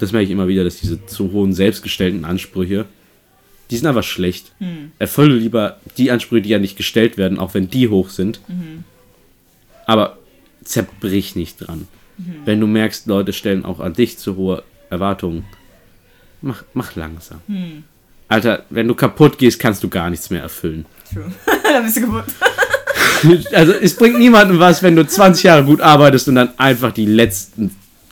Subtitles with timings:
[0.00, 2.86] Das merke ich immer wieder, dass diese zu hohen selbstgestellten Ansprüche,
[3.70, 4.52] die sind einfach schlecht.
[4.98, 8.40] Erfülle lieber die Ansprüche, die ja nicht gestellt werden, auch wenn die hoch sind.
[9.86, 10.18] Aber
[10.64, 11.86] zerbrich nicht dran.
[12.44, 15.44] Wenn du merkst, Leute stellen auch an dich zu hohe Erwartungen,
[16.42, 17.40] mach, mach langsam.
[18.28, 20.86] Alter, wenn du kaputt gehst, kannst du gar nichts mehr erfüllen.
[21.12, 21.30] True.
[21.62, 22.24] da bist du kaputt.
[23.52, 27.04] Also es bringt niemandem was, wenn du 20 Jahre gut arbeitest und dann einfach die
[27.04, 27.70] letzten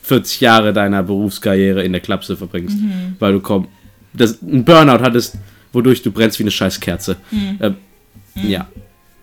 [0.09, 2.77] 40 Jahre deiner Berufskarriere in der Klapse verbringst.
[3.18, 3.68] Weil du komm,
[4.14, 5.36] das, einen Burnout hattest,
[5.72, 7.16] wodurch du brennst wie eine scheiß Kerze.
[7.61, 7.76] Ähm,
[8.35, 8.66] Ja,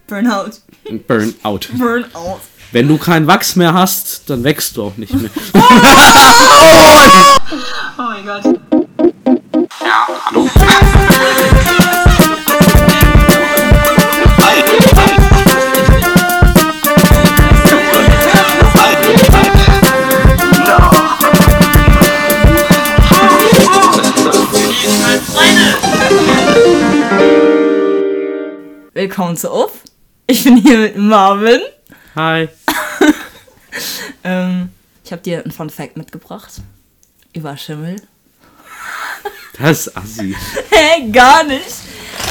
[0.08, 0.52] Burnout.
[0.90, 1.60] ein Burnout.
[1.78, 2.40] Burnout.
[2.72, 5.32] Wenn du kein Wachs mehr hast, dann wächst du auch nicht mehr.
[7.98, 8.60] Oh mein Gott.
[28.96, 29.82] Willkommen zu Uff.
[30.26, 31.60] Ich bin hier mit Marvin.
[32.16, 32.48] Hi.
[34.24, 34.70] Ähm,
[35.04, 36.50] ich habe dir einen Fun Fact mitgebracht.
[37.34, 37.98] Über Schimmel.
[39.60, 40.34] Das ist assi.
[40.72, 41.62] Hä, gar nicht.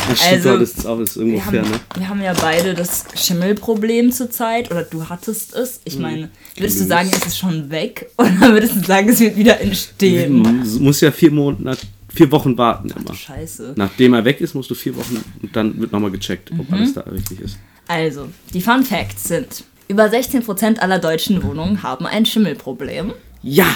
[0.08, 1.80] Das stimmt, Also, das ist auch ist irgendwo Wir fair, haben, ne?
[1.96, 4.70] wir haben ja beide das Schimmelproblem zurzeit.
[4.70, 5.82] Oder du hattest es.
[5.84, 8.10] Ich meine, würdest du sagen, es ist schon weg?
[8.16, 10.42] Oder würdest du sagen, es wird wieder entstehen?
[10.64, 13.14] Du musst ja vier Monate, vier Wochen warten immer.
[13.14, 13.74] Scheiße.
[13.76, 16.74] Nachdem er weg ist, musst du vier Wochen und dann wird nochmal gecheckt, ob Mhm.
[16.74, 17.58] alles da richtig ist.
[17.88, 23.12] Also, die Fun Facts sind: Über 16% aller deutschen Wohnungen haben ein Schimmelproblem.
[23.42, 23.66] Ja!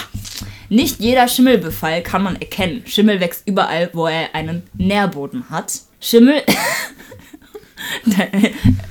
[0.69, 2.83] Nicht jeder Schimmelbefall kann man erkennen.
[2.85, 5.73] Schimmel wächst überall, wo er einen Nährboden hat.
[5.99, 6.41] Schimmel.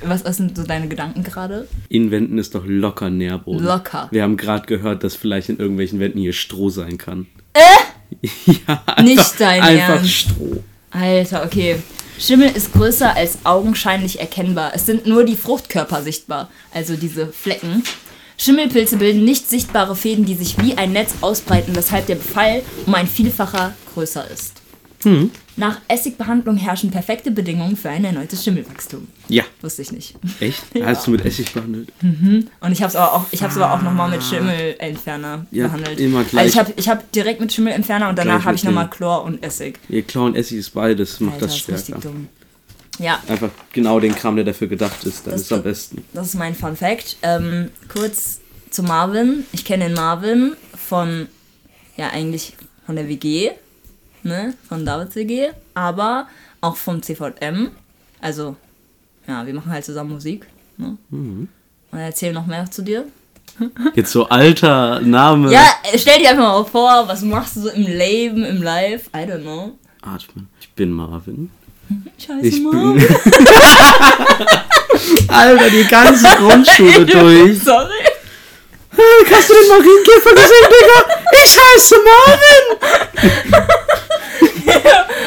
[0.03, 1.67] Was was sind so deine Gedanken gerade?
[1.89, 3.63] In Wänden ist doch locker Nährboden.
[3.63, 4.07] Locker.
[4.11, 7.27] Wir haben gerade gehört, dass vielleicht in irgendwelchen Wänden hier Stroh sein kann.
[7.53, 7.59] Äh?
[8.45, 10.11] ja, einfach, Nicht dein Einfach Ernst.
[10.11, 10.63] Stroh.
[10.91, 11.81] Alter, okay.
[12.19, 14.71] Schimmel ist größer als augenscheinlich erkennbar.
[14.75, 17.83] Es sind nur die Fruchtkörper sichtbar, also diese Flecken.
[18.37, 22.95] Schimmelpilze bilden nicht sichtbare Fäden, die sich wie ein Netz ausbreiten, weshalb der Befall um
[22.95, 24.53] ein Vielfacher größer ist.
[25.55, 29.07] Nach Essigbehandlung herrschen perfekte Bedingungen für ein erneutes Schimmelwachstum.
[29.29, 29.43] Ja.
[29.61, 30.15] Wusste ich nicht.
[30.39, 30.63] Echt?
[30.73, 30.87] Ja.
[30.87, 31.91] Hast du mit Essig behandelt?
[32.01, 35.99] Und ich habe es aber auch, ich hab's aber auch nochmal mit Schimmelentferner Ja, behandelt.
[35.99, 36.43] immer gleich.
[36.45, 39.41] Also ich habe ich hab direkt mit Schimmelentferner und danach habe ich nochmal Chlor und
[39.43, 39.79] Essig.
[39.89, 42.01] Ihr Chlor und Essig ist beides, macht Alter, das ist richtig stärker.
[42.01, 42.27] dumm.
[42.99, 46.03] Ja, Einfach genau den Kram, der dafür gedacht ist, dann Das- ist am besten.
[46.13, 47.15] Das ist mein Fun Fact.
[47.21, 49.45] Ähm, kurz zu Marvin.
[49.53, 51.27] Ich kenne den Marvin von,
[51.95, 52.53] ja eigentlich
[52.85, 53.51] von der WG,
[54.23, 56.27] ne, von Davids WG, aber
[56.61, 57.69] auch vom CVM.
[58.21, 58.55] Also,
[59.27, 60.47] ja, wir machen halt zusammen Musik.
[60.77, 60.97] Ne?
[61.09, 61.47] Mhm.
[61.91, 63.05] Und erzähl noch mehr zu dir.
[63.95, 65.51] Jetzt so alter Name.
[65.51, 65.65] Ja,
[65.95, 69.07] stell dir einfach mal vor, was machst du so im Leben, im Live?
[69.07, 69.77] I don't know.
[70.01, 70.47] Atmen.
[70.61, 71.49] Ich bin Marvin.
[72.17, 72.95] Ich heiße Ich Marvin.
[72.95, 73.07] bin.
[75.27, 77.59] Alter, die ganze Grundschule durch.
[77.63, 77.93] Sorry.
[78.99, 80.99] Hey, hast du den Marienkäfer gesehen, Digga?
[81.31, 83.65] Ich heiße Marvin!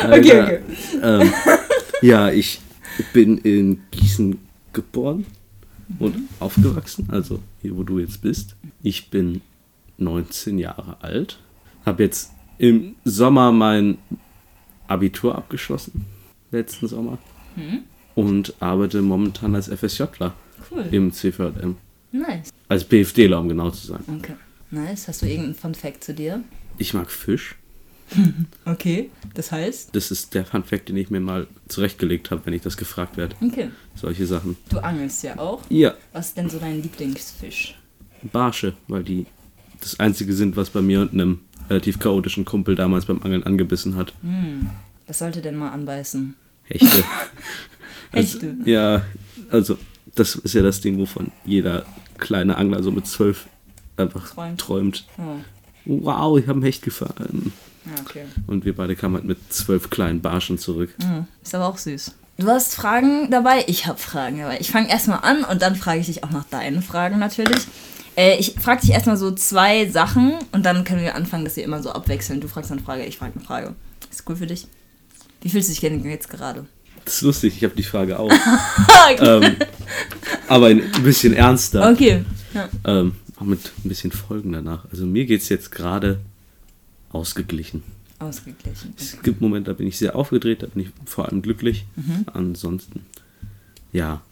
[0.04, 0.60] Okay, Alter, okay.
[1.02, 1.32] Ähm,
[2.02, 2.60] ja, ich
[3.12, 4.36] bin in Gießen
[4.72, 5.24] geboren
[6.00, 8.56] und aufgewachsen, also hier, wo du jetzt bist.
[8.82, 9.42] Ich bin
[9.98, 11.38] 19 Jahre alt,
[11.86, 13.98] habe jetzt im Sommer mein
[14.88, 16.04] Abitur abgeschlossen,
[16.50, 17.18] letzten Sommer,
[18.16, 20.34] und arbeite momentan als FSJler
[20.70, 20.84] Cool.
[20.90, 21.76] im CVM.
[22.12, 22.50] Nice.
[22.68, 24.00] Als BFDler, um genau zu sein.
[24.18, 24.34] Okay.
[24.70, 25.08] Nice.
[25.08, 26.42] Hast du irgendeinen Fun Fact zu dir?
[26.78, 27.56] Ich mag Fisch.
[28.66, 29.10] Okay.
[29.34, 29.94] Das heißt?
[29.94, 33.34] Das ist der Funfact, den ich mir mal zurechtgelegt habe, wenn ich das gefragt werde.
[33.40, 33.70] Okay.
[33.94, 34.56] Solche Sachen.
[34.68, 35.62] Du angelst ja auch.
[35.70, 37.78] Ja, Was ist denn so dein Lieblingsfisch?
[38.30, 39.26] Barsche, weil die
[39.80, 41.40] das einzige sind, was bei mir und einem
[41.70, 44.12] relativ chaotischen Kumpel damals beim Angeln angebissen hat.
[45.06, 46.34] Was sollte denn mal anbeißen?
[46.64, 46.86] Hechte.
[48.14, 48.56] Also, Hechte.
[48.66, 49.06] ja,
[49.50, 49.78] also
[50.14, 51.86] das ist ja das Ding, wovon jeder
[52.22, 53.46] kleine Angler so mit zwölf
[53.98, 54.60] einfach Träumt.
[54.60, 55.04] träumt.
[55.18, 55.36] Oh.
[55.84, 57.52] Wow, ich habe einen Hecht gefahren.
[57.84, 58.24] Ja, okay.
[58.46, 60.90] Und wir beide kamen halt mit zwölf kleinen Barschen zurück.
[61.02, 62.14] Hm, Ist aber auch süß.
[62.38, 63.64] Du hast Fragen dabei?
[63.66, 64.58] Ich habe Fragen dabei.
[64.60, 67.66] Ich fange erstmal an und dann frage ich dich auch nach deinen Fragen natürlich.
[68.16, 71.64] Äh, ich frage dich erstmal so zwei Sachen und dann können wir anfangen, dass wir
[71.64, 72.40] immer so abwechseln.
[72.40, 73.74] Du fragst eine Frage, ich frage eine Frage.
[74.10, 74.66] Ist cool für dich?
[75.40, 76.66] Wie fühlst du dich denn jetzt gerade?
[77.04, 78.30] Das ist lustig, ich habe die Frage auch.
[79.18, 79.56] ähm,
[80.48, 81.90] aber ein bisschen ernster.
[81.90, 82.24] Okay.
[82.54, 82.68] Ja.
[82.84, 84.84] Ähm, auch mit ein bisschen Folgen danach.
[84.90, 86.20] Also mir geht es jetzt gerade
[87.10, 87.82] ausgeglichen.
[88.18, 88.94] Ausgeglichen.
[88.96, 91.86] Es gibt Momente, da bin ich sehr aufgedreht, da bin ich vor allem glücklich.
[92.32, 93.04] Ansonsten,
[93.92, 94.22] ja,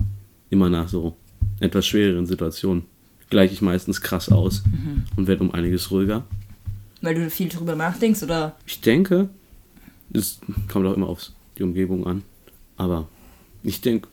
[0.49, 1.17] immer nach so
[1.59, 2.85] etwas schwereren Situationen
[3.31, 4.63] gleiche ich meistens krass aus
[5.17, 6.25] und werde um einiges ruhiger.
[7.01, 8.57] Weil du viel drüber nachdenkst oder?
[8.67, 9.29] Ich denke,
[10.13, 12.23] es kommt auch immer auf die Umgebung an.
[12.81, 13.07] Aber
[13.63, 14.09] ich denke,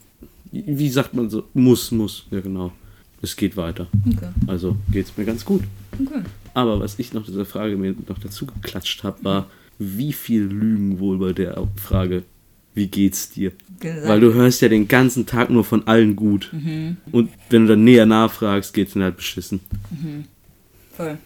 [0.52, 2.74] wie sagt man so, muss, muss, ja genau.
[3.22, 3.88] Es geht weiter.
[4.06, 4.28] Okay.
[4.46, 5.64] Also geht es mir ganz gut.
[5.94, 6.22] okay.
[6.54, 9.46] Aber was ich noch dieser Frage mir noch dazu geklatscht habe, war,
[9.80, 12.24] wie viel Lügen wohl bei der Frage,
[12.74, 13.54] wie geht's dir?
[13.80, 14.08] Gesagt.
[14.08, 16.50] Weil du hörst ja den ganzen Tag nur von allen gut.
[16.52, 16.98] Mhm.
[17.14, 19.62] Und wenn du dann näher nachfragst, geht's dir halt beschissen.
[20.96, 21.18] Voll.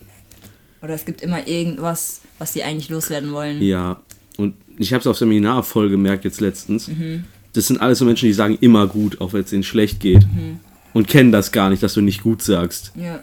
[0.84, 3.62] Oder es gibt immer irgendwas, was die eigentlich loswerden wollen.
[3.64, 4.00] Ja,
[4.38, 6.88] und ich habe es auf Seminar voll gemerkt jetzt letztens.
[6.88, 7.26] Mhm.
[7.54, 10.24] Das sind alles so Menschen, die sagen immer gut, auch wenn es ihnen schlecht geht.
[10.24, 10.60] Mhm.
[10.94, 12.92] Und kennen das gar nicht, dass du nicht gut sagst.
[12.96, 13.20] Ja.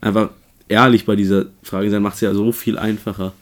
[0.00, 0.30] Einfach
[0.68, 3.32] ehrlich bei dieser Frage sein, macht es ja so viel einfacher.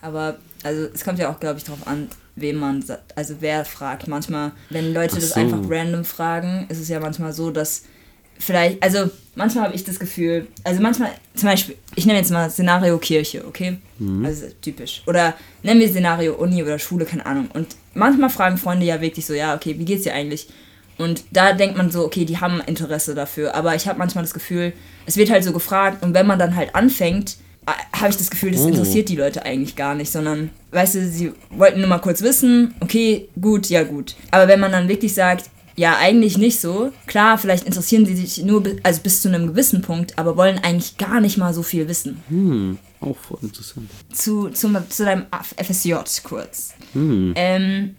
[0.00, 2.84] Aber also es kommt ja auch, glaube ich, darauf an, wem man,
[3.14, 4.08] also wer fragt.
[4.08, 5.40] Manchmal, wenn Leute Ach das so.
[5.40, 7.84] einfach random fragen, ist es ja manchmal so, dass
[8.44, 12.50] vielleicht, also manchmal habe ich das Gefühl, also manchmal, zum Beispiel, ich nenne jetzt mal
[12.50, 13.76] Szenario Kirche, okay?
[14.24, 15.02] Also typisch.
[15.06, 17.48] Oder nennen wir Szenario Uni oder Schule, keine Ahnung.
[17.54, 20.48] Und manchmal fragen Freunde ja wirklich so, ja, okay, wie geht's dir eigentlich?
[20.98, 23.54] Und da denkt man so, okay, die haben Interesse dafür.
[23.54, 24.72] Aber ich habe manchmal das Gefühl,
[25.06, 27.36] es wird halt so gefragt und wenn man dann halt anfängt,
[27.66, 28.68] äh, habe ich das Gefühl, das Oh.
[28.68, 32.74] interessiert die Leute eigentlich gar nicht, sondern, weißt du, sie wollten nur mal kurz wissen,
[32.80, 34.16] okay, gut, ja gut.
[34.32, 38.44] Aber wenn man dann wirklich sagt, ja, eigentlich nicht so, klar, vielleicht interessieren sie sich
[38.44, 41.62] nur, bi- also bis zu einem gewissen Punkt, aber wollen eigentlich gar nicht mal so
[41.62, 42.22] viel wissen.
[42.28, 43.88] Hm, auch voll interessant.
[44.12, 45.26] Zu, zum, zu deinem
[45.56, 46.74] FSJ kurz.
[46.92, 47.32] Hm.
[47.36, 47.96] Ähm,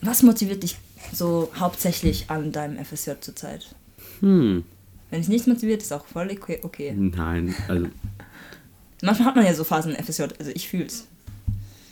[0.00, 0.76] was motiviert dich
[1.12, 3.74] so hauptsächlich an deinem FSJ zurzeit?
[4.20, 4.64] Hm.
[5.10, 6.60] Wenn dich nichts motiviert, ist auch voll okay.
[6.62, 6.92] okay.
[6.96, 7.86] Nein, also
[9.02, 11.06] Manchmal hat man ja so Phasen im FSJ, also ich fühl's.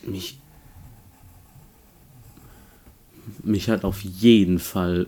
[0.07, 0.39] mich.
[3.43, 5.07] Mich hat auf jeden Fall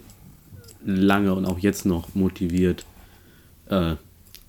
[0.84, 2.84] lange und auch jetzt noch motiviert.
[3.69, 3.96] Äh,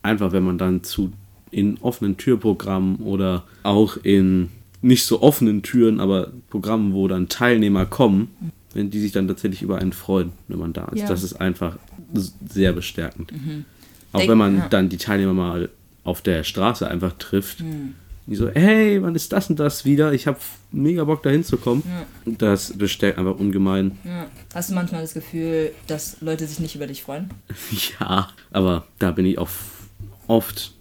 [0.01, 1.13] einfach, wenn man dann zu
[1.51, 4.49] in offenen Türprogrammen oder auch in
[4.81, 8.29] nicht so offenen Türen, aber Programmen, wo dann Teilnehmer kommen,
[8.73, 11.01] wenn die sich dann tatsächlich über einen freuen, wenn man da ist.
[11.01, 11.07] Ja.
[11.07, 11.77] Das ist einfach
[12.47, 13.31] sehr bestärkend.
[14.11, 14.67] Auch Denk- wenn man ja.
[14.67, 15.69] dann die Teilnehmer mal
[16.03, 17.63] auf der Straße einfach trifft.
[18.27, 20.11] Die so, hey, wann ist das und das wieder?
[20.11, 20.39] Ich habe
[20.71, 21.83] mega Bock da hinzukommen.
[22.25, 23.99] Das bestärkt einfach ungemein.
[24.03, 24.25] Ja.
[24.53, 27.29] Hast du manchmal das Gefühl, dass Leute sich nicht über dich freuen?
[27.99, 29.49] Ja, aber da bin ich auch
[30.27, 30.73] oft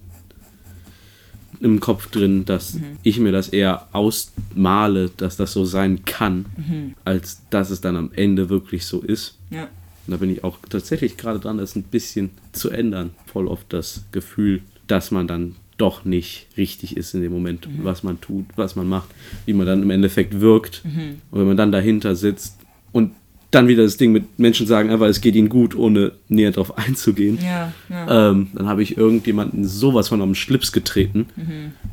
[1.59, 7.41] im Kopf drin, dass ich mir das eher ausmale, dass das so sein kann, als
[7.49, 9.37] dass es dann am Ende wirklich so ist.
[9.51, 9.63] Ja.
[10.07, 13.11] Und da bin ich auch tatsächlich gerade dran, das ein bisschen zu ändern.
[13.25, 18.03] Voll oft das Gefühl, dass man dann doch nicht richtig ist in dem Moment, was
[18.03, 19.09] man tut, was man macht,
[19.45, 20.83] wie man dann im Endeffekt wirkt.
[21.31, 22.57] Und wenn man dann dahinter sitzt
[22.91, 23.11] und
[23.51, 26.77] dann wieder das Ding mit Menschen sagen, einfach es geht ihnen gut, ohne näher drauf
[26.77, 28.31] einzugehen, Ja, ja.
[28.31, 31.27] ähm, dann habe ich irgendjemanden sowas von den Schlips getreten,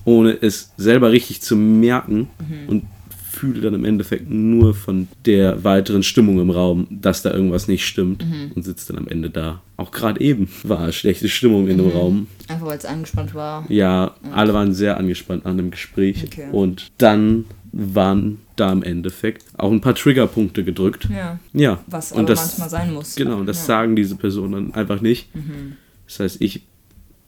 [0.05, 2.29] ohne es selber richtig zu merken
[2.67, 2.85] und
[3.43, 7.85] fühle dann im Endeffekt nur von der weiteren Stimmung im Raum, dass da irgendwas nicht
[7.85, 8.25] stimmt
[8.55, 9.61] und sitze dann am Ende da.
[9.77, 12.29] Auch gerade eben war schlechte Stimmung in dem Raum.
[12.47, 13.65] Einfach weil es angespannt war.
[13.69, 16.47] Ja, alle waren sehr angespannt an dem Gespräch Okay.
[16.53, 21.09] und dann waren da im Endeffekt auch ein paar Triggerpunkte gedrückt.
[21.13, 21.41] Ja.
[21.53, 23.17] Ja, Was und aber das, manchmal sein muss.
[23.17, 23.63] Genau, und das ja.
[23.63, 23.67] Mhm.
[23.67, 25.31] sagen diese Personen dann einfach nicht.
[26.07, 26.63] Das heißt, ich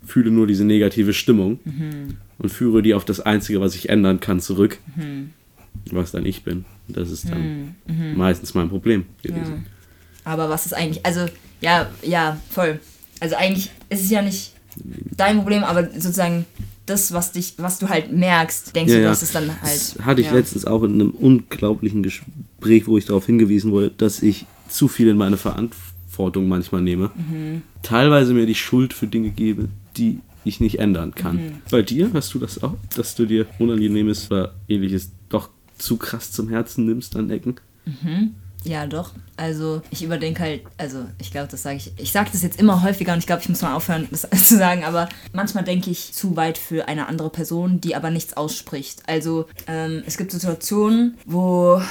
[0.06, 2.18] fühle nur diese negative Stimmung Mhm.
[2.38, 4.78] und führe die auf das Einzige, was ich ändern kann, zurück.
[4.94, 5.30] Mhm.
[5.90, 6.64] Was dann ich bin.
[6.88, 7.74] Das ist dann
[8.16, 9.34] meistens mein Problem Ja.
[9.34, 9.66] gewesen.
[10.24, 11.26] Aber was ist eigentlich, also,
[11.60, 12.80] ja, ja, voll.
[13.20, 14.52] Also eigentlich ist es ja nicht
[15.16, 16.46] dein Problem, aber sozusagen
[16.86, 19.08] das, was dich, was du halt merkst, denkst Ja, du, ja.
[19.10, 19.72] dass es dann halt.
[19.74, 20.34] Das hatte ich ja.
[20.34, 25.08] letztens auch in einem unglaublichen Gespräch, wo ich darauf hingewiesen wurde, dass ich zu viel
[25.08, 27.10] in meine Verantwortung manchmal nehme.
[27.14, 27.62] Mhm.
[27.82, 31.36] Teilweise mir die Schuld für Dinge gebe, die ich nicht ändern kann.
[31.36, 31.52] Mhm.
[31.70, 35.10] Bei dir hast du das auch, dass du dir Unangenehmes oder ähnliches
[35.78, 37.56] zu krass zum Herzen nimmst an Ecken?
[38.64, 39.12] Ja, doch.
[39.36, 42.82] Also ich überdenke halt, also ich glaube, das sage ich, ich sage das jetzt immer
[42.82, 46.14] häufiger und ich glaube, ich muss mal aufhören, das zu sagen, aber manchmal denke ich
[46.14, 49.02] zu weit für eine andere Person, die aber nichts ausspricht.
[49.06, 51.82] Also ähm, es gibt Situationen, wo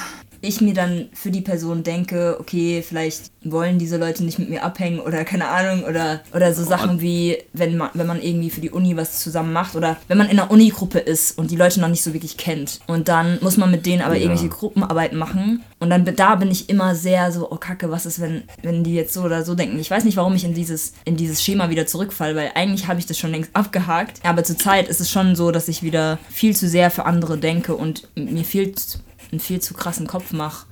[0.44, 4.62] ich mir dann für die Person denke, okay, vielleicht wollen diese Leute nicht mit mir
[4.64, 8.60] abhängen oder keine Ahnung oder, oder so Sachen wie, wenn man, wenn man irgendwie für
[8.60, 11.80] die Uni was zusammen macht oder wenn man in einer Unigruppe ist und die Leute
[11.80, 14.22] noch nicht so wirklich kennt und dann muss man mit denen aber Ja.
[14.22, 18.20] irgendwelche Gruppenarbeiten machen und dann da bin ich immer sehr so, oh Kacke, was ist,
[18.20, 19.78] wenn, wenn die jetzt so oder so denken.
[19.78, 22.98] Ich weiß nicht, warum ich in dieses, in dieses Schema wieder zurückfalle, weil eigentlich habe
[23.00, 26.56] ich das schon längst abgehakt, aber zurzeit ist es schon so, dass ich wieder viel
[26.56, 28.98] zu sehr für andere denke und mir viel, zu-
[29.34, 30.66] einen viel zu krassen Kopf mache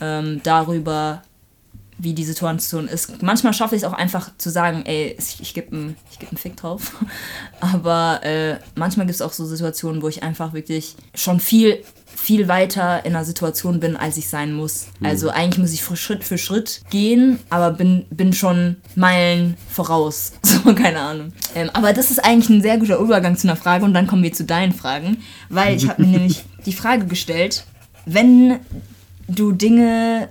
[0.00, 1.22] ähm, darüber,
[1.98, 3.22] wie die Situation ist.
[3.22, 6.56] Manchmal schaffe ich es auch einfach zu sagen, ey, ich, ich gebe einen geb Fick
[6.56, 6.96] drauf.
[7.60, 11.82] Aber äh, manchmal gibt es auch so Situationen, wo ich einfach wirklich schon viel
[12.16, 14.88] viel weiter in einer Situation bin, als ich sein muss.
[14.98, 15.06] Mhm.
[15.06, 20.32] Also eigentlich muss ich Schritt für Schritt gehen, aber bin, bin schon Meilen voraus.
[20.50, 21.32] So, keine Ahnung.
[21.54, 24.22] Ähm, aber das ist eigentlich ein sehr guter Übergang zu einer Frage und dann kommen
[24.22, 27.64] wir zu deinen Fragen, weil ich habe mir nämlich die Frage gestellt,
[28.06, 28.60] wenn
[29.28, 30.28] du Dinge,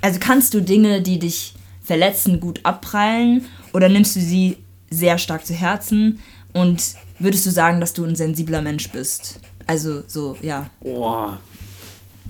[0.00, 4.58] also kannst du Dinge, die dich verletzen, gut abprallen oder nimmst du sie
[4.90, 6.20] sehr stark zu Herzen
[6.52, 6.82] und
[7.18, 9.40] würdest du sagen, dass du ein sensibler Mensch bist?
[9.66, 10.70] Also so, ja.
[10.80, 11.38] Boah.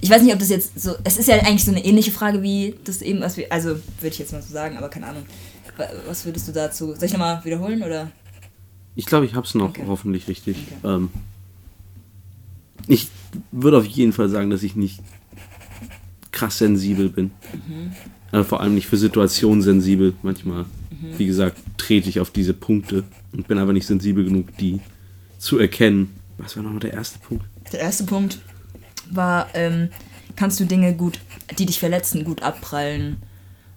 [0.01, 0.95] Ich weiß nicht, ob das jetzt so.
[1.05, 3.51] Es ist ja eigentlich so eine ähnliche Frage wie das eben, was wir.
[3.51, 5.25] Also würde ich jetzt mal so sagen, aber keine Ahnung.
[6.07, 6.95] Was würdest du dazu.
[6.95, 8.11] Soll ich nochmal wiederholen oder?
[8.95, 9.85] Ich glaube, ich habe es noch okay.
[9.87, 10.57] hoffentlich richtig.
[10.83, 10.95] Okay.
[10.95, 11.11] Ähm,
[12.89, 13.09] ich
[13.53, 15.01] würde auf jeden Fall sagen, dass ich nicht
[16.33, 17.31] krass sensibel bin.
[17.53, 17.93] Mhm.
[18.33, 20.15] Also vor allem nicht für Situationen sensibel.
[20.23, 21.19] Manchmal, mhm.
[21.19, 24.81] wie gesagt, trete ich auf diese Punkte und bin aber nicht sensibel genug, die
[25.39, 27.45] zu erkennen was war nochmal der erste Punkt?
[27.73, 28.39] Der erste Punkt
[29.11, 29.89] war, ähm,
[30.37, 31.19] kannst du Dinge gut,
[31.59, 33.19] die dich verletzen, gut abprallen.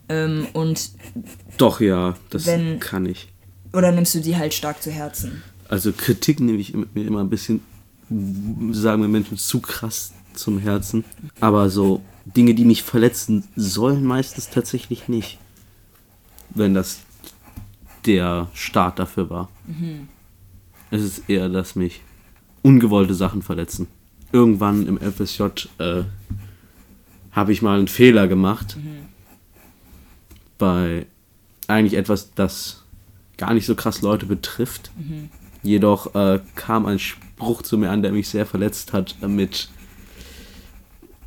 [0.10, 0.92] Ähm, und
[1.58, 3.30] doch, ja, das wenn, kann ich.
[3.74, 5.44] Oder nimmst du die halt stark zu Herzen?
[5.68, 7.62] Also Kritik nehme ich mir immer ein bisschen,
[8.10, 11.04] sagen wir Menschen, zu krass zum Herzen.
[11.40, 15.38] Aber so Dinge, die mich verletzen sollen, meistens tatsächlich nicht.
[16.50, 17.00] Wenn das
[18.06, 19.50] der Start dafür war.
[19.68, 20.08] Mhm.
[20.92, 22.02] Es ist eher, dass mich
[22.62, 23.88] ungewollte Sachen verletzen.
[24.32, 25.44] Irgendwann im FSJ
[25.80, 26.04] äh,
[27.32, 28.78] habe ich mal einen Fehler gemacht.
[28.78, 29.06] Mhm.
[30.58, 31.06] Bei
[31.68, 32.84] eigentlich etwas, das
[33.38, 34.92] gar nicht so krass Leute betrifft.
[34.98, 35.30] Mhm.
[35.62, 37.00] Jedoch äh, kam ein
[37.40, 39.70] Spruch zu mir an, der mich sehr verletzt hat, mit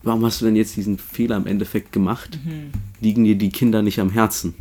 [0.02, 2.38] Warum hast du denn jetzt diesen Fehler im Endeffekt gemacht?
[2.44, 2.72] Mhm.
[3.00, 4.54] Liegen dir die Kinder nicht am Herzen?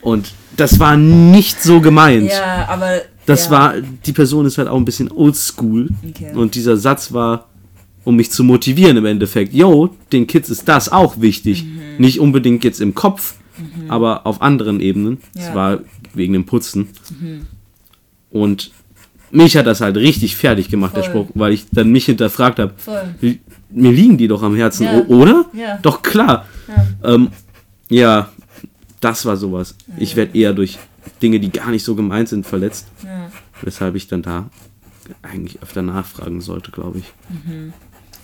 [0.00, 2.30] Und das war nicht so gemeint.
[2.30, 3.50] Ja, aber das ja.
[3.50, 5.90] war, die Person ist halt auch ein bisschen oldschool.
[6.08, 6.34] Okay.
[6.34, 7.46] Und dieser Satz war,
[8.04, 9.52] um mich zu motivieren im Endeffekt.
[9.52, 11.64] Yo, den Kids ist das auch wichtig.
[11.64, 11.80] Mhm.
[11.98, 13.90] Nicht unbedingt jetzt im Kopf, mhm.
[13.90, 15.18] aber auf anderen Ebenen.
[15.34, 15.80] Es war
[16.14, 16.88] wegen dem Putzen.
[17.20, 17.46] Mhm.
[18.30, 18.72] Und
[19.30, 21.02] mich hat das halt richtig fertig gemacht, Voll.
[21.02, 22.74] der Spruch, weil ich dann mich hinterfragt habe.
[23.70, 25.04] Mir liegen die doch am Herzen, ja.
[25.06, 25.44] oder?
[25.52, 25.78] Ja.
[25.82, 26.46] Doch klar.
[26.68, 27.14] Ja.
[27.14, 27.30] Ähm,
[27.90, 28.30] ja,
[29.00, 29.74] das war sowas.
[29.98, 30.78] Ich werde eher durch
[31.22, 32.88] Dinge, die gar nicht so gemeint sind, verletzt.
[33.04, 33.30] Ja.
[33.62, 34.48] Weshalb ich dann da
[35.22, 37.12] eigentlich öfter nachfragen sollte, glaube ich.
[37.28, 37.72] Mhm.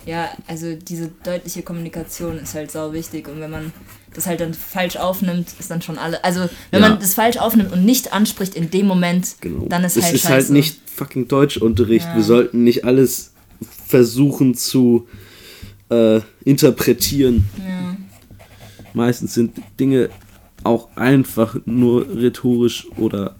[0.05, 3.73] Ja, also diese deutliche Kommunikation ist halt sau wichtig und wenn man
[4.15, 6.23] das halt dann falsch aufnimmt, ist dann schon alle.
[6.23, 6.89] Also wenn ja.
[6.89, 9.65] man das falsch aufnimmt und nicht anspricht in dem Moment, genau.
[9.67, 12.05] dann ist es halt ist halt nicht fucking Deutschunterricht.
[12.05, 12.15] Ja.
[12.15, 13.33] Wir sollten nicht alles
[13.87, 15.07] versuchen zu
[15.89, 17.45] äh, interpretieren.
[17.57, 17.97] Ja.
[18.93, 20.09] Meistens sind Dinge
[20.63, 23.35] auch einfach nur rhetorisch oder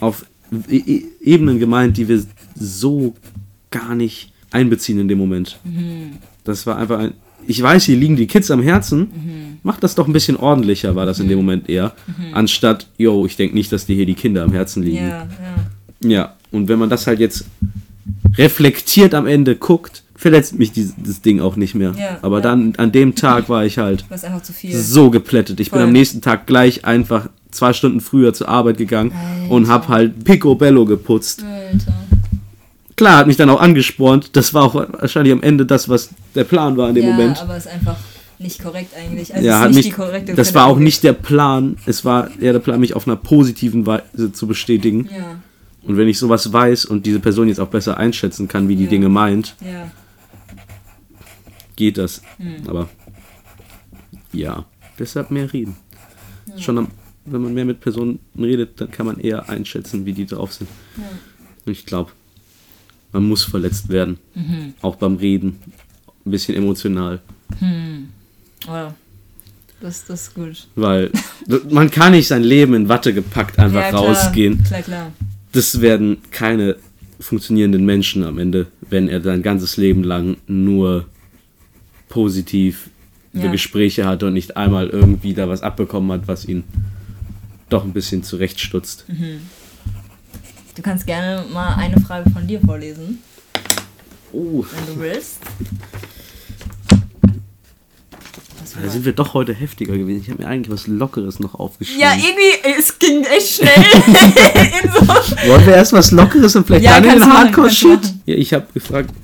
[0.00, 0.26] auf
[0.68, 2.22] e-, e Ebenen gemeint, die wir
[2.54, 3.14] so
[3.70, 5.58] gar nicht einbeziehen in dem Moment.
[5.64, 6.18] Mhm.
[6.44, 7.14] Das war einfach ein.
[7.46, 9.00] Ich weiß, hier liegen die Kids am Herzen.
[9.00, 9.58] Mhm.
[9.62, 11.44] Macht das doch ein bisschen ordentlicher, war das in dem mhm.
[11.44, 11.92] Moment eher.
[12.06, 12.34] Mhm.
[12.34, 15.08] Anstatt, yo, ich denke nicht, dass dir hier die Kinder am Herzen liegen.
[15.08, 15.28] Ja,
[16.02, 16.08] ja.
[16.08, 17.46] ja, und wenn man das halt jetzt
[18.36, 21.92] reflektiert am Ende guckt, verletzt mich dieses Ding auch nicht mehr.
[21.98, 22.42] Ja, Aber ja.
[22.42, 24.04] dann an dem Tag war ich halt
[24.72, 25.60] so geplättet.
[25.60, 25.80] Ich Voll.
[25.80, 29.52] bin am nächsten Tag gleich einfach zwei Stunden früher zur Arbeit gegangen Alter.
[29.52, 31.44] und hab halt Picobello geputzt.
[31.44, 32.05] Alter.
[32.96, 34.30] Klar, hat mich dann auch angespornt.
[34.36, 37.38] Das war auch wahrscheinlich am Ende das, was der Plan war in dem ja, Moment.
[37.40, 37.96] aber es ist einfach
[38.38, 39.34] nicht korrekt eigentlich.
[39.34, 39.94] Also ja, hat nicht,
[40.34, 41.76] das war auch nicht der Plan.
[41.86, 45.08] Es war eher der Plan, mich auf einer positiven Weise zu bestätigen.
[45.14, 45.40] Ja.
[45.82, 48.84] Und wenn ich sowas weiß und diese Person jetzt auch besser einschätzen kann, wie die
[48.84, 48.90] ja.
[48.90, 49.90] Dinge meint, ja
[51.76, 52.22] geht das.
[52.38, 52.68] Mhm.
[52.68, 52.88] Aber
[54.32, 54.64] ja,
[54.98, 55.76] deshalb mehr reden.
[56.46, 56.58] Ja.
[56.58, 56.88] Schon am,
[57.26, 60.68] wenn man mehr mit Personen redet, dann kann man eher einschätzen, wie die drauf sind.
[60.96, 61.04] Ja.
[61.64, 62.10] Und ich glaube,
[63.12, 64.18] man muss verletzt werden.
[64.34, 64.74] Mhm.
[64.82, 65.58] Auch beim Reden.
[66.24, 67.20] Ein bisschen emotional.
[67.60, 68.08] Mhm.
[68.68, 68.92] Oh.
[69.80, 70.66] Das, das ist gut.
[70.74, 71.10] Weil
[71.70, 74.02] man kann nicht sein Leben in Watte gepackt einfach ja, klar.
[74.02, 74.62] rausgehen.
[74.64, 75.12] Klar, klar.
[75.52, 76.76] Das werden keine
[77.20, 81.06] funktionierenden Menschen am Ende, wenn er sein ganzes Leben lang nur
[82.08, 82.90] positiv
[83.32, 83.50] ja.
[83.50, 86.64] Gespräche hatte und nicht einmal irgendwie da was abbekommen hat, was ihn
[87.68, 89.06] doch ein bisschen zurechtstutzt.
[89.08, 89.40] Mhm.
[90.76, 93.22] Du kannst gerne mal eine Frage von dir vorlesen.
[94.30, 94.62] Oh.
[94.70, 95.38] Wenn du willst.
[98.82, 100.20] Da sind wir doch heute heftiger gewesen.
[100.20, 102.02] Ich habe mir eigentlich was Lockeres noch aufgeschrieben.
[102.02, 103.70] Ja, irgendwie, es ging echt schnell.
[104.92, 105.48] so.
[105.48, 108.00] Wollen wir erst was Lockeres und vielleicht ja, dann den Hardcore-Shit?
[108.26, 109.14] Ja, ich habe gefragt,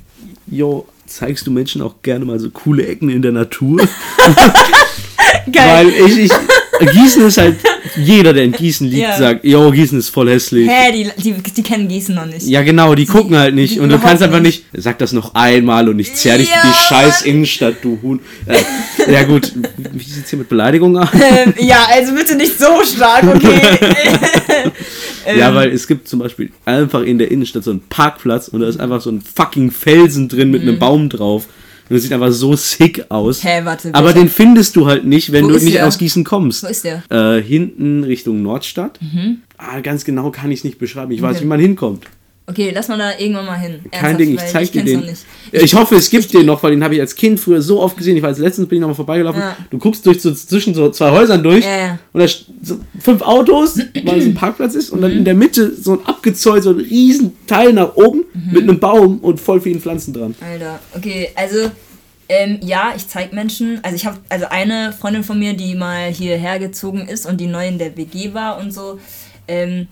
[0.47, 3.87] jo, zeigst du Menschen auch gerne mal so coole Ecken in der Natur?
[5.52, 6.32] Weil ich, ich,
[6.81, 7.57] Gießen ist halt,
[7.97, 9.17] jeder, der in Gießen liegt, Ja.
[9.19, 10.69] sagt, yo, Gießen ist voll hässlich.
[10.69, 12.47] Hä, die, die, die kennen Gießen noch nicht.
[12.47, 13.75] Ja, genau, die gucken halt nicht.
[13.75, 14.64] die Und du kannst einfach nicht.
[14.73, 17.23] sag das noch einmal und ich zerr dich Ja, die scheiß.
[17.23, 18.21] Innenstadt, du Huhn.
[18.47, 19.52] Äh, ja, gut,
[19.93, 21.09] wie sieht's hier mit Beleidigungen aus?
[21.14, 23.61] Ähm, ja, also bitte nicht so stark, okay?
[25.38, 25.55] Ja, Ähm.
[25.55, 28.81] weil es gibt zum Beispiel einfach in der Innenstadt so einen Parkplatz und da ist
[28.81, 30.69] einfach so ein fucking Felsen drin mit Mhm.
[30.71, 31.45] einem Baum drauf.
[31.93, 33.45] Und das sieht einfach so sick aus.
[33.45, 33.91] Hä, warte.
[33.93, 35.87] Aber welcher- den findest du halt nicht, wenn Wo du nicht der?
[35.87, 36.63] aus Gießen kommst.
[36.63, 37.03] Wo ist der?
[37.11, 38.99] Äh, hinten Richtung Nordstadt.
[39.59, 41.13] Ah, ganz genau kann ich es nicht beschreiben.
[41.13, 41.45] Ich weiß, Okay.
[41.45, 42.05] wie man hinkommt.
[42.52, 43.80] Okay, lass mal da irgendwann mal hin.
[43.90, 45.59] Kein Ernsthaft, Ding, ich zeig dir kenn's den.
[45.59, 47.80] Ja, Ich hoffe, es gibt den noch, weil den habe ich als Kind früher so
[47.80, 48.16] oft gesehen.
[48.16, 49.40] Ich weiß, letztens bin ich nochmal vorbeigelaufen.
[49.40, 49.56] Ja.
[49.71, 51.99] Du guckst durch so, zwischen so zwei Häusern durch Ja, ja.
[52.12, 52.26] und da
[52.62, 56.06] so fünf Autos, weil es ein Parkplatz ist und dann in der Mitte so ein
[56.06, 58.52] abgezäunt, so ein riesen Teil nach oben Mhm.
[58.52, 60.35] mit einem Baum und voll vielen Pflanzen dran.
[60.40, 61.71] Alter, okay, also
[62.28, 66.11] ähm, ja, ich zeig Menschen, also ich habe also eine Freundin von mir, die mal
[66.11, 68.99] hierher gezogen ist und die neu in der WG war und so,
[69.49, 69.88] ähm,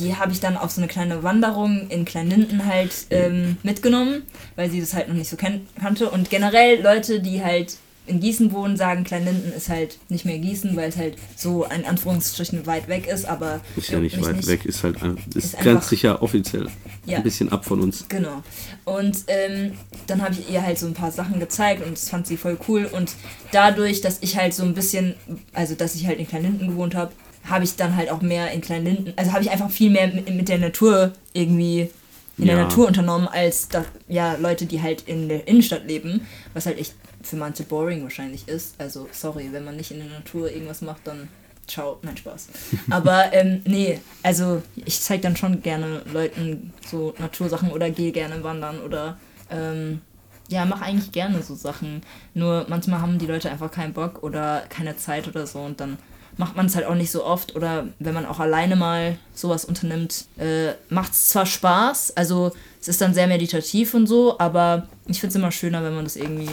[0.00, 4.22] die habe ich dann auf so eine kleine Wanderung in Kleinlinden halt ähm, mitgenommen,
[4.56, 7.76] weil sie das halt noch nicht so kannte und generell Leute, die halt
[8.06, 11.84] in Gießen wohnen, sagen, Kleinlinden ist halt nicht mehr Gießen, weil es halt so in
[11.84, 14.96] Anführungsstrichen weit weg ist, aber Ist ja juckt nicht weit weg, ist halt
[15.34, 16.66] ist, Ist ganz sicher offiziell
[17.06, 17.18] Ja.
[17.18, 18.06] ein bisschen ab von uns.
[18.08, 18.42] Genau.
[18.84, 19.72] Und ähm,
[20.08, 22.58] dann habe ich ihr halt so ein paar Sachen gezeigt und das fand sie voll
[22.66, 22.86] cool.
[22.90, 23.12] Und
[23.52, 25.14] dadurch, dass ich halt so ein bisschen,
[25.52, 27.12] also dass ich halt in Kleinlinden gewohnt habe,
[27.44, 30.48] habe ich dann halt auch mehr in Kleinlinden, also habe ich einfach viel mehr mit,
[30.48, 31.90] der Natur irgendwie
[32.38, 32.62] in der Ja.
[32.64, 36.94] Natur unternommen, als da, ja, Leute, die halt in der Innenstadt leben, was halt echt
[37.22, 38.74] für manche boring wahrscheinlich ist.
[38.78, 41.28] Also sorry, wenn man nicht in der Natur irgendwas macht, dann
[41.66, 42.48] ciao, nein Spaß.
[42.90, 48.42] Aber ähm, nee, also ich zeige dann schon gerne Leuten so Natursachen oder gehe gerne
[48.42, 49.18] wandern oder
[49.50, 50.00] ähm,
[50.48, 52.02] ja, mache eigentlich gerne so Sachen.
[52.34, 55.98] Nur manchmal haben die Leute einfach keinen Bock oder keine Zeit oder so und dann
[56.40, 59.66] macht man es halt auch nicht so oft oder wenn man auch alleine mal sowas
[59.66, 64.88] unternimmt, äh, macht es zwar Spaß, also es ist dann sehr meditativ und so, aber
[65.06, 66.48] ich finde es immer schöner, wenn man das irgendwie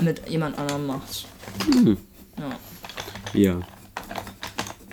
[0.00, 1.26] mit jemand anderem macht.
[2.38, 3.40] Ja.
[3.40, 3.60] Ja.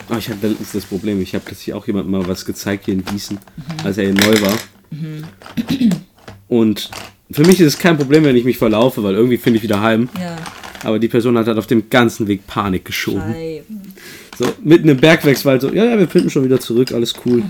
[0.09, 2.95] Aber ich hatte letztens das Problem, ich habe hier auch jemand mal was gezeigt hier
[2.95, 3.37] in Gießen,
[3.83, 4.57] als er hier neu war.
[6.47, 6.89] Und
[7.29, 9.81] für mich ist es kein Problem, wenn ich mich verlaufe, weil irgendwie finde ich wieder
[9.81, 10.09] heim.
[10.19, 10.37] Ja,
[10.83, 13.33] Aber die Person hat halt auf dem ganzen Weg Panik geschoben.
[13.33, 13.84] Scheiben.
[14.37, 17.43] So, mitten im Bergwechswald, so, ja, ja, wir finden schon wieder zurück, alles cool.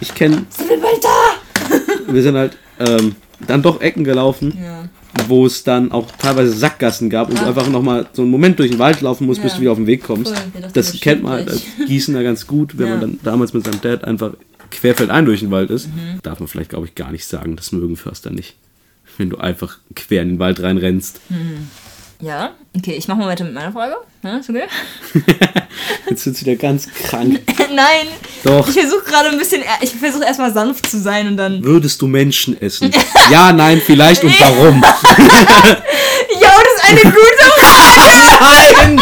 [0.00, 2.12] Ich kenne, Sind wir bald da?
[2.12, 3.14] wir sind halt ähm,
[3.46, 4.88] dann doch Ecken gelaufen, Ja.
[5.28, 7.48] wo es dann auch teilweise Sackgassen gab und du Ah.
[7.48, 9.56] einfach nochmal so einen Moment durch den Wald laufen musst, bis Ja.
[9.56, 10.32] du wieder auf den Weg kommst.
[10.32, 11.62] Dachten, das das kennt man halt als.
[11.86, 12.92] Gießener ganz gut, wenn Ja.
[12.92, 14.32] man dann damals mit seinem Dad einfach
[14.70, 15.86] querfeldein durch den Wald ist.
[15.88, 16.20] Mhm.
[16.22, 18.56] Darf man vielleicht, glaube ich, gar nicht sagen, das mögen Förster nicht.
[19.16, 21.20] Wenn du einfach quer in den Wald reinrennst.
[22.20, 23.94] Ja, okay, ich mache mal weiter mit meiner Frage.
[24.22, 24.64] Ja, ist okay?
[26.08, 27.40] Jetzt wird wieder ganz krank.
[27.74, 28.06] Nein,
[28.44, 28.68] Doch.
[28.68, 31.62] ich versuche gerade ein bisschen, ich versuche erstmal sanft zu sein und dann.
[31.64, 32.92] Würdest du Menschen essen?
[33.30, 34.82] ja, nein, vielleicht und warum?
[36.40, 38.38] Jo, das ist eine gute Frage!
[38.40, 39.00] Nein!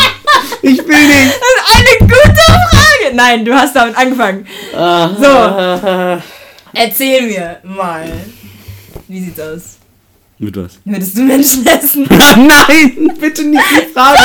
[0.63, 1.35] Ich will nicht!
[1.41, 3.15] Das ist eine gute Frage!
[3.15, 4.47] Nein, du hast damit angefangen.
[4.73, 6.23] So.
[6.75, 8.11] Erzähl mir mal.
[9.09, 9.63] Wie sieht's aus?
[10.39, 10.79] Mit was?
[10.85, 12.07] Würdest du Menschen essen?
[12.09, 13.13] Nein!
[13.21, 14.21] Bitte nicht die Frage!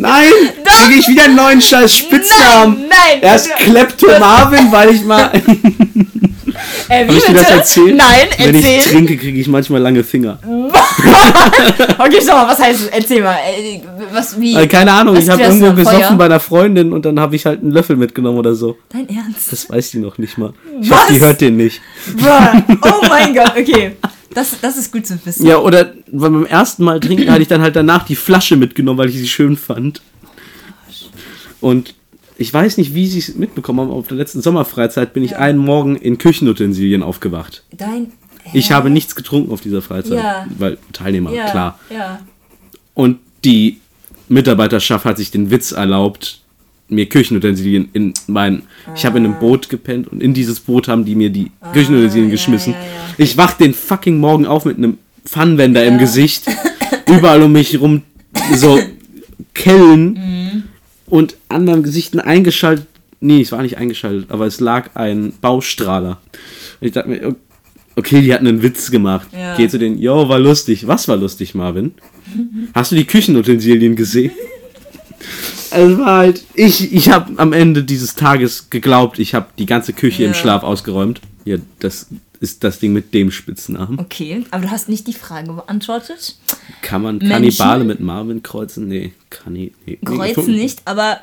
[0.00, 0.32] Nein!
[0.64, 2.78] Kriege ich wieder einen neuen scheiß Spitznamen!
[2.80, 3.18] Nein, nein!
[3.22, 5.30] Er ist du- Klepto Marvin, weil ich mal.
[6.88, 7.96] äh, Habe ich dir das erzählt?
[7.96, 8.92] Nein, Wenn ich erzähl.
[8.92, 10.38] trinke, kriege ich manchmal lange Finger.
[11.98, 12.88] Okay, schau mal, was heißt das?
[12.88, 13.34] Erzähl mal.
[13.36, 13.80] Äh,
[14.12, 14.54] Was, wie?
[14.54, 16.16] Äh, keine Ahnung, Was ich habe irgendwo gesoffen Feuer?
[16.16, 18.76] bei einer Freundin und dann habe ich halt einen Löffel mitgenommen oder so.
[18.90, 19.52] Dein Ernst?
[19.52, 20.52] Das weiß die noch nicht mal.
[20.80, 21.02] Ich Was?
[21.02, 21.80] hoffe, die hört den nicht.
[22.16, 22.28] Bruh.
[22.82, 23.96] Oh mein Gott, okay.
[24.32, 25.44] Das, das ist gut zu wissen.
[25.46, 29.08] Ja, oder beim ersten Mal trinken hatte ich dann halt danach die Flasche mitgenommen, weil
[29.08, 30.02] ich sie schön fand.
[31.60, 31.94] Und
[32.38, 35.32] ich weiß nicht, wie sie es mitbekommen haben, aber auf der letzten Sommerfreizeit bin ich
[35.32, 35.38] Ja.
[35.38, 37.64] einen Morgen in Küchenutensilien aufgewacht.
[37.76, 38.12] Dein.
[38.54, 38.74] Ich Hä?
[38.74, 40.46] habe nichts getrunken auf dieser Freizeit, Ja.
[40.58, 41.78] weil Teilnehmer, ja, klar.
[41.90, 42.20] Ja.
[42.94, 43.80] Und die
[44.28, 46.39] Mitarbeiterschaft hat sich den Witz erlaubt,
[46.90, 48.62] mir Küchenutensilien in mein.
[48.94, 52.26] Ich habe in einem Boot gepennt und in dieses Boot haben die mir die Küchenutensilien
[52.26, 52.30] Ah.
[52.30, 52.72] ja, geschmissen.
[52.74, 52.86] ja, ja.
[53.18, 56.00] Ich wach den fucking Morgen auf mit einem Pfannenwender im Ja.
[56.00, 56.44] Gesicht.
[57.08, 58.02] Überall um mich rum
[58.54, 58.78] so
[59.54, 60.62] Kellen Mhm.
[61.06, 62.86] und anderen Gesichten eingeschaltet.
[63.20, 66.20] Nee, es war nicht eingeschaltet, aber es lag ein Baustrahler.
[66.80, 67.36] Und ich dachte mir,
[67.96, 69.28] okay, die hatten einen Witz gemacht.
[69.32, 69.56] Ja.
[69.56, 70.86] Geh zu den, yo, war lustig.
[70.86, 71.92] Was war lustig, Marvin?
[72.74, 74.30] Hast du die Küchenutensilien gesehen?
[75.70, 79.92] Es war halt, ich, ich habe am Ende dieses Tages geglaubt, ich habe die ganze
[79.92, 80.34] Küche im Ja.
[80.34, 81.20] Schlaf ausgeräumt.
[81.44, 82.06] Ja, das
[82.40, 83.98] ist das Ding mit dem Spitznamen.
[83.98, 86.36] Okay, aber du hast nicht die Frage beantwortet.
[86.82, 87.30] Kann man Menschen?
[87.32, 88.88] Kannibale mit Marvin kreuzen?
[88.88, 91.20] Nee, Kanni nee, nee, Kreuzen nicht, aber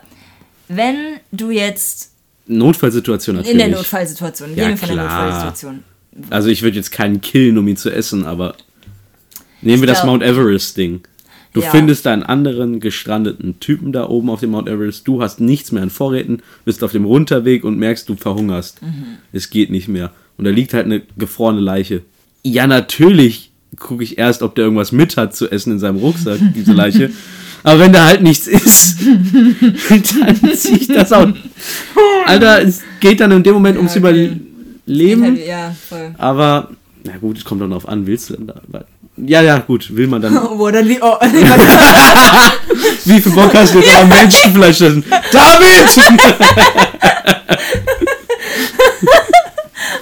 [0.67, 0.95] wenn
[1.31, 2.12] du jetzt
[2.45, 3.53] Notfallsituation natürlich.
[3.53, 5.03] in der Notfallsituation, Ja, gehen wir von der.
[5.05, 5.83] Notfallsituation.
[6.29, 8.55] Also ich würde jetzt keinen killen, um ihn zu essen, aber
[9.62, 11.01] nehmen wir das Mount Everest-Ding.
[11.58, 11.72] Du Ja.
[11.72, 15.08] findest einen anderen gestrandeten Typen da oben auf dem Mount Everest.
[15.08, 18.80] Du hast nichts mehr an Vorräten, bist auf dem Runterweg und merkst, du verhungerst.
[18.84, 19.17] Mhm.
[19.34, 20.12] Es geht nicht mehr.
[20.38, 22.04] Und da liegt halt eine gefrorene Leiche.
[22.43, 26.38] Ja, natürlich gucke ich erst, ob der irgendwas mit hat zu essen in seinem Rucksack,
[26.56, 27.10] diese Leiche.
[27.63, 29.00] Aber wenn da halt nichts ist,
[29.89, 31.28] dann ziehe ich das auch.
[32.28, 34.30] Alter, es geht dann in dem Moment ums okay.
[34.86, 35.39] Überleben.
[35.43, 36.13] Ja, voll.
[36.20, 36.70] Aber,
[37.04, 38.62] na gut, es kommt dann drauf an, willst du denn da?
[39.17, 40.38] Ja, ja, gut, will man dann.
[40.49, 41.15] Oh, dann li- oh,
[43.06, 45.03] Wie viel Bock hast du jetzt am Menschenfleisch essen?
[45.32, 46.17] David!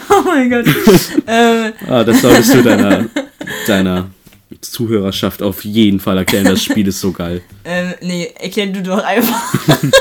[0.09, 0.65] oh mein Gott.
[1.27, 3.05] ähm, ah, das solltest du deiner,
[3.67, 4.09] deiner
[4.61, 6.45] Zuhörerschaft auf jeden Fall erklären.
[6.45, 7.41] Das Spiel ist so geil.
[7.63, 9.53] ähm, nee, erklär du doch einfach.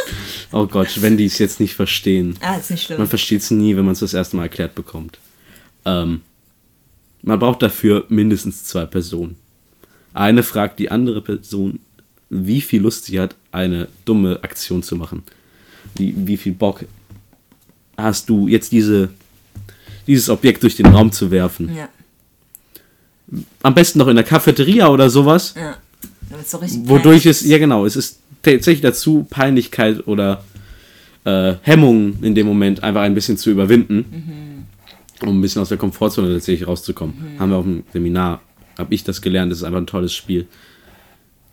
[0.57, 2.37] Oh Gott, wenn die es jetzt nicht verstehen.
[2.41, 2.99] ah, ist nicht schlimm.
[2.99, 5.19] Man versteht es nie, wenn man es das erste Mal erklärt bekommt.
[5.85, 6.21] Ähm,
[7.25, 9.37] man braucht dafür mindestens zwei Personen.
[10.13, 11.81] Eine fragt die andere Person,
[12.31, 15.23] wie viel Lust sie hat, eine dumme Aktion zu machen.
[15.97, 16.85] Wie, wie viel Bock
[17.97, 19.11] hast du, jetzt diese,
[20.07, 21.75] dieses Objekt durch den Raum zu werfen?
[21.75, 21.89] Ja,
[23.63, 25.77] Am besten noch in der Cafeteria oder sowas, ja.
[26.45, 30.43] So richtig wodurch es, ja genau, es ist tatsächlich dazu, Peinlichkeit oder
[31.25, 34.05] äh, Hemmungen in dem Moment einfach ein bisschen zu überwinden,
[35.23, 37.37] um ein bisschen aus der Komfortzone tatsächlich rauszukommen.
[37.39, 38.41] Haben wir auf dem Seminar,
[38.79, 40.47] habe ich das gelernt, das ist einfach ein tolles Spiel.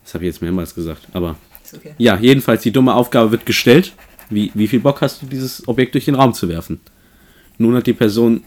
[0.04, 1.36] Das habe ich jetzt mehrmals gesagt, aber.
[1.74, 1.94] Okay.
[1.96, 3.94] ja, jedenfalls die dumme Aufgabe wird gestellt.
[4.28, 6.80] Wie, wie viel Bock hast du, dieses Objekt durch den Raum zu werfen?
[7.56, 8.44] Nun hat die Person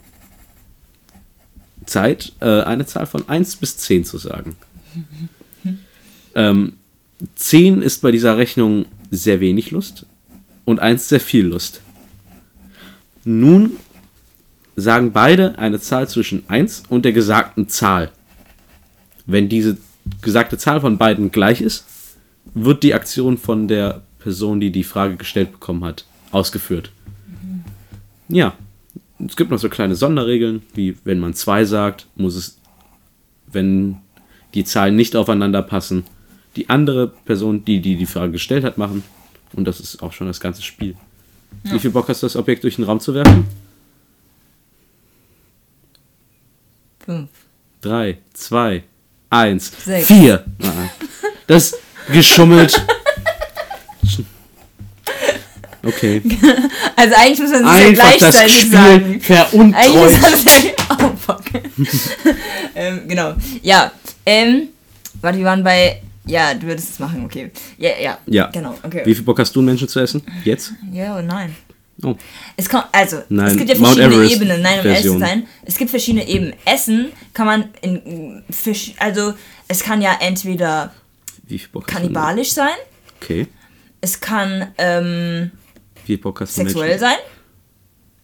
[1.85, 4.55] Zeit, äh, eine Zahl von 1 bis 10 zu sagen.
[6.35, 6.73] ähm,
[7.35, 10.05] 10 ist bei dieser Rechnung sehr wenig Lust
[10.65, 11.81] und 1 sehr viel Lust.
[13.23, 13.77] Nun
[14.75, 18.11] sagen beide eine Zahl zwischen 1 und der gesagten Zahl.
[19.25, 19.77] Wenn diese
[20.21, 21.85] gesagte Zahl von beiden gleich ist,
[22.53, 26.91] wird die Aktion von der Person, die die Frage gestellt bekommen hat, ausgeführt.
[28.27, 28.53] Ja,
[29.25, 32.57] es gibt noch so kleine Sonderregeln, wie wenn man 2 sagt, muss es,
[33.51, 33.97] wenn
[34.53, 36.03] die Zahlen nicht aufeinander passen,
[36.55, 39.03] die andere Person, die die, die Frage gestellt hat, machen.
[39.53, 40.95] Und das ist auch schon das ganze Spiel.
[41.63, 43.45] Wie viel Bock hast du, das Objekt durch den Raum zu werfen?
[47.05, 47.29] Fünf.
[47.81, 48.83] 3, 2,
[49.29, 50.07] 1, Sechs.
[50.07, 50.45] 4.
[51.47, 51.77] Das
[52.11, 52.85] geschummelt.
[55.83, 56.21] Okay.
[56.95, 59.21] Also eigentlich muss man sich ja gleichzeitig sagen.
[59.29, 61.43] Eigentlich muss man sich Oh, fuck.
[62.75, 63.33] ähm, genau.
[63.61, 63.91] Ja.
[64.25, 64.69] Ähm,
[65.21, 66.01] warte, wir waren bei.
[66.27, 67.51] Ja, du würdest es machen, okay.
[67.77, 68.17] Ja, ja.
[68.25, 68.47] Ja.
[68.47, 69.03] Genau, okay.
[69.05, 70.23] Wie viel Bock hast du, einen Menschen zu essen?
[70.43, 70.73] Jetzt?
[70.91, 71.55] Ja oder nein?
[72.03, 72.15] Oh.
[72.57, 74.61] Es kommt, also, Nein, es gibt ja verschiedene Ebenen.
[74.61, 75.47] Nein, um ehrlich zu sein.
[75.63, 76.53] Es gibt verschiedene Ebenen.
[76.65, 78.43] Essen kann man in,
[78.99, 79.33] also
[79.67, 80.93] es kann ja entweder
[81.87, 82.75] kannibalisch sein?
[83.21, 83.47] Okay.
[84.01, 85.51] es kann ähm,
[86.43, 87.15] sexuell sein.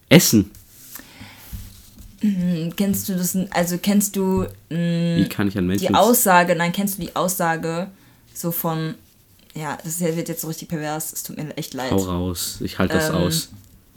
[0.08, 0.50] Essen.
[2.20, 5.88] Hm, Kennst du das, also kennst du mh, Wie kann ich Menschen...
[5.88, 7.88] die Aussage, nein, kennst du die Aussage
[8.34, 8.94] so von,
[9.54, 11.90] ja, das wird jetzt so richtig pervers, es tut mir echt leid.
[11.90, 12.58] Hau raus.
[12.60, 13.48] Ich halte das Ähm, aus.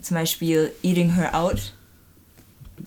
[0.06, 1.72] Zum Beispiel eating her out.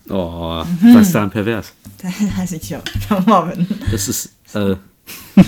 [0.09, 0.95] Oh, Mhm.
[0.95, 1.73] was ist daran pervers?
[2.01, 2.79] Da weiß ich ja.
[3.25, 3.67] Marvin.
[3.91, 4.29] Das ist...
[4.53, 4.75] Äh,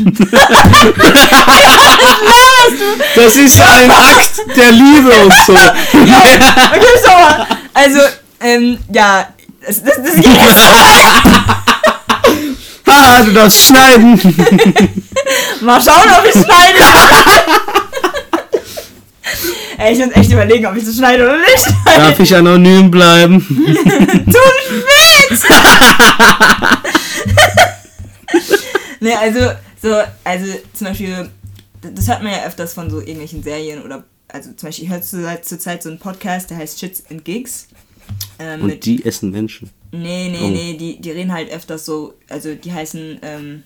[3.15, 5.53] das ist ein Akt der Liebe und so.
[5.93, 6.39] Okay,
[7.05, 7.47] schau mal.
[7.73, 7.99] Also,
[8.41, 9.27] ähm, ja,
[9.65, 10.39] das, das, das geht.
[12.87, 14.19] Ha, du darfst schneiden.
[15.61, 16.81] Mal schauen, ob ich schneide.
[19.83, 21.67] Ey, ich muss echt überlegen, ob ich das schneide oder nicht.
[21.85, 23.39] Darf ich anonym bleiben?
[24.25, 24.37] Du
[25.27, 25.43] Spitz!
[28.99, 29.39] nee, also,
[29.81, 31.29] so, also zum Beispiel,
[31.81, 35.01] das hört man ja öfters von so irgendwelchen Serien oder, also zum Beispiel, ich höre
[35.01, 37.67] zur, zur Zeit so einen Podcast, der heißt Shits and Gigs.
[38.39, 39.69] Ähm, Und die essen Menschen.
[39.91, 40.47] nee, nee, Oh.
[40.47, 43.63] nee, die, die reden halt öfters so, also die heißen ähm,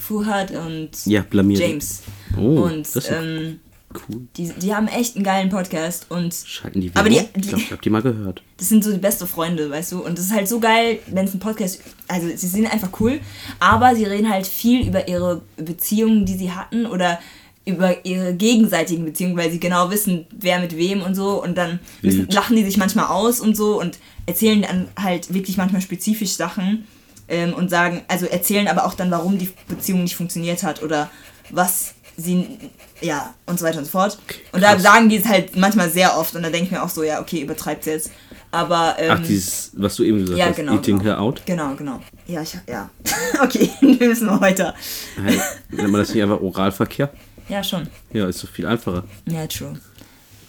[0.00, 1.24] Fuhad und Ja.
[1.32, 2.02] James.
[2.36, 3.60] Oh, und das ist ähm,
[4.08, 4.26] cool.
[4.36, 7.30] die, die haben echt einen geilen Podcast und Schalten die Aber die- Werbung?
[7.36, 8.42] Ich glaube, ich habe die mal gehört.
[8.58, 10.04] das sind so die beste Freunde, weißt du?
[10.04, 13.20] Und das ist halt so geil, wenn es ein Podcast, also sie sind einfach cool,
[13.60, 17.18] aber sie reden halt viel über ihre Beziehungen, die sie hatten oder
[17.64, 21.42] über ihre gegenseitigen Beziehungen, weil sie genau wissen, wer mit wem und so.
[21.42, 25.56] Und dann müssen, lachen die sich manchmal aus und so und erzählen dann halt wirklich
[25.56, 26.86] manchmal spezifisch Sachen
[27.26, 31.10] ähm, und sagen, also erzählen aber auch dann, warum die Beziehung nicht funktioniert hat oder
[31.50, 32.58] was sie,
[33.00, 34.18] ja, und so weiter und so fort.
[34.52, 36.88] Und da sagen die es halt manchmal sehr oft und da denke ich mir auch
[36.88, 38.10] so, ja, okay, übertreibt jetzt.
[38.50, 41.10] Aber, ähm, Ach, dieses, was du eben gesagt ja, hast, genau, Eating genau.
[41.10, 41.42] Her Out.
[41.44, 42.00] Genau, genau.
[42.26, 42.88] Ja, ich, ja.
[43.42, 44.74] okay, wir müssen weiter.
[45.22, 47.10] Hey, nennt man das nicht einfach Oralverkehr?
[47.48, 47.88] Ja, schon.
[48.12, 49.04] Ja, ist so viel einfacher.
[49.26, 49.78] Ja, true.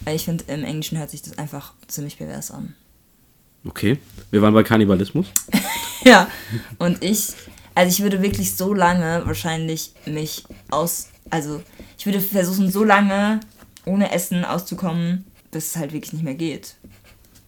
[0.04, 2.76] Weil ich finde, im Englischen hört sich das einfach ziemlich pervers an.
[3.66, 4.00] Okay.
[4.32, 5.28] Wir waren bei Kannibalismus.
[6.04, 6.30] Ja.
[6.78, 7.34] Und ich,
[7.76, 11.62] also ich würde wirklich so lange wahrscheinlich mich aus, also
[11.98, 13.40] ich würde versuchen, so lange
[13.86, 16.76] ohne Essen auszukommen, bis es halt wirklich nicht mehr geht.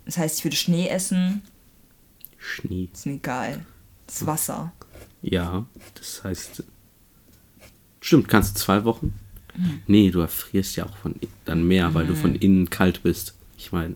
[0.06, 1.42] Das heißt, ich würde Schnee essen,
[2.38, 2.90] Schnee.
[2.92, 3.66] ist mir egal.
[4.08, 4.72] Das Wasser.
[5.22, 5.66] Ja,
[5.96, 6.64] das heißt.
[8.02, 9.14] Stimmt, kannst du zwei Wochen?
[9.56, 9.82] Mhm.
[9.88, 11.16] Nee, du erfrierst ja auch von
[11.46, 13.36] dann mehr, weil du von innen kalt bist.
[13.58, 13.96] Ich meine,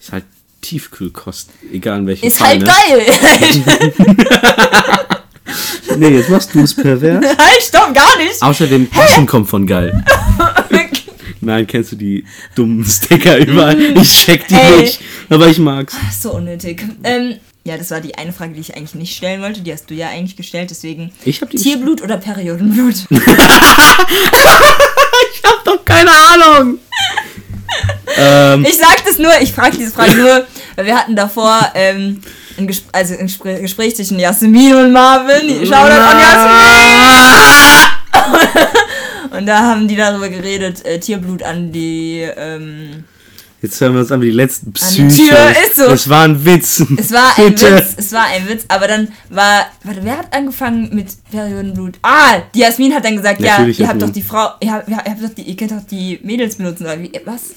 [0.00, 0.24] ist halt
[0.60, 2.48] Tiefkühlkost, egal in welchem Ist Fall.
[2.48, 2.66] halt ne?
[3.98, 5.06] geil!
[5.96, 7.24] Nee, jetzt machst du es pervers.
[7.38, 8.40] halt, stopp, gar nicht!
[8.42, 10.04] Außerdem, Essen kommt von geil.
[11.40, 13.80] Nein, kennst du die dummen Sticker überall?
[13.80, 14.80] Ich check die Ey.
[14.82, 15.94] nicht, aber ich mag's.
[16.20, 16.82] so unnötig.
[17.04, 19.60] Ähm, ja, das war die eine Frage, die ich eigentlich nicht stellen wollte.
[19.60, 21.12] Die hast du ja eigentlich gestellt, deswegen.
[21.24, 22.94] Ich hab die Tierblut oder Periodenblut?
[25.32, 26.78] Ich hab doch keine Ahnung.
[28.16, 32.20] ähm, Ich sag das nur, ich frage diese Frage nur, weil wir hatten davor ähm,
[32.58, 35.64] ein, Ges also ein Gespr Gespräch zwischen Jasmin und Marvin.
[35.66, 37.86] Shoutout an Jasmin!
[39.38, 42.26] Und da haben die darüber geredet, äh, Tierblut an die.
[42.36, 43.04] Ähm,
[43.62, 44.72] Jetzt hören wir uns an wie die letzten.
[44.74, 45.06] Tür,
[45.66, 45.84] ist so.
[45.86, 46.84] Es war ein Witz.
[46.96, 47.76] es war ein Bitte.
[47.76, 49.66] Witz, es war ein Witz, aber dann war.
[49.82, 51.94] Warte, wer hat angefangen mit Periodenblut?
[52.02, 54.14] Ah, die Jasmin hat dann gesagt, Natürlich ja, ihr habt Jasmin.
[54.14, 56.84] doch die Frau, ihr habt, ihr habt doch die, ihr könnt doch die Mädels benutzen,
[56.84, 57.54] oder wie, was?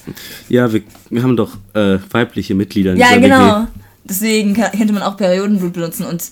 [0.48, 3.60] Ja, wir, wir haben doch äh, weibliche Mitglieder in Ja, genau.
[3.60, 3.66] WG.
[4.10, 6.22] Deswegen kann, könnte man auch Periodenblut benutzen und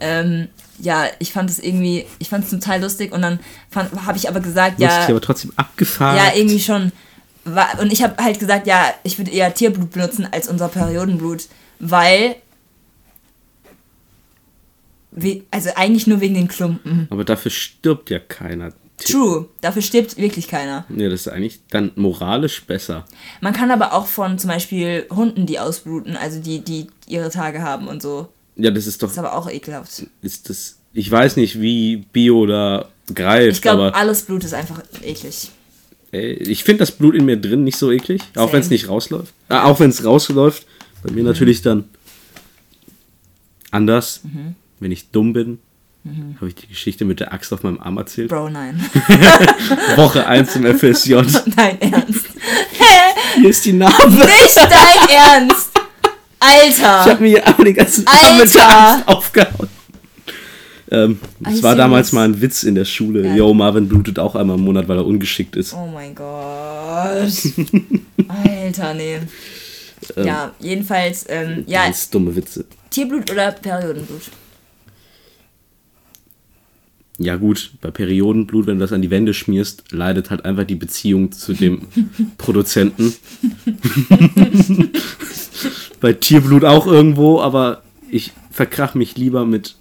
[0.00, 0.48] ähm,
[0.80, 3.38] ja, ich fand es irgendwie, ich fand es zum Teil lustig und dann
[3.74, 6.16] habe ich aber gesagt, Lustig, ja, aber trotzdem abgefahren.
[6.16, 6.90] ja, irgendwie schon.
[7.80, 12.36] Und ich habe halt gesagt, ja, ich würde eher Tierblut benutzen als unser Periodenblut, weil,
[15.10, 17.06] we- also eigentlich nur wegen den Klumpen.
[17.10, 18.72] Aber dafür stirbt ja keiner.
[19.06, 20.84] True, dafür stirbt wirklich keiner.
[20.94, 23.04] Ja, das ist eigentlich dann moralisch besser.
[23.40, 27.62] Man kann aber auch von zum Beispiel Hunden, die ausbluten, also die, die ihre Tage
[27.62, 29.10] haben und so, Ja, das ist doch.
[29.10, 30.06] ist aber auch ekelhaft.
[30.22, 30.76] Ist das.
[30.92, 35.50] Ich weiß nicht, wie Bio da greift, Ich glaube, alles Blut ist einfach eklig.
[36.12, 38.20] ey, ich finde das Blut in mir drin nicht so eklig.
[38.34, 38.52] Auch Same.
[38.54, 39.32] wenn es nicht rausläuft.
[39.48, 40.66] Äh, auch wenn es rausläuft.
[41.02, 41.84] Bei mir natürlich dann
[43.70, 44.20] anders.
[44.24, 44.54] Mhm.
[44.80, 45.58] Wenn ich dumm bin,
[46.36, 48.30] habe ich die Geschichte mit der Axt auf meinem Arm erzählt.
[48.30, 48.80] Bro, nein.
[49.96, 51.14] Woche 1 im FSJ.
[51.56, 52.26] Dein Ernst.
[53.36, 54.08] Hier ist die Narbe.
[54.10, 55.70] Nicht dein Ernst.
[56.72, 57.20] Ich habe Alter.
[57.20, 58.26] mir hier den ganzen Alter.
[58.28, 59.68] Arm mit der Axt aufgehauen.
[60.90, 62.12] Ähm, das Are war damals serious?
[62.12, 63.24] mal ein Witz in der Schule.
[63.24, 63.34] Ja.
[63.36, 65.74] Yo, Marvin blutet auch einmal im Monat, weil er ungeschickt ist.
[65.74, 67.30] Oh mein Gott.
[68.28, 69.18] Alter, nee.
[70.16, 72.64] Ja, jedenfalls, ähm, ja, Ganz dumme Witze.
[72.88, 74.22] Tierblut oder Periodenblut?
[77.22, 80.74] Ja gut, bei Periodenblut, wenn du das an die Wände schmierst, leidet halt einfach die
[80.74, 81.82] Beziehung zu dem
[82.38, 83.12] Produzenten.
[86.00, 89.76] bei Tierblut auch irgendwo, aber ich verkrach mich lieber mit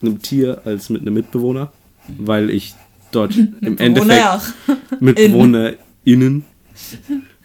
[0.00, 1.72] einem Tier als mit einem Mitbewohner,
[2.06, 2.76] weil ich
[3.10, 4.54] dort im Endeffekt.
[5.00, 6.44] MitbewohnerInnen,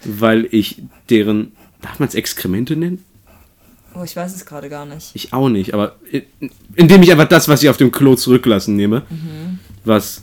[0.06, 3.04] weil ich deren, darf man es Exkremente nennen?
[3.96, 5.12] Oh, ich weiß es gerade gar nicht.
[5.14, 6.24] Ich auch nicht, aber in-
[6.76, 9.04] indem ich einfach das, was sie auf dem Klo zurücklassen nehme,
[9.86, 10.22] was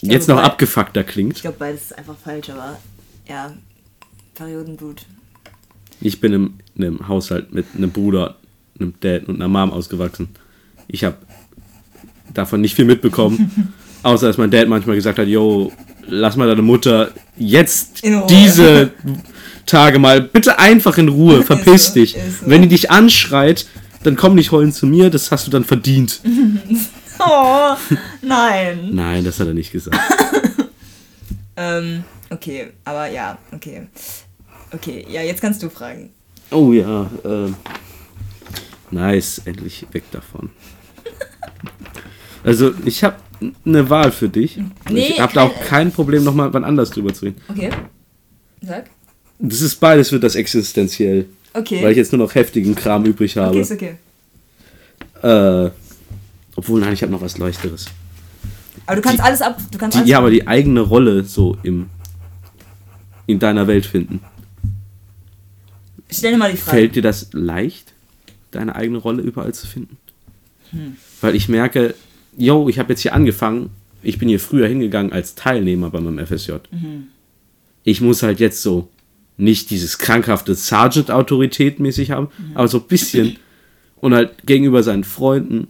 [0.00, 1.40] glaube, jetzt noch abgefuckter Ich klingt.
[1.40, 2.78] glaube, beides ist einfach falsch, aber
[3.28, 3.52] ja,
[4.34, 5.04] Periodenblut.
[6.00, 8.36] Ich bin im, in einem Haushalt mit einem Bruder,
[8.78, 10.28] einem Dad und einer Mom ausgewachsen.
[10.86, 11.16] Ich habe
[12.34, 15.72] davon nicht viel mitbekommen, außer dass mein Dad manchmal gesagt hat, yo,
[16.06, 18.92] lass mal deine Mutter jetzt diese
[19.68, 22.12] Tage mal bitte einfach in Ruhe, verpiss dich.
[22.14, 22.50] so.
[22.50, 23.66] Wenn die dich anschreit,
[24.02, 26.20] dann komm nicht heulen zu mir, das hast du dann verdient.
[27.20, 27.74] Oh,
[28.22, 28.90] nein.
[28.94, 29.98] Nein, das hat er nicht gesagt.
[31.56, 33.88] Ähm, okay, aber ja, okay.
[34.70, 36.10] Okay, ja, jetzt kannst du fragen.
[36.52, 37.56] Oh ja, ähm.
[38.92, 40.50] Nice, endlich weg davon.
[42.44, 43.16] Also, ich habe
[43.66, 44.58] eine Wahl für dich.
[44.88, 47.40] Nee, ich habe da auch kein- kein Problem, nochmal wann anders drüber zu reden.
[47.48, 47.70] Okay.
[48.62, 48.90] Sag.
[49.38, 51.26] Das ist beides wird das existenziell.
[51.54, 51.82] Okay.
[51.82, 53.50] Weil ich jetzt nur noch heftigen Kram übrig habe.
[53.50, 53.94] okay, ist okay.
[55.22, 55.70] Äh,
[56.56, 57.86] obwohl, nein, ich habe noch was Leichteres.
[58.86, 59.58] Aber du kannst Die- alles ab.
[59.70, 61.86] Du kannst Die, alles ja, aber die eigene Rolle so im
[63.26, 64.20] in deiner Welt finden.
[66.10, 66.76] Stell dir mal die Frage.
[66.78, 67.92] Fällt dir das leicht,
[68.50, 69.98] deine eigene Rolle überall zu finden?
[70.70, 70.96] Hm.
[71.20, 71.94] Weil ich merke,
[72.38, 73.68] yo, ich habe jetzt hier angefangen,
[74.02, 76.52] ich bin hier früher hingegangen als Teilnehmer bei meinem FSJ.
[76.70, 77.08] Mhm.
[77.84, 78.88] Ich muss halt jetzt so
[79.38, 82.56] nicht dieses krankhafte Sergeant-Autorität mäßig haben, Mhm.
[82.56, 83.36] aber so ein bisschen.
[84.00, 85.68] Und halt gegenüber seinen Freunden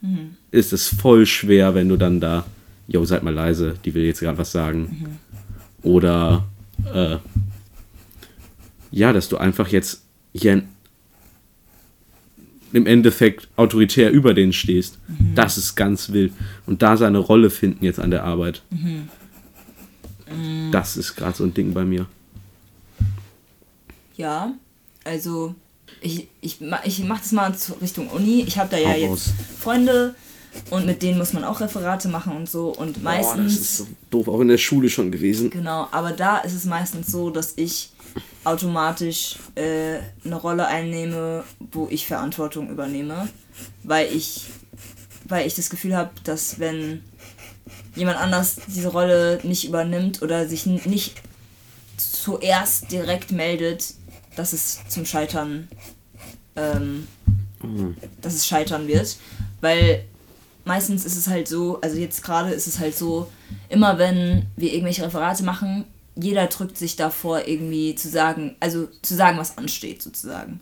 [0.00, 0.36] Mhm.
[0.52, 2.46] ist es voll schwer, wenn du dann da,
[2.86, 4.80] yo, seid mal leise, die will jetzt gerade was sagen.
[5.82, 5.88] Mhm.
[5.90, 6.46] Oder,
[6.94, 7.16] äh,
[8.90, 10.02] ja, dass du einfach jetzt
[10.32, 10.68] hier ein,
[12.72, 14.98] im Endeffekt autoritär über denen stehst.
[15.08, 15.34] Mhm.
[15.34, 16.32] Das ist ganz wild.
[16.66, 18.62] Und da seine Rolle finden jetzt an der Arbeit.
[18.70, 19.08] Mhm.
[20.70, 22.06] Das ist gerade so ein Ding bei mir.
[24.18, 24.52] Ja,
[25.04, 25.54] also
[26.02, 28.44] ich, ich, ich mach das mal Richtung Uni.
[28.46, 29.32] Ich habe da ja jetzt.
[29.58, 30.14] Freunde
[30.70, 32.68] und mit denen muss man auch Referate machen und so.
[32.68, 33.58] Und Boah, das meistens.
[33.58, 35.50] ist so doof, auch in der Schule schon gewesen.
[35.50, 37.90] Genau, aber da ist es meistens so, dass ich
[38.44, 43.28] automatisch äh, eine Rolle einnehme, wo ich Verantwortung übernehme,
[43.84, 44.46] weil ich,
[45.28, 47.02] weil ich das Gefühl habe, dass wenn
[47.94, 51.14] jemand anders diese Rolle nicht übernimmt oder sich nicht
[51.96, 53.94] zuerst direkt meldet,
[54.38, 55.68] dass es zum Scheitern,
[56.56, 57.08] ähm,
[58.22, 59.16] dass es scheitern wird,
[59.60, 60.04] weil
[60.64, 63.30] meistens ist es halt so, also jetzt gerade ist es halt so,
[63.68, 69.14] immer wenn wir irgendwelche Referate machen, jeder drückt sich davor irgendwie zu sagen, also zu
[69.14, 70.60] sagen, was ansteht sozusagen.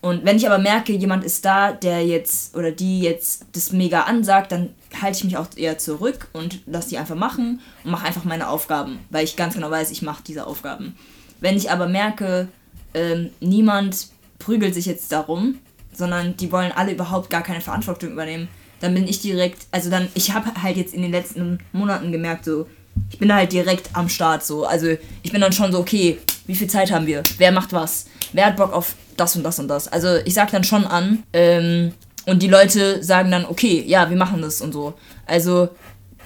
[0.00, 4.02] Und wenn ich aber merke, jemand ist da, der jetzt oder die jetzt das mega
[4.02, 8.06] ansagt, dann halte ich mich auch eher zurück und lasse die einfach machen und mache
[8.06, 10.96] einfach meine Aufgaben, weil ich ganz genau weiß, ich mache diese Aufgaben.
[11.40, 12.48] Wenn ich aber merke,
[12.94, 15.58] ähm, niemand prügelt sich jetzt darum,
[15.92, 18.48] sondern die wollen alle überhaupt gar keine Verantwortung übernehmen,
[18.80, 22.44] dann bin ich direkt, also dann, ich habe halt jetzt in den letzten Monaten gemerkt,
[22.44, 22.66] so,
[23.10, 24.86] ich bin halt direkt am Start, so, also
[25.22, 27.22] ich bin dann schon so, okay, wie viel Zeit haben wir?
[27.38, 28.06] Wer macht was?
[28.32, 29.88] Wer hat Bock auf das und das und das?
[29.88, 31.92] Also ich sag dann schon an, ähm,
[32.28, 34.92] und die Leute sagen dann, okay, ja, wir machen das und so.
[35.24, 35.70] Also,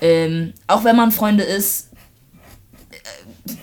[0.01, 1.91] ähm, auch wenn man Freunde ist,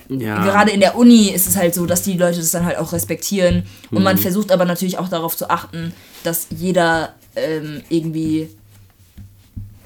[0.09, 0.43] Ja.
[0.43, 2.91] gerade in der Uni ist es halt so, dass die Leute das dann halt auch
[2.91, 3.63] respektieren.
[3.91, 8.49] Und man versucht aber natürlich auch darauf zu achten, dass jeder ähm, irgendwie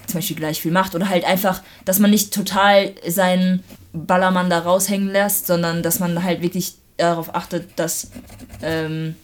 [0.07, 4.59] zum Beispiel gleich viel macht oder halt einfach, dass man nicht total seinen Ballermann da
[4.59, 8.11] raushängen lässt, sondern dass man halt wirklich darauf achtet, dass
[8.61, 9.15] ähm,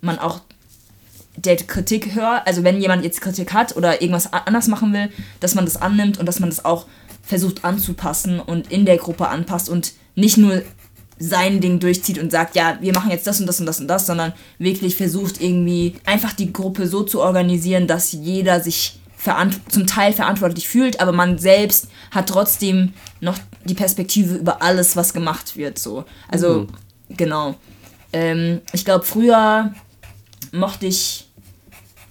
[0.00, 0.40] man auch
[1.36, 5.54] der Kritik hört, also wenn jemand jetzt Kritik hat oder irgendwas anders machen will, dass
[5.54, 6.86] man das annimmt und dass man das auch
[7.22, 10.62] versucht anzupassen und in der Gruppe anpasst und nicht nur
[11.18, 13.86] sein Ding durchzieht und sagt, ja, wir machen jetzt das und das und das und
[13.86, 18.98] das, sondern wirklich versucht irgendwie einfach die Gruppe so zu organisieren, dass jeder sich
[19.68, 25.14] zum Teil verantwortlich fühlt, aber man selbst hat trotzdem noch die Perspektive über alles, was
[25.14, 25.78] gemacht wird.
[25.78, 26.04] So.
[26.28, 26.66] Also,
[27.08, 27.54] genau.
[28.12, 29.72] Ähm, ich glaube, früher
[30.50, 31.21] mochte ich,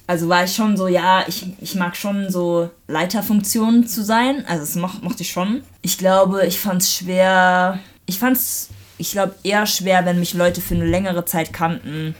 [0.08, 4.46] also war ich schon so, ja, ich, ich mag schon so Leiterfunktionen zu sein.
[4.46, 5.64] Also das moch, mochte ich schon.
[5.82, 10.34] Ich glaube, ich fand es schwer, ich fand es, ich glaube, eher schwer, wenn mich
[10.34, 12.16] Leute für eine längere Zeit kannten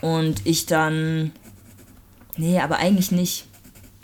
[0.00, 1.32] und ich dann,
[2.36, 3.46] nee, aber eigentlich nicht.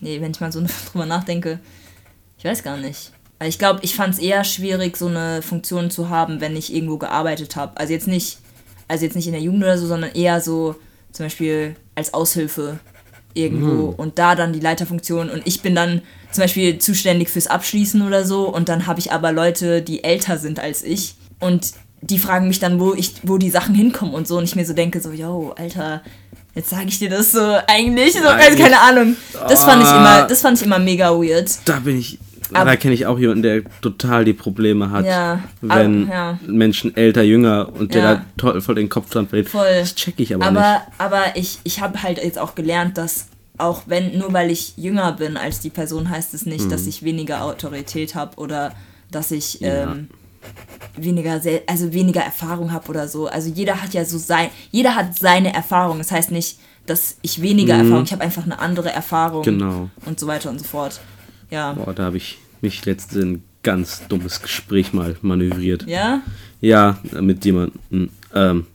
[0.00, 1.60] Nee, wenn ich mal so drüber nachdenke,
[2.38, 3.12] ich weiß gar nicht.
[3.38, 6.72] Also ich glaube, ich fand es eher schwierig, so eine Funktion zu haben, wenn ich
[6.74, 7.76] irgendwo gearbeitet habe.
[7.76, 8.38] Also jetzt nicht,
[8.88, 10.76] also jetzt nicht in der Jugend oder so, sondern eher so
[11.14, 12.78] zum Beispiel als Aushilfe
[13.32, 18.02] irgendwo und da dann die Leiterfunktion und ich bin dann zum Beispiel zuständig fürs Abschließen
[18.06, 22.18] oder so und dann habe ich aber Leute, die älter sind als ich und die
[22.18, 24.72] fragen mich dann, wo ich, wo die Sachen hinkommen und so und ich mir so
[24.74, 26.02] denke so, yo, Alter,
[26.54, 29.16] jetzt sage ich dir das so eigentlich, so, also keine Ahnung.
[29.48, 29.96] Das fand ich Ah.
[29.98, 31.50] immer, das fand ich immer mega weird.
[31.64, 32.18] Da bin ich.
[32.52, 36.38] Aber- da kenne ich auch jemanden, der total die Probleme hat, Ja, wenn aber- ja.
[36.46, 38.14] Menschen älter, jünger und der Ja.
[38.16, 39.48] da toll, voll den Kopf dran fällt.
[39.48, 39.66] Voll.
[39.80, 40.60] Das check ich aber, nicht.
[40.60, 44.76] Aber, aber ich, ich habe halt jetzt auch gelernt, dass auch wenn, nur weil ich
[44.76, 46.70] jünger bin als die Person, heißt es nicht, Mhm.
[46.70, 48.72] dass ich weniger Autorität habe oder
[49.10, 50.08] dass ich ähm,
[50.96, 53.26] weniger, also weniger Erfahrung habe oder so.
[53.28, 55.98] Also jeder hat ja so sein, jeder hat seine Erfahrung.
[55.98, 59.44] Das heißt nicht, dass ich weniger Erfahrung, ich habe einfach eine andere Erfahrung Mhm.
[59.44, 59.90] Genau.
[60.04, 61.00] und so weiter und so fort.
[61.50, 61.72] Ja.
[61.72, 65.86] Boah, da habe ich mich letztens in ein ganz dummes Gespräch mal manövriert.
[65.86, 66.22] Ja?
[66.60, 68.08] Ja, mit jemandem.
[68.34, 68.66] Ähm,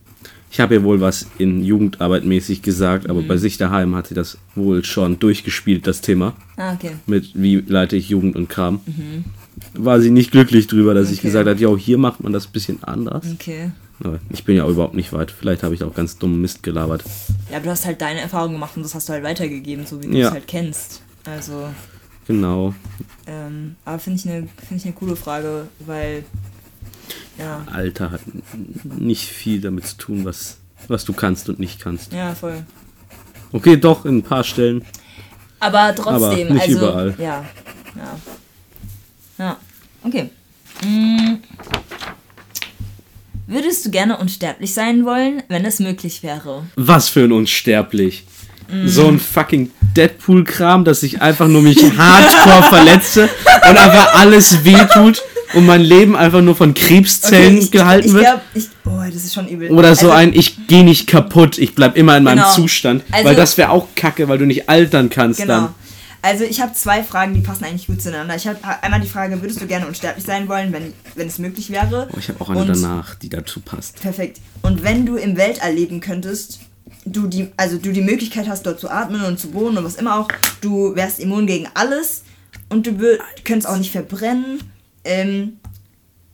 [0.51, 3.11] ich habe ihr wohl was in Jugendarbeit mäßig gesagt, Mhm.
[3.11, 6.33] aber bei sich daheim hat sie das wohl schon durchgespielt, das Thema.
[6.57, 6.91] Ah, okay.
[7.05, 8.79] Mit wie leite ich Jugend und Kram.
[9.73, 11.17] War sie nicht glücklich drüber, dass ich Mhm.
[11.19, 11.27] Okay.
[11.27, 13.25] gesagt habe, jo, hier macht man das ein bisschen anders.
[13.33, 13.71] Okay.
[14.03, 15.29] Aber ich bin ja auch überhaupt nicht weit.
[15.29, 17.03] Vielleicht habe ich auch ganz dummen Mist gelabert.
[17.51, 20.01] Ja, aber du hast halt deine Erfahrung gemacht und das hast du halt weitergegeben, so
[20.01, 20.27] wie du Ja.
[20.27, 21.01] es halt kennst.
[21.25, 21.67] Also,
[22.29, 22.75] Genau.
[23.25, 26.23] Ähm, aber finde ich, eine find ich eine coole Frage, weil.
[27.39, 27.65] Ja.
[27.73, 28.21] Alter hat
[28.83, 32.13] nicht viel damit zu tun, was, was du kannst und nicht kannst.
[32.13, 32.63] Ja, voll.
[33.51, 34.85] Okay, doch, in ein paar Stellen.
[35.59, 36.77] Aber trotzdem, Aber nicht also.
[36.77, 37.15] überall.
[37.17, 37.45] Ja.
[37.95, 38.19] Ja.
[39.39, 39.57] Ja.
[40.03, 40.29] Okay.
[40.83, 41.37] Mm.
[43.47, 46.67] Würdest du gerne unsterblich sein wollen, wenn es möglich wäre?
[46.75, 48.27] Was für ein Unsterblich.
[48.71, 48.87] Mm.
[48.87, 53.29] So ein fucking Deadpool-Kram, dass ich einfach nur mich hardcore verletze
[53.69, 55.21] und einfach alles wehtut
[55.53, 58.25] und mein Leben einfach nur von Krebszellen ich, gehalten ich, ich wird.
[58.25, 59.69] glaub, ich, oh, das ist schon übel.
[59.71, 62.53] Oder so Also, ein, ich gehe nicht kaputt, ich bleib immer in meinem Genau.
[62.53, 63.03] Zustand.
[63.11, 65.53] Also- weil das wäre auch kacke, weil du nicht altern kannst Genau.
[65.61, 65.69] dann.
[66.21, 68.35] Also ich habe zwei Fragen, die passen eigentlich gut zueinander.
[68.35, 71.69] Ich habe einmal die Frage, würdest du gerne unsterblich sein wollen, wenn, wenn es möglich
[71.69, 72.09] wäre?
[72.11, 74.01] Oh, ich habe auch eine Und- danach, die dazu passt.
[74.01, 74.39] Perfekt.
[74.61, 76.59] Und wenn du im Weltall leben könntest,
[77.11, 79.95] du die, also du die Möglichkeit hast, dort zu atmen und zu wohnen und was
[79.95, 80.27] immer auch,
[80.61, 82.23] du wärst immun gegen alles
[82.69, 82.95] und du
[83.43, 84.61] könntest auch nicht verbrennen.
[85.03, 85.57] Ähm,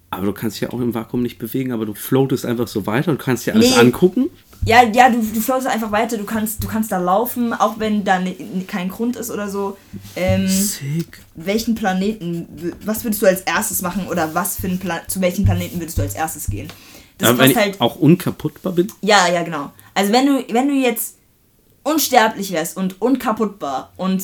[0.09, 2.85] Aber du kannst dich ja auch im Vakuum nicht bewegen, aber du floatest einfach so
[2.85, 3.75] weiter und kannst dir alles Nee.
[3.79, 4.29] angucken.
[4.65, 8.03] ja, ja, du, du floatest einfach weiter, du kannst, du kannst da laufen, auch wenn
[8.03, 9.77] da ni- kein Grund ist oder so.
[10.15, 11.19] Ähm, Sick.
[11.35, 12.47] welchen Planeten,
[12.83, 15.97] was würdest du als erstes machen oder was für ein Pla zu welchen Planeten würdest
[15.97, 16.67] du als erstes gehen?
[17.17, 17.81] Das wenn passt halt.
[17.81, 18.91] auch unkaputtbar bin.
[19.01, 19.71] Ja, ja, genau.
[19.93, 21.17] Also wenn du, wenn du jetzt
[21.83, 24.23] unsterblich wärst und unkaputtbar und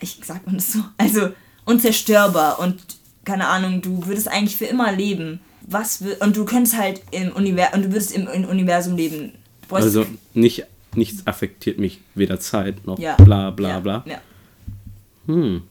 [0.00, 1.28] ich sag man das so, also
[1.64, 2.80] unzerstörbar und
[3.24, 5.40] keine Ahnung, du würdest eigentlich für immer leben.
[5.64, 9.32] Was und du könntest halt im Universum und du würdest im, im Universum leben.
[9.70, 10.64] Also nicht,
[10.96, 13.14] nichts affektiert mich, weder Zeit noch ja.
[13.16, 14.04] bla bla ja, bla.
[14.06, 14.20] Ja.
[15.26, 15.62] Hm.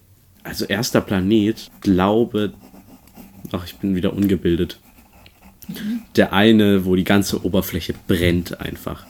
[0.43, 2.53] Also erster Planet, glaube.
[3.51, 4.79] Ach, ich bin wieder ungebildet.
[6.15, 9.05] Der eine, wo die ganze Oberfläche brennt einfach.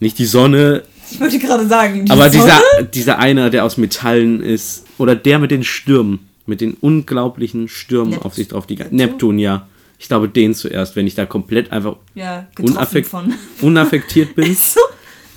[0.00, 2.44] Nicht die Sonne, Ich wollte gerade sagen, die aber Sonne-
[2.76, 4.84] dieser, dieser eine, der aus Metallen ist.
[4.98, 6.20] Oder der mit den Stürmen.
[6.46, 8.66] Mit den unglaublichen Stürmen Nept- auf sich drauf.
[8.66, 8.96] Die, Neptun?
[8.96, 9.66] Neptun, ja.
[9.98, 13.10] Ich glaube den zuerst, wenn ich da komplett einfach ja, unaffekt,
[13.62, 14.54] unaffektiert bin.
[14.54, 14.80] so.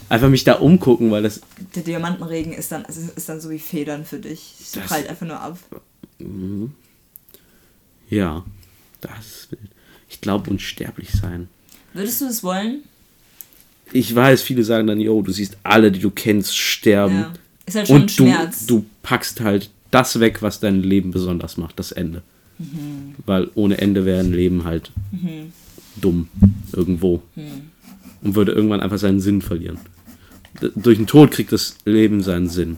[0.09, 1.41] Einfach mich da umgucken, weil das
[1.75, 4.55] Der Diamantenregen ist dann, also ist dann so wie Federn für dich.
[4.59, 5.57] Es prallt einfach nur ab.
[8.09, 8.43] Ja,
[9.01, 9.61] das ist wild.
[10.19, 11.47] Ich glaube, unsterblich sein.
[11.93, 12.79] Würdest du es wollen?
[13.93, 17.15] Ich weiß, viele sagen dann, yo, du siehst alle, die du kennst, sterben.
[17.15, 17.33] Ja.
[17.65, 18.65] Ist halt schon ein Und du, Schmerz.
[18.65, 22.21] du packst halt das weg, was dein Leben besonders macht, das Ende.
[22.57, 23.15] Mhm.
[23.25, 24.91] Weil ohne Ende wäre ein Leben halt
[25.95, 26.27] dumm
[26.73, 27.23] irgendwo.
[27.37, 27.69] Mhm.
[28.21, 29.77] Und würde irgendwann einfach seinen Sinn verlieren.
[30.61, 32.75] D durch den Tod kriegt das Leben seinen Sinn.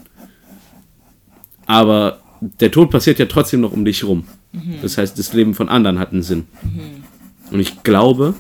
[1.66, 2.22] Aber
[2.60, 4.26] der Tod passiert ja trotzdem noch um dich rum.
[4.52, 4.76] Mhm.
[4.84, 6.46] Das heißt, das Leben von anderen hat einen Sinn.
[7.52, 8.34] Und ich glaube,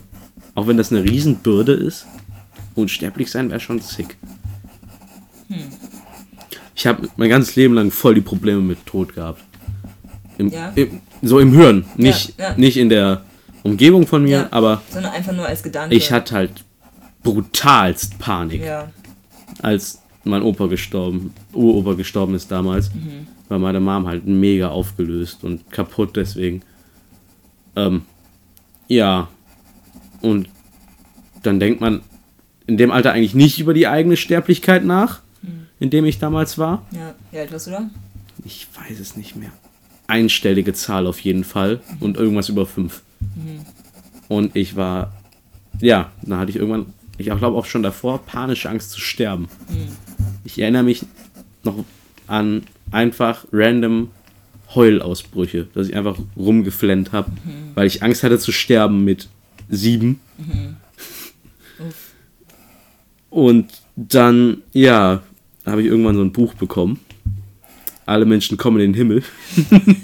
[0.55, 2.05] auch wenn das eine Riesenbürde ist,
[2.75, 4.17] unsterblich sein wäre schon sick.
[5.49, 5.57] Hm.
[6.75, 9.43] Ich habe mein ganzes Leben lang voll die Probleme mit Tod gehabt.
[10.37, 10.71] Im, Ja.
[10.75, 12.55] im, so im Hören, nicht, ja.
[12.57, 13.23] nicht in der
[13.63, 14.47] Umgebung von mir, Ja.
[14.51, 15.93] aber Sondern einfach nur als Gedanke.
[15.95, 16.63] ich hatte halt
[17.21, 18.89] brutalst Panik, Ja.
[19.61, 23.27] als mein Opa gestorben, Uropa gestorben ist damals, Mhm.
[23.49, 26.63] war meine Mom halt mega aufgelöst und kaputt deswegen.
[27.75, 28.03] Ähm,
[28.91, 29.29] ja,
[30.21, 30.49] und
[31.43, 32.01] dann denkt man
[32.67, 35.67] in dem Alter eigentlich nicht über die eigene Sterblichkeit nach, Mhm.
[35.79, 36.85] in dem ich damals war.
[36.91, 37.15] Ja.
[37.31, 37.89] Wie alt warst du da?
[38.45, 39.51] Ich weiß es nicht mehr.
[40.07, 43.01] Einstellige Zahl auf jeden Fall und irgendwas über fünf.
[44.27, 45.13] Und ich war,
[45.79, 49.47] ja, da hatte ich irgendwann, ich glaube auch schon davor, panische Angst zu sterben.
[50.43, 51.05] Ich erinnere mich
[51.63, 51.83] noch
[52.27, 54.09] an einfach random
[54.75, 57.31] Heulausbrüche, dass ich einfach rumgeflennt habe,
[57.75, 59.27] weil ich Angst hatte zu sterben mit
[59.69, 60.19] sieben.
[63.29, 65.21] Und dann, ja,
[65.65, 66.99] habe ich irgendwann so ein Buch bekommen.
[68.05, 69.23] Alle Menschen kommen in den Himmel.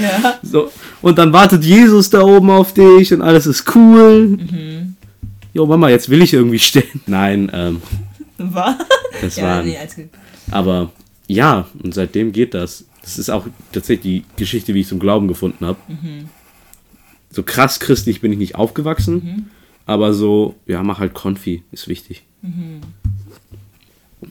[0.00, 0.38] Ja.
[0.42, 0.70] So.
[1.02, 4.38] Und dann wartet Jesus da oben auf dich und alles ist cool.
[5.54, 7.00] Jo, Mama, jetzt will ich irgendwie sterben.
[7.06, 7.82] Nein, ähm,
[8.38, 8.78] War?
[9.20, 9.62] das ja, war.
[9.62, 10.08] nee, alles gut.
[10.50, 10.90] Aber
[11.26, 12.84] ja, und seitdem geht das.
[13.08, 15.78] Das ist auch tatsächlich die Geschichte, wie ich zum Glauben gefunden habe.
[17.30, 19.50] So krass christlich bin ich nicht aufgewachsen,
[19.86, 22.24] aber so, ja, mach halt Konfi, ist wichtig.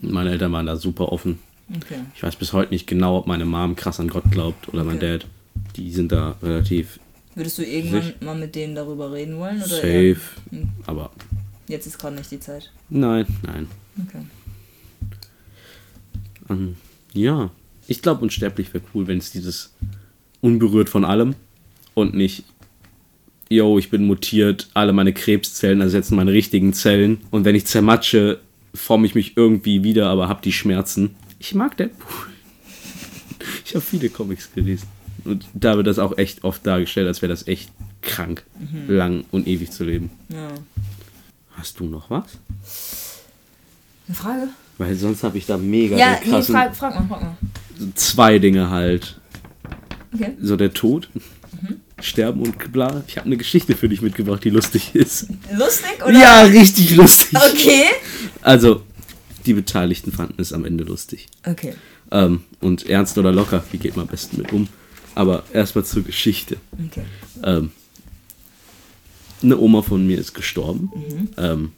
[0.01, 1.39] Meine Eltern waren da super offen.
[1.75, 1.99] Okay.
[2.15, 4.97] Ich weiß bis heute nicht genau, ob meine Mom krass an Gott glaubt oder mein
[4.97, 5.17] Okay.
[5.17, 5.27] Dad.
[5.75, 6.99] Die sind da relativ
[7.33, 9.61] Würdest du irgendwann Sich- mal mit denen darüber reden wollen?
[9.63, 10.27] Oder eher- safe.
[10.51, 10.69] Hm.
[10.85, 11.09] Aber
[11.67, 12.71] Jetzt ist gerade nicht die Zeit.
[12.89, 13.67] nein, nein.
[14.07, 14.23] Okay.
[16.49, 16.75] Ähm,
[17.13, 17.49] ja,
[17.87, 19.73] ich glaube, unsterblich wäre cool, wenn es dieses
[20.41, 21.35] unberührt von allem
[21.93, 22.43] und nicht,
[23.49, 28.39] yo, ich bin mutiert, alle meine Krebszellen ersetzen meine richtigen Zellen und wenn ich zermatsche,
[28.73, 31.15] forme ich mich irgendwie wieder, aber hab die Schmerzen.
[31.39, 32.07] Ich mag Deadpool.
[33.65, 34.87] Ich habe viele Comics gelesen.
[35.23, 37.69] Und da wird das auch echt oft dargestellt, als wäre das echt
[38.01, 38.45] krank,
[38.87, 40.09] lang und ewig zu leben.
[40.29, 40.49] Ja.
[41.51, 42.37] Hast du noch was?
[44.07, 44.47] Eine Frage?
[44.77, 47.37] Weil sonst habe ich da mega Ja, nee, frag, frag mal, frag mal.
[47.95, 49.19] zwei Dinge halt.
[50.13, 50.33] Okay.
[50.41, 51.09] So der Tod,
[51.99, 53.03] Sterben und bla.
[53.07, 55.27] Ich habe eine Geschichte für dich mitgebracht, die lustig ist.
[55.51, 56.13] Lustig oder?
[56.17, 57.37] Ja, richtig lustig.
[57.53, 57.85] Okay.
[58.41, 58.83] Also,
[59.47, 61.27] die Beteiligten fanden es am Ende lustig.
[61.43, 61.73] Okay.
[62.11, 64.67] Ähm, und ernst oder locker, wie geht man am besten mit um?
[65.15, 66.57] Aber erstmal zur Geschichte.
[66.87, 67.03] Okay.
[67.43, 67.71] Ähm,
[69.41, 70.91] eine Oma von mir ist gestorben.
[71.37, 71.71] Ähm,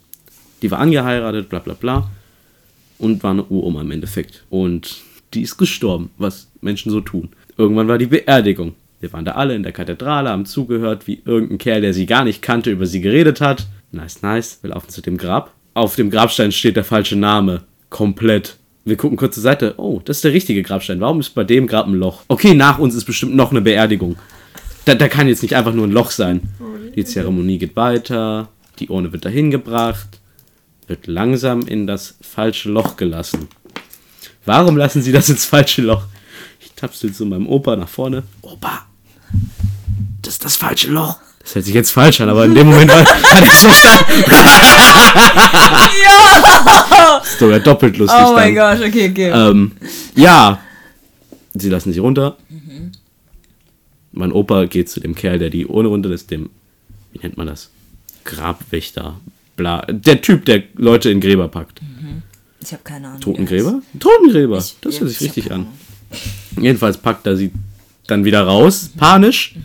[0.62, 2.12] die war angeheiratet, bla bla bla.
[3.00, 4.44] Und war eine Uroma im Endeffekt.
[4.50, 4.98] Und
[5.34, 7.30] die ist gestorben, was Menschen so tun.
[7.58, 8.76] Irgendwann war die Beerdigung.
[9.00, 12.26] Wir waren da alle in der Kathedrale, haben zugehört, wie irgendein Kerl, der sie gar
[12.26, 13.68] nicht kannte, über sie geredet hat.
[13.92, 14.60] Nice, nice.
[14.62, 15.54] Wir laufen zu dem Grab.
[15.74, 17.64] Auf dem Grabstein steht der falsche Name.
[17.90, 18.58] Komplett.
[18.84, 19.76] Wir gucken kurz zur Seite.
[19.78, 21.00] Oh, das ist der richtige Grabstein.
[21.00, 22.24] Warum ist bei dem Grab ein Loch?
[22.28, 24.18] Okay, nach uns ist bestimmt noch eine Beerdigung.
[24.86, 26.42] Da, da kann jetzt nicht einfach nur ein Loch sein.
[26.96, 28.50] Die Zeremonie geht weiter.
[28.80, 30.20] Die Urne wird dahin gebracht.
[30.90, 33.48] Wird langsam in das falsche Loch gelassen.
[34.44, 36.02] Warum lassen sie das ins falsche Loch?
[36.60, 38.24] Ich tapsel zu meinem Opa nach vorne.
[38.42, 38.88] Opa,
[40.24, 41.18] das ist das falsche Loch.
[41.44, 44.24] Das hört sich jetzt falsch an, aber in dem Moment war, hat er es verstanden.
[46.04, 47.22] Ja!
[47.24, 48.20] Ist sogar doppelt lustig.
[48.26, 48.56] Oh mein.
[48.56, 49.30] Gott, okay, okay.
[49.30, 49.74] Ähm,
[50.16, 50.60] ja,
[51.54, 52.36] sie lassen sie runter.
[54.12, 56.50] Mein Opa geht zu dem Kerl, der die Urne runterlässt, dem,
[57.12, 57.70] wie nennt man das?
[58.24, 59.20] Grabwächter,
[59.60, 59.86] bla.
[59.90, 61.80] Der Typ, der Leute in Gräber packt.
[62.62, 63.22] ich habe keine Ahnung.
[63.22, 63.82] Totengräber?
[64.00, 65.68] Totengräber, Ich- das ja, hört sich richtig an.
[66.60, 67.52] Jedenfalls packt er sie
[68.08, 69.56] dann wieder raus, panisch,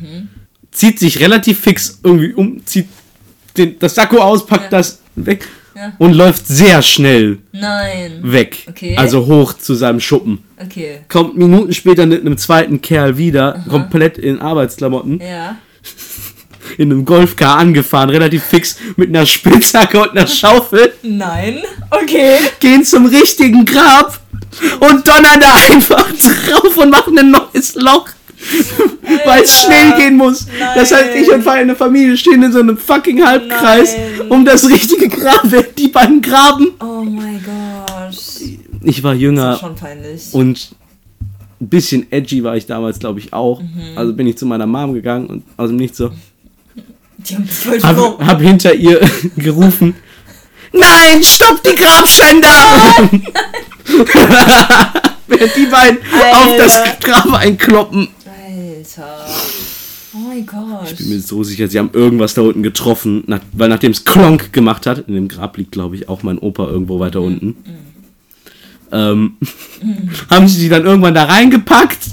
[0.70, 2.86] zieht sich relativ fix irgendwie um, zieht
[3.56, 4.78] den, das Sakko aus, packt Ja.
[4.78, 5.92] das weg Ja.
[5.98, 8.20] und läuft sehr schnell Nein.
[8.22, 8.66] weg.
[8.68, 8.96] Okay.
[8.96, 10.40] Also hoch zu seinem Schuppen.
[10.62, 11.00] Okay.
[11.08, 15.56] kommt Minuten später mit einem zweiten Kerl wieder, komplett in Arbeitsklamotten, Ja.
[16.78, 21.62] In einem Golfcar angefahren, relativ fix mit einer Spitzhacke und einer Schaufel, Nein.
[21.90, 22.38] Okay.
[22.60, 24.20] gehen zum richtigen Grab
[24.80, 28.08] und donnern da einfach drauf und machen ein neues Loch.
[29.24, 30.46] Weil es schnell gehen muss.
[30.74, 34.28] Das heißt, ich und meine Familie stehen in so einem fucking Halbkreis Nein.
[34.30, 36.72] um das richtige Grab, während die beiden graben.
[36.80, 38.16] Oh mein Gott.
[38.82, 40.22] Ich war Das jünger ist schon peinlich.
[40.32, 40.74] Und
[41.60, 43.60] ein bisschen edgy war ich damals, glaube ich, auch.
[43.62, 43.96] Mhm.
[43.96, 46.10] Also bin ich zu meiner Mom gegangen und aus dem Nichts so.
[47.18, 49.00] Die haben voll Hab, hab hinter ihr
[49.36, 49.94] gerufen:
[50.72, 53.10] Nein, stopp die Grabschänder!
[55.26, 55.98] Während die beiden
[56.32, 56.96] auf das Alter.
[57.00, 58.08] Grab einkloppen.
[58.96, 59.26] Alter.
[60.14, 60.90] Oh mein Gott.
[60.92, 64.04] Ich bin mir so sicher, sie haben irgendwas da unten getroffen, nach, weil nachdem es
[64.04, 67.56] Klonk gemacht hat, in dem Grab liegt, glaube ich, auch mein Opa irgendwo weiter unten,
[68.92, 69.36] ähm,
[70.30, 72.10] haben sie die dann irgendwann da reingepackt,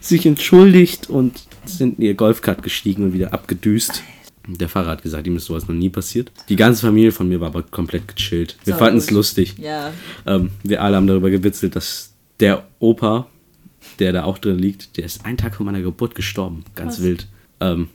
[0.00, 4.02] sich entschuldigt und sind in ihr Golfkart gestiegen und wieder abgedüst.
[4.46, 6.30] Der Fahrer hat gesagt, ihm ist sowas noch nie passiert.
[6.48, 8.56] Die ganze Familie von mir war aber komplett gechillt.
[8.64, 9.54] Wir Sau fanden es lustig.
[9.58, 9.92] Ja.
[10.26, 13.26] Ähm, wir alle haben darüber gewitzelt, dass der Opa,
[13.98, 16.64] der da auch drin liegt, der ist einen Tag vor meiner Geburt gestorben.
[16.74, 17.26] Ganz wild.
[17.60, 17.88] Ähm,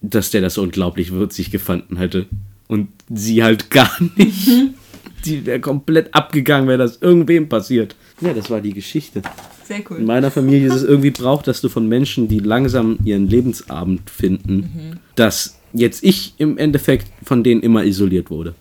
[0.00, 2.26] Dass der das so unglaublich würzig gefunden hätte.
[2.66, 4.48] Und sie halt gar nicht.
[5.24, 7.94] Die wäre komplett abgegangen, wäre das irgendwem passiert.
[8.20, 9.22] Ja, das war die Geschichte.
[9.66, 10.00] Sehr In cool.
[10.00, 14.98] meiner Familie ist es irgendwie braucht, dass du von Menschen, die langsam ihren Lebensabend finden,
[15.16, 18.54] dass jetzt ich im Endeffekt von denen immer isoliert wurde.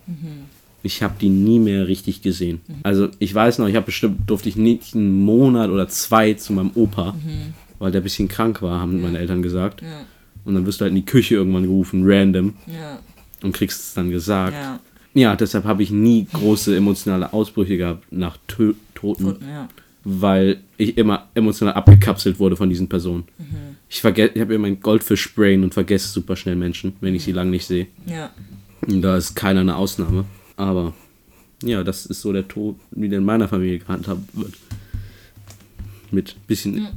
[0.84, 2.62] Ich habe die nie mehr richtig gesehen.
[2.84, 6.54] Also ich weiß noch, ich habe bestimmt, durfte ich nicht einen Monat oder zwei zu
[6.54, 7.16] meinem Opa,
[7.80, 9.82] weil der ein bisschen krank war, haben meine Eltern gesagt.
[9.82, 9.88] Ja.
[10.44, 13.00] Und dann wirst du halt in die Küche irgendwann gerufen, random, Ja.
[13.42, 14.54] und kriegst es dann gesagt.
[14.54, 14.80] Ja.
[15.16, 19.68] Ja, deshalb habe ich nie große emotionale Ausbrüche gehabt nach Tö Toten Gut, ja.
[20.06, 23.24] Weil ich immer emotional abgekapselt wurde von diesen Personen.
[23.90, 27.32] Ich vergesse, ich habe immer ein Goldfisch-Brain und vergesse super schnell Menschen, wenn ich sie
[27.32, 27.88] lang nicht sehe.
[28.06, 28.32] Ja.
[28.88, 30.26] Und da ist keiner eine Ausnahme.
[30.58, 30.94] Aber
[31.64, 34.54] ja, das ist so der Tod, wie der in meiner Familie gehandhabt wird.
[36.12, 36.88] Mit bisschen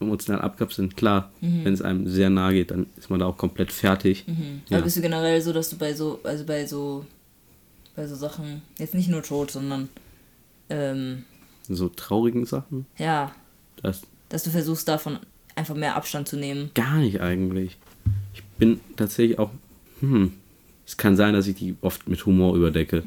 [0.00, 0.94] emotional abkapseln.
[0.96, 4.24] Klar, wenn es einem sehr nahe geht, dann ist man da auch komplett fertig.
[4.68, 4.80] Aber Ja.
[4.84, 7.06] bist du generell so, dass du bei so, also bei so,
[7.94, 9.88] bei so Sachen, jetzt nicht nur tot, sondern,
[10.68, 11.24] ähm,
[11.68, 13.34] So traurigen Sachen, ja,
[13.82, 15.18] das dass du versuchst davon
[15.54, 16.70] einfach mehr Abstand zu nehmen.
[16.74, 17.78] Gar nicht eigentlich.
[18.34, 19.50] Ich bin tatsächlich auch.
[20.00, 20.32] Hm,
[20.84, 23.02] es kann sein, dass ich die oft mit Humor überdecke.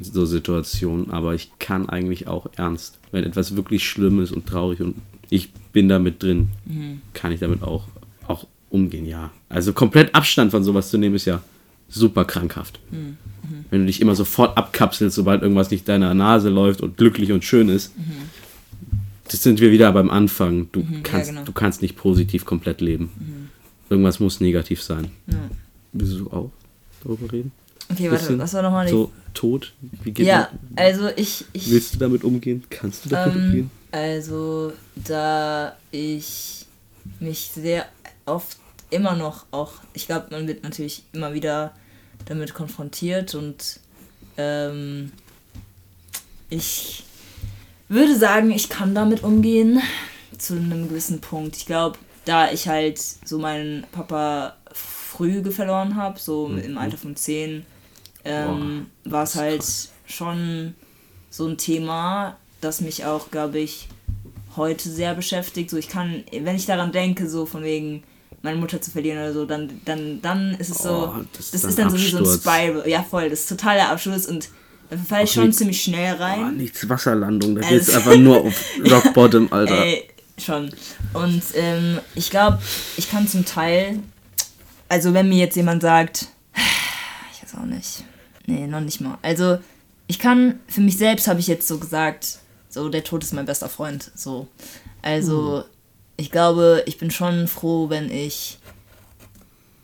[0.00, 1.10] So Situationen.
[1.10, 2.98] Aber ich kann eigentlich auch ernst.
[3.10, 4.96] Wenn etwas wirklich schlimm ist und traurig und
[5.28, 6.48] ich bin damit drin,
[7.12, 7.88] kann ich damit auch,
[8.26, 9.32] auch umgehen, ja.
[9.48, 11.42] Also komplett Abstand von sowas zu nehmen, ist ja
[11.94, 12.78] super krankhaft.
[13.70, 17.44] Wenn du dich immer sofort abkapselst, sobald irgendwas nicht deiner Nase läuft und glücklich und
[17.44, 17.92] schön ist,
[19.28, 20.68] das sind wir wieder beim Anfang.
[20.72, 21.44] Du, Mhm, ja, kannst, genau.
[21.44, 23.50] du kannst nicht positiv komplett leben.
[23.90, 25.10] Irgendwas muss negativ sein.
[25.26, 25.36] Ja.
[25.92, 26.50] Willst du auch
[27.02, 27.52] darüber reden?
[27.90, 28.88] Okay, warte, Bisschen was war nochmal.
[28.88, 29.72] So, Tod?
[30.02, 31.44] Wie geht ja, man- also ich.
[31.52, 32.64] ich Willst du damit umgehen?
[32.70, 33.70] Kannst du damit ähm, umgehen?
[33.92, 36.64] also, da ich
[37.20, 37.84] mich sehr
[38.26, 38.56] oft
[38.90, 39.72] immer noch auch.
[39.92, 41.72] Ich glaube, man wird natürlich immer wieder
[42.26, 43.80] damit konfrontiert und
[44.36, 45.12] ähm,
[46.50, 47.04] ich
[47.88, 49.80] würde sagen, ich kann damit umgehen
[50.38, 51.56] zu einem gewissen Punkt.
[51.56, 56.58] Ich glaube, da ich halt so meinen Papa früh verloren habe, so Mhm.
[56.58, 57.64] im Alter von 10,
[58.24, 59.64] ähm, war es halt
[60.06, 60.74] schon
[61.30, 63.88] so ein Thema, das mich auch, glaube ich,
[64.56, 65.68] heute sehr beschäftigt.
[65.70, 68.02] So, ich kann, wenn ich daran denke, so von wegen
[68.44, 71.62] meine Mutter zu verlieren oder so, dann, dann, dann ist es so, Oh, das das,
[71.62, 72.38] ist ist dann dann so wie so ein.
[72.38, 72.88] Spiral.
[72.88, 74.48] Ja, voll, das ist total der Abschluss und
[74.90, 76.56] da falle ich schon ziemlich schnell Oh, rein.
[76.58, 79.76] nichts Wasserlandung, da Also- geht's einfach nur auf Rock Bottom, Alter.
[79.84, 80.70] Ey, schon.
[81.14, 82.60] Und ähm, ich glaube,
[82.96, 83.98] ich kann zum Teil,
[84.88, 88.04] also wenn mir jetzt jemand sagt, ich weiß auch nicht,
[88.46, 89.18] nee, noch nicht mal.
[89.22, 89.58] Also
[90.06, 92.38] ich kann, für mich selbst habe ich jetzt so gesagt,
[92.68, 94.48] so der Tod ist mein bester Freund, so.
[95.00, 95.64] Also
[96.16, 98.58] ich glaube, ich bin schon froh, wenn ich,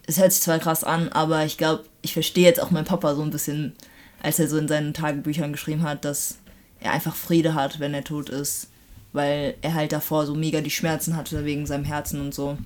[0.06, 3.14] es hört sich zwar krass an, aber ich glaube, ich verstehe jetzt auch meinen Papa
[3.14, 3.74] so ein bisschen,
[4.22, 6.36] als er so in seinen Tagebüchern geschrieben hat, dass
[6.80, 8.68] er einfach Friede hat, wenn er tot ist
[9.12, 12.56] weil er halt davor so mega die Schmerzen hatte wegen seinem Herzen und so,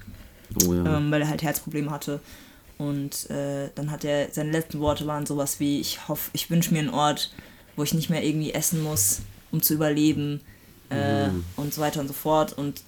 [0.67, 0.99] Oh ja.
[0.99, 2.21] ähm, weil er halt Herzprobleme hatte.
[2.77, 6.73] Und äh, dann hat er, seine letzten Worte waren sowas wie, ich hoffe, ich wünsche
[6.73, 7.33] mir einen Ort,
[7.77, 9.21] wo ich nicht mehr irgendwie essen muss,
[9.53, 10.41] um zu überleben
[10.91, 12.53] äh, und so weiter und so fort.
[12.53, 12.83] Und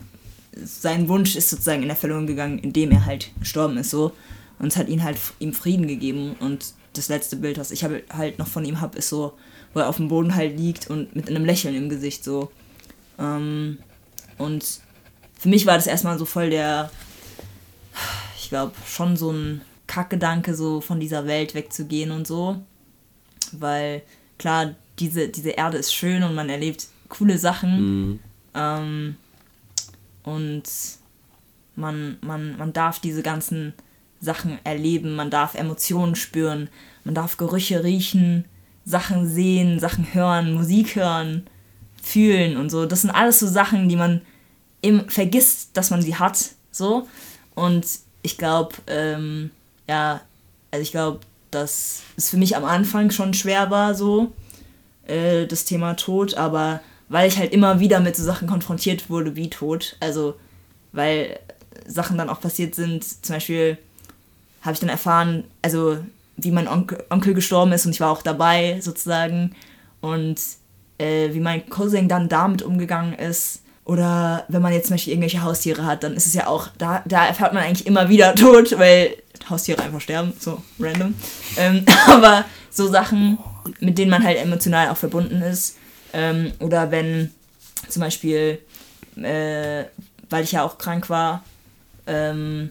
[0.65, 4.13] sein Wunsch ist sozusagen in Erfüllung gegangen, indem er halt gestorben ist so.
[4.59, 6.35] Und es hat ihn halt ihm Frieden gegeben.
[6.41, 9.35] Und das letzte Bild, was ich hab- halt noch von ihm habe, ist so,
[9.75, 12.51] wo er auf dem Boden halt liegt und mit einem Lächeln im Gesicht so.
[13.19, 13.79] Ähm,
[14.39, 14.81] und
[15.39, 16.91] für mich war das erstmal so voll der,
[18.39, 22.57] ich glaube, schon so ein Kackgedanke, so von dieser Welt wegzugehen und so.
[23.53, 24.03] Weil,
[24.39, 27.81] klar, diese, diese Erde ist schön und man erlebt coole Sachen.
[28.09, 28.21] Mhm.
[28.55, 29.17] Ähm,
[30.27, 30.65] und
[31.77, 33.73] man, man, man darf diese ganzen
[34.21, 36.69] Sachen erleben, man darf Emotionen spüren,
[37.05, 38.45] man darf Gerüche riechen,
[38.85, 41.47] Sachen sehen, Sachen hören, Musik hören,
[42.03, 42.87] fühlen und so.
[42.87, 44.21] Das sind alles so Sachen, die man
[44.83, 46.51] eben vergisst, dass man sie hat.
[46.73, 47.07] So.
[47.55, 47.87] Und
[48.23, 49.51] ich glaube, ähm,
[49.89, 50.21] ja,
[50.73, 51.21] also ich glaube,
[51.53, 54.33] dass es für mich am Anfang schon schwer war, so,
[55.07, 59.37] äh, das Thema Tod, aber weil ich halt immer wieder mit so Sachen konfrontiert wurde
[59.37, 60.35] wie Tod, also
[60.93, 61.39] weil
[61.87, 63.79] Sachen dann auch passiert sind, zum Beispiel
[64.63, 65.99] habe ich dann erfahren, also
[66.37, 69.55] wie mein Onkel, Onkel gestorben ist und ich war auch dabei sozusagen
[70.01, 70.41] und
[70.99, 73.63] äh, wie mein Cousin dann damit umgegangen ist.
[73.85, 77.03] Oder wenn man jetzt zum Beispiel irgendwelche Haustiere hat, dann ist es ja auch, da,
[77.07, 79.17] da erfährt man eigentlich immer wieder Tod, weil
[79.49, 81.15] Haustiere einfach sterben, so random.
[81.57, 83.39] Ähm, aber so Sachen,
[83.81, 85.77] mit denen man halt emotional auch verbunden ist.
[86.17, 87.31] Ähm, oder wenn
[87.91, 88.59] zum Beispiel,
[89.17, 89.85] äh,
[90.31, 91.45] weil ich ja auch krank war,
[92.07, 92.71] ähm,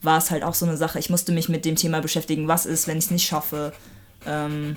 [0.00, 1.00] war es halt auch so eine Sache.
[1.00, 3.72] Ich musste mich mit dem Thema beschäftigen, was ist, wenn ich es nicht schaffe.
[4.24, 4.76] Ähm,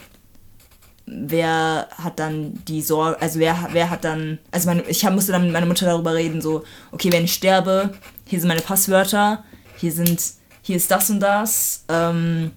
[1.06, 5.32] wer hat dann die Sorge, also wer, wer hat dann, also meine, ich hab, musste
[5.32, 7.94] dann mit meiner Mutter darüber reden, so, okay, wenn ich sterbe,
[8.26, 9.44] hier sind meine Passwörter,
[9.78, 10.24] hier sind,
[10.64, 12.52] hier ist das und das, ähm,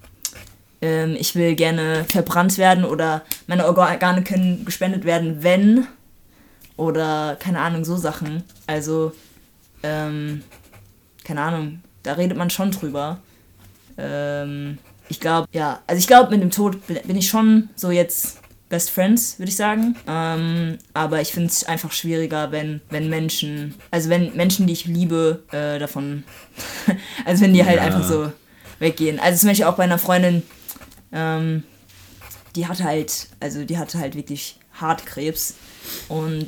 [0.84, 5.86] ähm, ich will gerne verbrannt werden oder meine Organe können gespendet werden, wenn,
[6.76, 8.44] oder keine Ahnung, so Sachen.
[8.66, 9.12] Also,
[9.82, 10.42] ähm,
[11.24, 13.18] keine Ahnung, da redet man schon drüber.
[13.96, 14.76] Ähm,
[15.08, 18.90] ich glaube, ja, also ich glaube, mit dem Tod bin, ich schon so jetzt Best
[18.90, 19.96] Friends, würde ich sagen.
[20.06, 24.84] Ähm, aber ich finde es einfach schwieriger, wenn, wenn Menschen, also wenn Menschen, die ich
[24.84, 26.24] liebe, äh, davon,
[27.24, 27.84] also wenn die halt Ja.
[27.84, 28.32] einfach so
[28.80, 29.18] weggehen.
[29.18, 30.42] Also zum Beispiel auch bei einer Freundin,
[31.14, 31.62] ähm,
[32.56, 35.54] die hatte halt, also die hatte halt wirklich Hartkrebs.
[36.08, 36.46] Und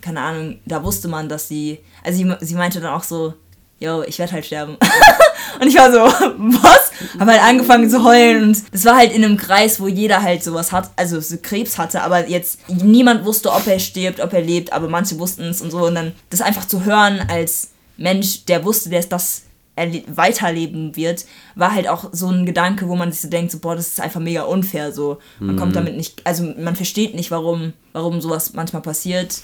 [0.00, 3.34] keine Ahnung, da wusste man, dass sie, also sie, sie meinte dann auch so,
[3.78, 4.76] yo, ich werde halt sterben.
[5.60, 6.92] und ich war so, was?
[7.18, 10.42] Hab halt angefangen zu heulen und es war halt in einem Kreis, wo jeder halt
[10.42, 14.40] sowas hat, also so Krebs hatte, aber jetzt niemand wusste, ob er stirbt, ob er
[14.42, 18.44] lebt, aber manche wussten es und so und dann das einfach zu hören als Mensch,
[18.44, 19.42] der wusste, der das
[19.76, 23.74] weiterleben wird, war halt auch so ein Gedanke, wo man sich so denkt, so, boah,
[23.74, 25.18] das ist einfach mega unfair, so.
[25.40, 29.40] Man kommt damit nicht, also man versteht nicht, warum, warum sowas manchmal passiert.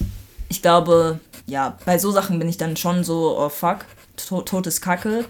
[0.49, 4.66] Ich glaube, ja, bei so Sachen bin ich dann schon so, oh fuck, to Tod
[4.66, 5.24] ist Kacke.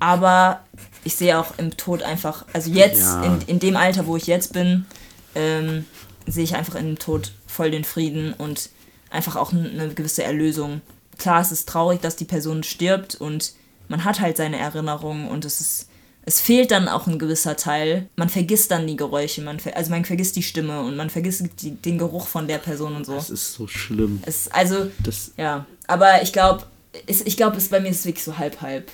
[0.00, 0.60] Aber
[1.04, 3.22] ich sehe auch im Tod einfach, also jetzt, Ja.
[3.22, 4.86] in, in dem Alter, wo ich jetzt bin,
[5.34, 5.84] ähm,
[6.26, 8.70] sehe ich einfach im Tod voll den Frieden und
[9.10, 10.80] einfach auch eine gewisse Erlösung.
[11.18, 13.52] Klar, es ist traurig, dass die Person stirbt und
[13.88, 15.88] man hat halt seine Erinnerungen und es ist
[16.26, 18.08] es fehlt dann auch ein gewisser Teil.
[18.16, 21.44] Man vergisst dann die Geräusche, man ver also man vergisst die Stimme und man vergisst
[21.60, 23.14] die, den Geruch von der Person und so.
[23.14, 24.22] Das ist so schlimm.
[24.24, 25.66] Es, also, Das- ja.
[25.86, 26.64] Aber ich glaube,
[27.06, 28.90] ich glaube, bei mir ist es wirklich so halb-halb.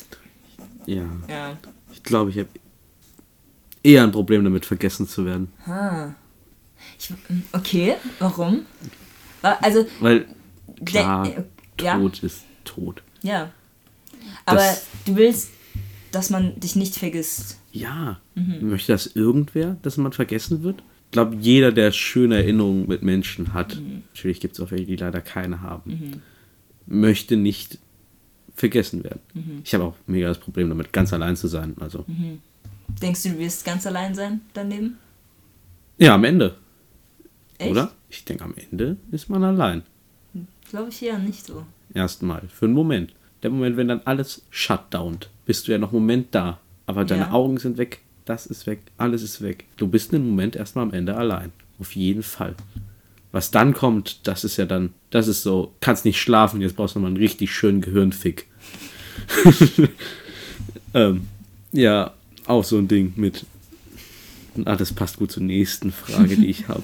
[0.86, 1.04] Ja.
[1.28, 1.56] Ja.
[1.92, 2.48] Ich glaube, ich habe
[3.84, 5.52] eher ein Problem damit, vergessen zu werden.
[5.66, 6.08] Ah.
[6.98, 7.12] Ich,
[7.52, 8.66] okay, warum?
[9.40, 10.26] Wa- Also, Weil,
[10.66, 11.44] der- klar, äh,
[11.80, 13.02] ja, Tod ist tot.
[13.22, 13.50] ja.
[14.52, 14.76] Aber
[15.06, 15.50] du willst,
[16.12, 17.58] dass man dich nicht vergisst.
[17.72, 18.20] Ja.
[18.34, 18.70] Mhm.
[18.70, 20.82] Möchte das irgendwer, dass man vergessen wird?
[21.06, 24.02] Ich glaube, jeder, der schöne Erinnerungen mit Menschen hat, Mhm.
[24.12, 26.22] natürlich gibt es auch welche, die leider keine haben,
[26.86, 27.78] möchte nicht
[28.54, 29.20] vergessen werden.
[29.34, 29.60] Mhm.
[29.64, 31.74] Ich habe auch mega das Problem damit, ganz allein zu sein.
[31.80, 32.04] Also,
[33.00, 34.98] Denkst du, du wirst ganz allein sein daneben?
[35.98, 36.56] ja, am Ende,
[37.58, 37.70] Echt?
[37.70, 37.92] oder?
[38.08, 39.82] Ich denke, am Ende ist man allein.
[40.70, 41.64] Glaube ich eher nicht so.
[41.94, 43.12] Erstmal, für einen Moment.
[43.42, 46.60] Der Moment, wenn dann alles shutdownt, bist du ja noch einen Moment da.
[46.86, 47.32] Aber deine Ja.
[47.32, 49.64] Augen sind weg, das ist weg, alles ist weg.
[49.76, 51.52] Du bist einen Moment erstmal am Ende allein.
[51.78, 52.54] Auf jeden Fall.
[53.32, 56.96] Was dann kommt, das ist ja dann, das ist so, kannst nicht schlafen, jetzt brauchst
[56.96, 58.46] du mal einen richtig schönen Gehirnfick.
[60.94, 61.28] ähm,
[61.72, 62.12] ja,
[62.46, 63.46] auch so ein Ding mit.
[64.64, 66.82] Ah, das passt gut zur nächsten Frage, die ich habe.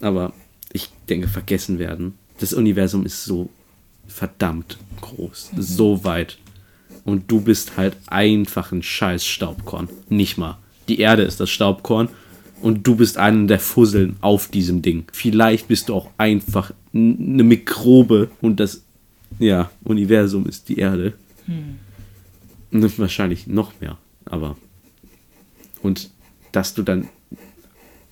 [0.00, 0.32] Aber
[0.72, 2.14] ich denke, vergessen werden.
[2.38, 3.48] Das Universum ist so
[4.08, 6.38] verdammt groß, so weit.
[7.04, 9.88] Und du bist halt einfach ein scheiß Staubkorn.
[10.08, 10.58] Nicht mal.
[10.88, 12.08] Die Erde ist das Staubkorn
[12.60, 15.04] und du bist einer der Fusseln auf diesem Ding.
[15.12, 18.82] Vielleicht bist du auch einfach eine Mikrobe und das
[19.38, 21.12] ja, Universum ist die Erde.
[22.72, 24.56] Und wahrscheinlich noch mehr, aber
[25.82, 26.10] und
[26.52, 27.08] dass du dann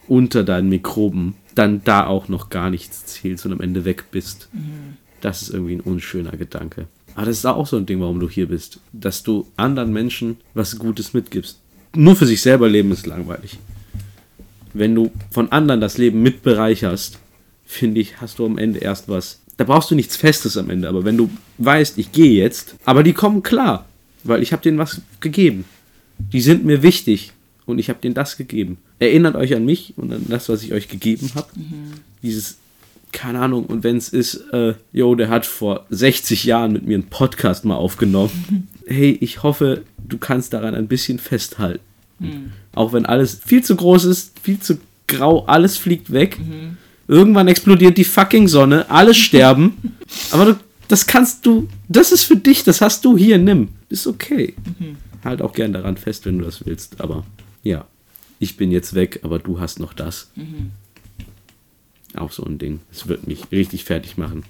[0.06, 4.48] unter deinen Mikroben dann da auch noch gar nichts zählst und am Ende weg bist.
[5.24, 6.86] Das ist irgendwie ein unschöner Gedanke.
[7.14, 8.78] Aber das ist auch so ein Ding, warum du hier bist.
[8.92, 11.60] Dass du anderen Menschen was Gutes mitgibst.
[11.96, 13.58] Nur für sich selber leben ist langweilig.
[14.74, 17.18] Wenn du von anderen das Leben mitbereicherst,
[17.64, 19.40] finde ich, hast du am Ende erst was.
[19.56, 20.90] Da brauchst du nichts Festes am Ende.
[20.90, 23.88] Aber wenn du weißt, ich gehe jetzt, aber die kommen klar,
[24.24, 25.64] weil ich habe denen was gegeben.
[26.18, 27.32] Die sind mir wichtig
[27.64, 28.76] und ich habe denen das gegeben.
[28.98, 31.48] Erinnert euch an mich und an das, was ich euch gegeben habe.
[32.22, 32.58] Dieses,
[33.14, 36.94] keine Ahnung, und wenn es ist, äh, yo, der hat vor 60 Jahren mit mir
[36.94, 38.68] einen Podcast mal aufgenommen.
[38.86, 41.80] Hey, ich hoffe, du kannst daran ein bisschen festhalten.
[42.74, 46.38] Auch wenn alles viel zu groß ist, viel zu grau, alles fliegt weg.
[47.08, 49.96] Irgendwann explodiert die fucking Sonne, alle sterben.
[50.32, 50.56] Aber du,
[50.88, 53.70] das kannst du, das ist für dich, das hast du hier, nimm.
[53.88, 54.52] Ist okay.
[55.24, 57.00] Halt auch gern daran fest, wenn du das willst.
[57.00, 57.24] Aber
[57.62, 57.86] ja,
[58.38, 60.30] ich bin jetzt weg, aber du hast noch das.
[62.16, 62.80] Auch so ein Ding.
[62.92, 64.44] Es wird mich richtig fertig machen,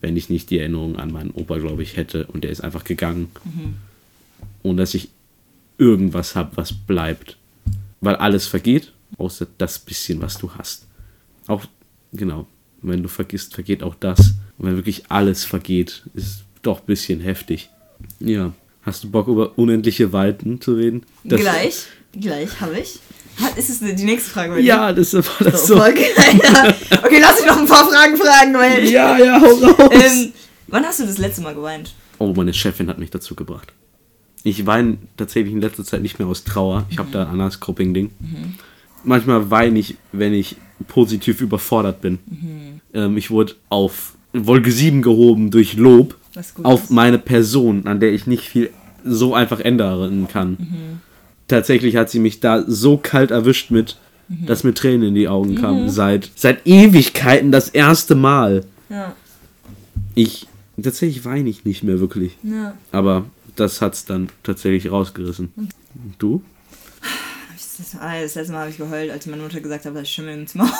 [0.00, 2.84] wenn ich nicht die Erinnerung an meinen Opa, glaube ich, hätte und der ist einfach
[2.84, 3.30] gegangen.
[4.62, 5.08] Ohne dass ich
[5.78, 7.36] irgendwas habe, was bleibt.
[8.00, 10.86] Weil alles vergeht, außer das bisschen, was du hast.
[11.46, 11.64] Auch,
[12.12, 12.46] genau,
[12.82, 14.34] wenn du vergisst, vergeht auch das.
[14.58, 17.68] Und wenn wirklich alles vergeht, ist doch ein bisschen heftig.
[18.20, 18.52] Ja.
[18.82, 21.02] Hast du Bock, über unendliche Weiten zu reden?
[21.24, 21.86] Das- gleich,
[22.18, 22.98] gleich habe ich.
[23.56, 24.60] Ist es die nächste Frage dir?
[24.62, 25.82] Ja, das war das So, so.
[25.82, 28.88] Okay, lass mich noch ein paar Fragen fragen, weil.
[28.88, 29.90] Ja, ja, hau raus.
[29.92, 30.32] Ähm,
[30.68, 31.94] wann hast du das letzte Mal geweint?
[32.18, 33.72] Oh, meine Chefin hat mich dazu gebracht.
[34.42, 36.86] Ich weine tatsächlich in letzter Zeit nicht mehr aus Trauer.
[36.90, 38.10] Ich habe da ein anderes Coping-Ding.
[39.04, 40.56] Manchmal weine ich, wenn ich
[40.88, 42.18] positiv überfordert bin.
[42.94, 46.90] Ähm, ich wurde auf Wolke 7 gehoben durch Lob Was gut auf ist.
[46.90, 48.70] meine Person, an der ich nicht viel
[49.04, 51.00] so einfach ändern kann.
[51.50, 53.96] Tatsächlich hat sie mich da so kalt erwischt mit,
[54.28, 55.90] dass mir Tränen in die Augen kamen.
[55.90, 58.64] Seit, seit Ewigkeiten das erste Mal.
[58.88, 59.14] Ja,
[60.14, 60.46] Ich,
[60.82, 62.36] tatsächlich weine ich nicht mehr wirklich.
[62.42, 62.74] ja.
[62.92, 63.24] Aber
[63.56, 65.52] das hat's dann tatsächlich rausgerissen.
[65.56, 65.70] Und
[66.18, 66.42] Du?
[67.78, 70.46] Das, letzte Mal habe ich geheult, als meine Mutter gesagt hat, dass ich Schimmel im
[70.46, 70.70] Zimmer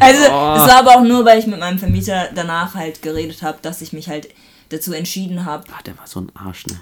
[0.00, 0.54] Also, Oh.
[0.56, 3.80] es war aber auch nur, weil ich mit meinem Vermieter danach halt geredet habe, dass
[3.80, 4.28] ich mich halt
[4.68, 5.64] dazu entschieden habe.
[5.72, 6.80] Ah, der war so ein Arsch, ne?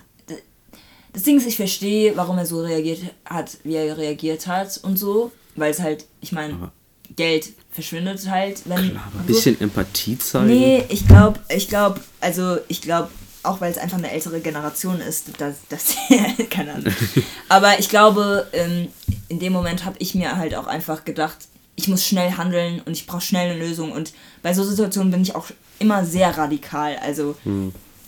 [1.18, 4.96] Das Ding ist, ich verstehe, warum er so reagiert hat, wie er reagiert hat und
[4.96, 6.70] so, weil es halt, ich meine,
[7.16, 8.96] Geld verschwindet halt, wenn.
[8.96, 9.34] Aber ein so.
[9.34, 10.46] bisschen Empathie zeigen.
[10.46, 13.10] Nee, ich glaube, ich glaube, also ich glaube,
[13.42, 15.96] auch weil es einfach eine ältere Generation ist, dass das
[16.50, 16.92] keine Ahnung.
[17.48, 18.86] Aber ich glaube, ähm,
[19.26, 22.92] in dem Moment habe ich mir halt auch einfach gedacht, ich muss schnell handeln und
[22.92, 23.90] ich brauche schnell eine Lösung.
[23.90, 24.12] Und
[24.44, 25.48] bei so Situationen bin ich auch
[25.80, 26.94] immer sehr radikal.
[27.02, 27.34] Also,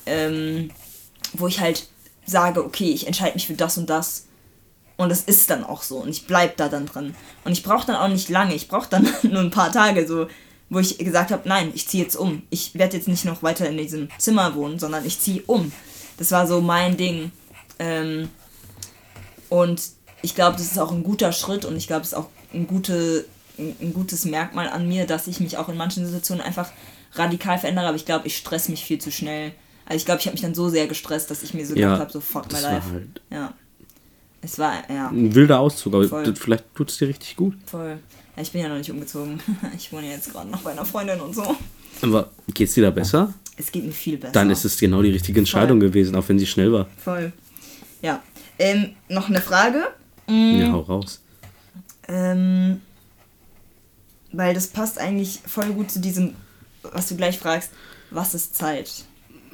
[0.06, 0.70] ähm,
[1.32, 1.88] wo ich halt
[2.26, 4.26] sage, okay, ich entscheide mich für das und das.
[4.96, 5.96] Und es ist dann auch so.
[5.98, 7.14] Und ich bleib da dann dran.
[7.44, 8.54] Und ich brauche dann auch nicht lange.
[8.54, 10.06] Ich brauche dann nur ein paar Tage.
[10.06, 10.28] So,
[10.68, 12.42] wo ich gesagt habe, nein, ich ziehe jetzt um.
[12.50, 15.72] Ich werde jetzt nicht noch weiter in diesem Zimmer wohnen, sondern ich ziehe um.
[16.16, 17.32] Das war so mein Ding.
[17.78, 18.28] Ähm,
[19.48, 19.82] und
[20.22, 22.66] ich glaube, das ist auch ein guter Schritt und ich glaube, es ist auch ein,
[22.66, 23.24] gute,
[23.58, 26.70] ein gutes Merkmal an mir, dass ich mich auch in manchen Situationen einfach
[27.14, 27.88] radikal verändere.
[27.88, 29.52] Aber ich glaube, ich stress mich viel zu schnell.
[29.90, 31.86] Also ich glaube, ich habe mich dann so sehr gestresst, dass ich mir so Ja,
[31.88, 32.92] gedacht habe, so fuck my life.
[32.92, 33.54] halt- Ja.
[34.40, 36.32] Es war, ja, Ein wilder Auszug, aber Voll.
[36.36, 37.54] vielleicht tut es dir richtig gut.
[37.66, 37.98] voll.
[38.36, 39.40] Ja, ich bin ja noch nicht umgezogen.
[39.76, 41.56] Ich wohne ja jetzt gerade noch bei einer Freundin und so.
[42.02, 43.34] Aber geht's dir da besser?
[43.56, 44.32] Es geht mir viel besser.
[44.32, 45.88] Dann ist es genau die richtige Entscheidung Voll.
[45.90, 46.86] gewesen, auch wenn sie schnell war.
[46.96, 47.32] Voll.
[48.00, 48.22] Ja.
[48.60, 49.88] Ähm, noch eine Frage.
[50.28, 50.60] Mhm.
[50.60, 51.20] Ja, hau raus.
[52.08, 52.80] Ähm,
[54.32, 56.34] weil das passt eigentlich voll gut zu diesem,
[56.82, 57.70] was du gleich fragst.
[58.10, 59.04] Was ist Zeit?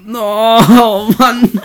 [0.09, 1.61] Oh, Mann.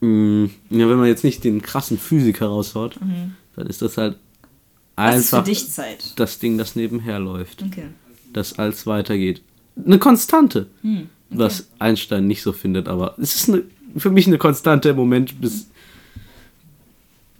[0.00, 2.98] Mm, ja, wenn man jetzt nicht den krassen Physiker raushaut,
[3.56, 4.16] dann ist das halt
[4.96, 6.18] einfach Zeit?
[6.18, 7.62] das Ding, das nebenher läuft.
[7.62, 7.88] Okay.
[8.32, 9.42] Das als weitergeht.
[9.84, 10.68] Eine Konstante.
[10.82, 13.62] Hm, Was Einstein nicht so findet, aber es ist eine,
[13.96, 15.68] für mich eine Konstante im Moment, bis,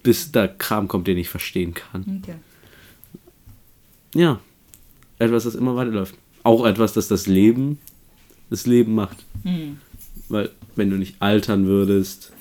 [0.03, 2.21] bis da Kram kommt, den ich verstehen kann.
[2.23, 2.35] Okay.
[4.13, 4.39] Ja.
[5.17, 6.15] Etwas, das immer weiterläuft.
[6.43, 7.77] Auch etwas, das das Leben
[8.51, 9.17] das Leben macht.
[9.43, 9.77] Hm.
[10.29, 12.31] Weil, wenn du nicht altern würdest,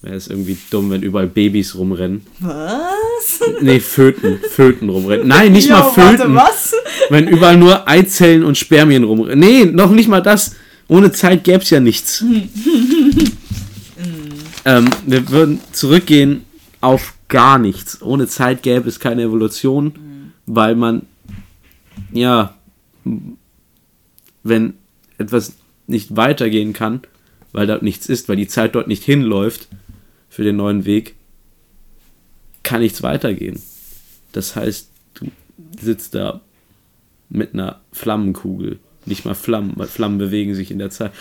[0.00, 2.22] wäre es irgendwie dumm, wenn überall Babys rumrennen.
[2.40, 3.40] Was?
[3.60, 4.38] Nee, Föten.
[4.50, 5.28] Föten rumrennen.
[5.28, 6.34] Nein, nicht mal Jo, warte, Föten.
[6.34, 6.72] was?
[7.10, 9.38] Wenn überall nur Eizellen und Spermien rumrennen.
[9.38, 10.54] Nee, noch nicht mal das.
[10.86, 12.24] Ohne Zeit gäbe es ja nichts.
[14.64, 16.44] ähm, wir würden zurückgehen
[16.80, 18.00] auf gar nichts.
[18.00, 21.02] Ohne Zeit gäbe es keine Evolution, weil man,
[22.12, 22.54] ja,
[24.48, 24.74] wenn
[25.18, 25.54] etwas
[25.86, 27.00] nicht weitergehen kann,
[27.52, 29.68] weil dort nichts ist, weil die Zeit dort nicht hinläuft
[30.28, 31.14] für den neuen Weg,
[32.62, 33.60] kann nichts weitergehen.
[34.32, 35.30] Das heißt, du
[35.80, 36.40] sitzt da
[37.30, 38.78] mit einer Flammenkugel.
[39.06, 41.12] Nicht mal Flammen, weil Flammen bewegen sich in der Zeit.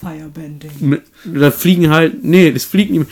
[0.00, 0.70] Firebending.
[0.80, 3.08] Mit- Da fliegen halt, nee, das fliegt nicht.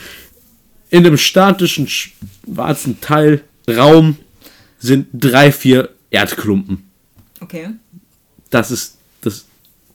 [0.89, 4.17] In einem statischen schwarzen Teil Raum
[4.79, 6.83] sind drei, vier Erdklumpen.
[7.41, 7.69] Okay.
[8.49, 8.96] Das ist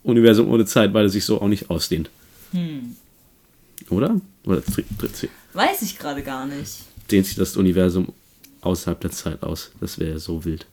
[0.04, 2.10] Universum ohne Zeit, weil es sich so auch nicht ausdehnt.
[2.52, 2.96] Hm.
[3.90, 4.20] Oder?
[4.44, 6.78] Oder dre- dre- Weiß ich gerade gar nicht.
[7.10, 8.12] dehnt sich das Universum
[8.62, 9.70] außerhalb der Zeit aus?
[9.80, 10.66] Das wäre ja so wild.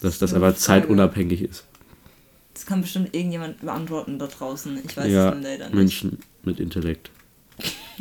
[0.00, 1.64] Dass das aber zeitunabhängig ist.
[2.54, 4.78] Das kann bestimmt irgendjemand beantworten da draußen.
[4.86, 5.74] Ich weiß ja, es leider nicht.
[5.74, 7.10] Menschen mit Intellekt.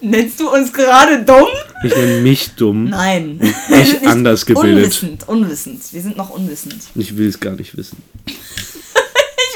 [0.00, 1.46] Nennst du uns gerade dumm?
[1.84, 2.84] Ich nenne mich dumm.
[2.84, 3.40] Nein.
[3.68, 4.84] Ich anders gebildet.
[4.84, 5.92] Unwissend, unwissend.
[5.92, 6.82] Wir sind noch unwissend.
[6.94, 7.98] Ich will es gar nicht wissen.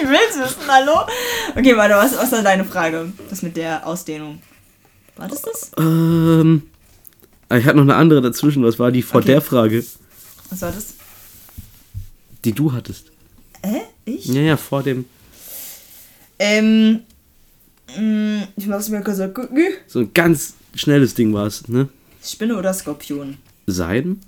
[0.08, 1.06] Ich will's wissen, hallo?
[1.56, 3.10] Okay, warte, was, was war deine Frage?
[3.30, 4.40] Das mit der Ausdehnung.
[5.16, 5.70] War das das?
[5.78, 6.62] Ähm,
[7.50, 8.62] ich hatte noch eine andere dazwischen.
[8.64, 9.28] Was war die vor Okay.
[9.32, 9.84] der Frage,
[10.50, 10.94] Was war das?
[12.44, 13.12] die du hattest?
[13.64, 13.82] Hä?
[14.04, 14.26] Ich?
[14.26, 15.06] Ja, ja, vor dem.
[16.38, 17.00] Ähm.
[17.96, 19.18] mh, Ich mach's mir kurz.
[19.86, 21.88] So ein ganz schnelles Ding war es, ne?
[22.22, 23.38] Spinne oder Skorpion?
[23.66, 24.20] Seiden?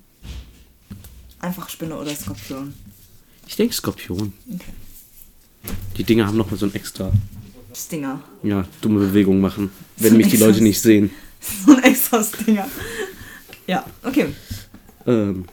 [1.40, 2.72] Einfach Spinne oder Skorpion.
[3.46, 4.32] Ich denke Skorpion.
[4.48, 4.72] Okay.
[5.96, 7.12] Die Dinger haben noch mal so ein extra,
[7.74, 8.20] Stinger.
[8.42, 11.10] ja, dumme Bewegung machen, wenn So mich die Leute nicht sehen.
[11.66, 12.66] So ein extra Stinger.
[13.68, 14.26] Ja, okay.
[15.06, 15.44] Ähm,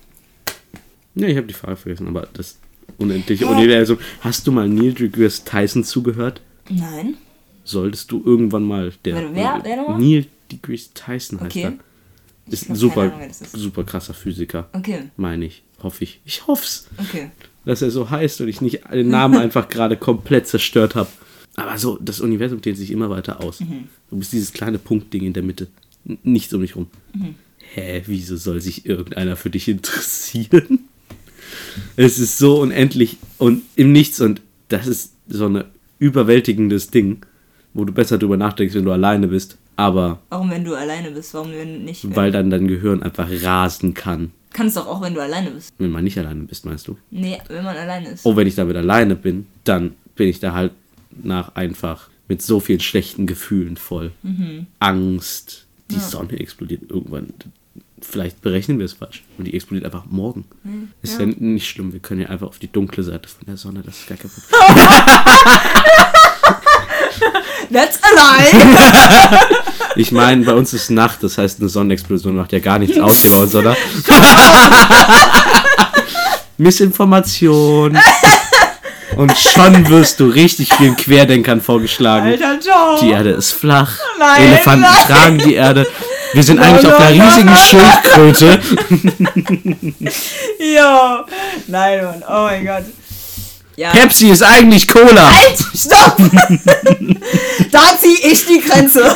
[1.13, 2.57] ja, ich habe die Frage vergessen, aber das
[2.97, 3.51] unendliche Ja.
[3.51, 3.99] Universum.
[4.21, 6.41] Hast du mal Neil deGrasse Tyson zugehört?
[6.69, 7.15] Nein.
[7.63, 9.99] Solltest du irgendwann mal der Wer- wer- wer nochmal?
[9.99, 11.63] Neil deGrasse Tyson heißt Okay.
[11.63, 11.73] er.
[12.51, 13.51] Ist ein super, Ahnung, ist.
[13.51, 15.63] super krasser Physiker, Okay, meine ich.
[15.83, 16.21] Hoffe ich.
[16.25, 17.29] Ich hoff's, okay.
[17.65, 21.09] Dass er so heißt und ich nicht den Namen einfach gerade komplett zerstört habe.
[21.55, 23.59] Aber so, das Universum dehnt sich immer weiter aus.
[23.59, 23.85] Mhm.
[24.09, 25.67] Du bist dieses kleine Punktding in der Mitte.
[26.07, 26.87] N- Nichts um dich rum.
[27.13, 27.35] Mhm.
[27.75, 30.79] Hä, wieso soll sich irgendeiner für dich interessieren?
[31.95, 35.63] Es ist so unendlich und im Nichts und das ist so ein
[35.99, 37.25] überwältigendes Ding,
[37.73, 39.57] wo du besser drüber nachdenkst, wenn du alleine bist.
[39.75, 41.33] Aber Warum, wenn du alleine bist?
[41.33, 42.15] Warum, wenn nicht?
[42.15, 44.31] weil dann dein Gehirn einfach rasen kann.
[44.53, 45.73] Kannst doch auch, wenn du alleine bist.
[45.79, 46.97] Wenn man nicht alleine bist, meinst du?
[47.09, 48.25] Nee, wenn man alleine ist.
[48.25, 50.71] Oh, wenn ich damit alleine bin, dann bin ich da halt
[51.11, 54.11] nach einfach mit so vielen schlechten Gefühlen voll.
[54.79, 55.65] Angst.
[55.89, 57.33] Die Sonne explodiert irgendwann.
[58.01, 59.23] Vielleicht berechnen wir es falsch.
[59.37, 60.45] Und die explodiert einfach morgen.
[61.01, 61.25] Ist ja.
[61.25, 61.93] nicht schlimm.
[61.93, 63.81] Wir können ja einfach auf die dunkle Seite von der Sonne.
[63.83, 64.59] Das ist gar kein Problem.
[67.71, 68.57] That's alive!
[69.95, 71.19] Ich meine, bei uns ist Nacht.
[71.21, 73.75] Das heißt, eine Sonnenexplosion macht ja gar nichts aus bei uns, oder?
[76.57, 77.97] Missinformation.
[79.15, 82.27] Und schon wirst du richtig vielen Querdenkern vorgeschlagen.
[82.27, 82.97] Alter, ciao!
[82.99, 83.91] Die Erde ist flach.
[84.17, 85.07] Nein, Elefanten nein.
[85.07, 85.87] tragen die Erde.
[86.33, 88.59] Wir sind eigentlich auf einer riesigen Schildkröte.
[90.59, 91.25] Ja.
[91.67, 92.23] Nein, Mann.
[92.27, 92.83] Oh mein Gott.
[93.75, 93.91] Ja.
[93.91, 95.31] Pepsi ist eigentlich Cola.
[95.31, 95.57] Halt!
[95.75, 96.17] Stopp!
[97.71, 99.03] da ziehe ich die Grenze.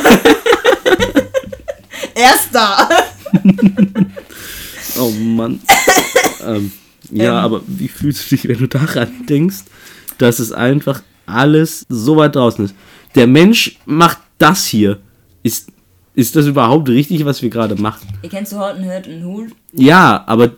[2.14, 2.88] Erst da.
[5.00, 5.60] Oh Mann.
[6.44, 6.72] ähm,
[7.12, 7.44] ja, Ähm.
[7.44, 9.58] aber wie fühlst du dich, wenn du daran denkst,
[10.18, 12.74] dass es einfach alles so weit draußen ist?
[13.14, 14.98] Der Mensch macht das hier.
[15.44, 15.68] Ist,
[16.16, 18.08] ist das überhaupt richtig, was wir gerade machen?
[18.22, 19.52] Ihr kennst du Horton, Hurt und Hul?
[19.72, 20.50] Ja, aber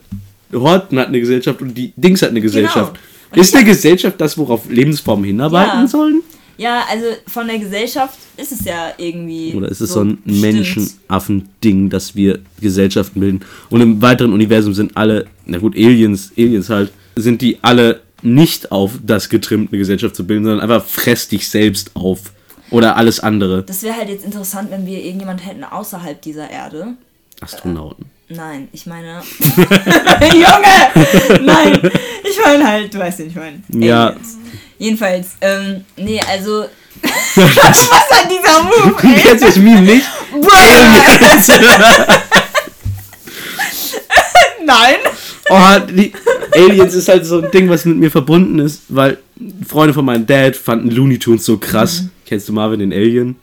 [0.55, 2.95] Horten hat eine Gesellschaft und die Dings hat eine Gesellschaft.
[2.95, 3.05] Genau.
[3.35, 5.87] Ist eine Gesellschaft das, worauf Lebensformen hinarbeiten Ja.
[5.87, 6.23] sollen?
[6.59, 9.55] Ja, also von der Gesellschaft ist es ja irgendwie.
[9.55, 10.41] Oder ist es so, ein bestimmt.
[10.43, 13.41] Menschenaffen-Ding, dass wir Gesellschaften bilden?
[13.71, 18.71] Und im weiteren Universum sind alle, na gut, Aliens, Aliens halt, sind die alle nicht
[18.73, 22.33] auf das getrimmt, eine Gesellschaft zu bilden, sondern einfach fress dich selbst auf.
[22.71, 23.63] Oder alles andere.
[23.63, 26.95] Das wäre halt jetzt interessant, wenn wir irgendjemand hätten außerhalb dieser Erde.
[27.41, 28.10] Astronauten.
[28.31, 29.23] Nein, ich meine.
[30.33, 31.43] Junge!
[31.43, 31.91] Nein!
[32.23, 33.61] Ich meine halt, du weißt, wen ich meine.
[33.71, 34.07] Ja.
[34.09, 34.39] Aliens.
[34.79, 36.67] Jedenfalls, ähm, nee, also.
[37.35, 39.21] Was hat dieser Move, Du ey?
[39.23, 40.07] kennst das Meme nicht?
[44.65, 44.97] Nein!
[45.49, 46.13] Oh, die
[46.55, 49.19] Aliens ist halt so ein Ding, was mit mir verbunden ist, weil
[49.67, 52.05] Freunde von meinem Dad fanden Looney Tunes so krass.
[52.27, 53.35] Kennst du Marvin den Alien?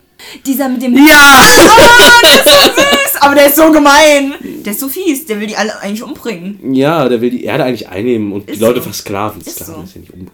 [0.45, 0.95] Dieser mit dem.
[0.95, 1.03] Ja!
[2.43, 4.33] Süß, aber der ist so gemein.
[4.63, 6.73] Der ist so fies, der will die alle eigentlich umbringen.
[6.73, 8.83] Ja, der will die Erde eigentlich einnehmen und die Ist Leute so.
[8.85, 9.41] versklaven.
[9.41, 9.81] Ist Sklaven so.
[9.83, 10.27] ist ja nicht um.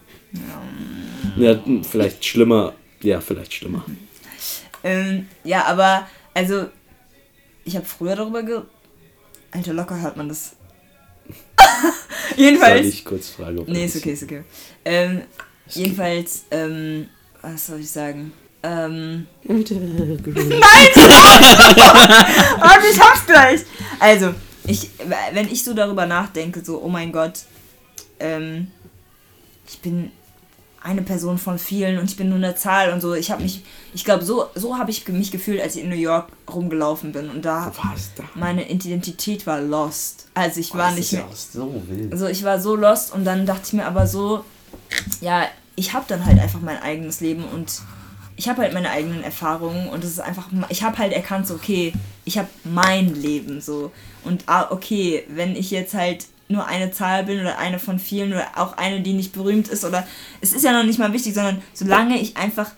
[1.36, 1.58] Ja,
[1.88, 2.74] vielleicht schlimmer.
[3.02, 3.84] Ja, vielleicht schlimmer.
[4.82, 6.66] Ähm, ja, aber, also,
[7.64, 8.60] ich habe früher darüber ge.
[9.50, 10.52] Alter, locker hört man das.
[11.56, 12.86] Soll jedenfalls.
[12.86, 14.44] ich kurz fragen, ob Nee, das- ist okay, ist okay.
[14.84, 15.22] Ähm,
[15.68, 17.08] jedenfalls, ähm,
[17.40, 18.32] was soll ich sagen?
[18.66, 19.26] Ähm.
[19.44, 19.68] Nein!
[22.60, 23.60] Aber ich hab's gleich!
[24.00, 24.34] Also,
[24.66, 24.88] ich,
[25.32, 27.40] wenn ich so darüber nachdenke, so, oh mein Gott,
[28.20, 28.68] ähm,
[29.68, 30.10] ich bin
[30.82, 33.14] eine Person von vielen und ich bin nur eine Zahl und so.
[33.14, 33.62] Ich habe mich,
[33.94, 37.28] ich glaube, so, so habe ich mich gefühlt, als ich in New York rumgelaufen bin
[37.30, 38.24] und da Was da?
[38.34, 40.26] meine Identität war lost.
[40.34, 42.12] Also ich war Das nicht mehr, so wild.
[42.12, 44.44] also ich war so lost und dann dachte ich mir aber so,
[45.22, 45.46] ja,
[45.76, 47.80] ich habe dann halt einfach mein eigenes Leben und
[48.36, 51.54] ich habe halt meine eigenen Erfahrungen und es ist einfach, ich habe halt erkannt, so,
[51.54, 51.92] okay,
[52.24, 53.92] ich habe mein Leben so.
[54.24, 58.32] Und ah, okay, wenn ich jetzt halt nur eine Zahl bin oder eine von vielen
[58.32, 60.06] oder auch eine, die nicht berühmt ist oder
[60.40, 62.72] es ist ja noch nicht mal wichtig, sondern solange ich einfach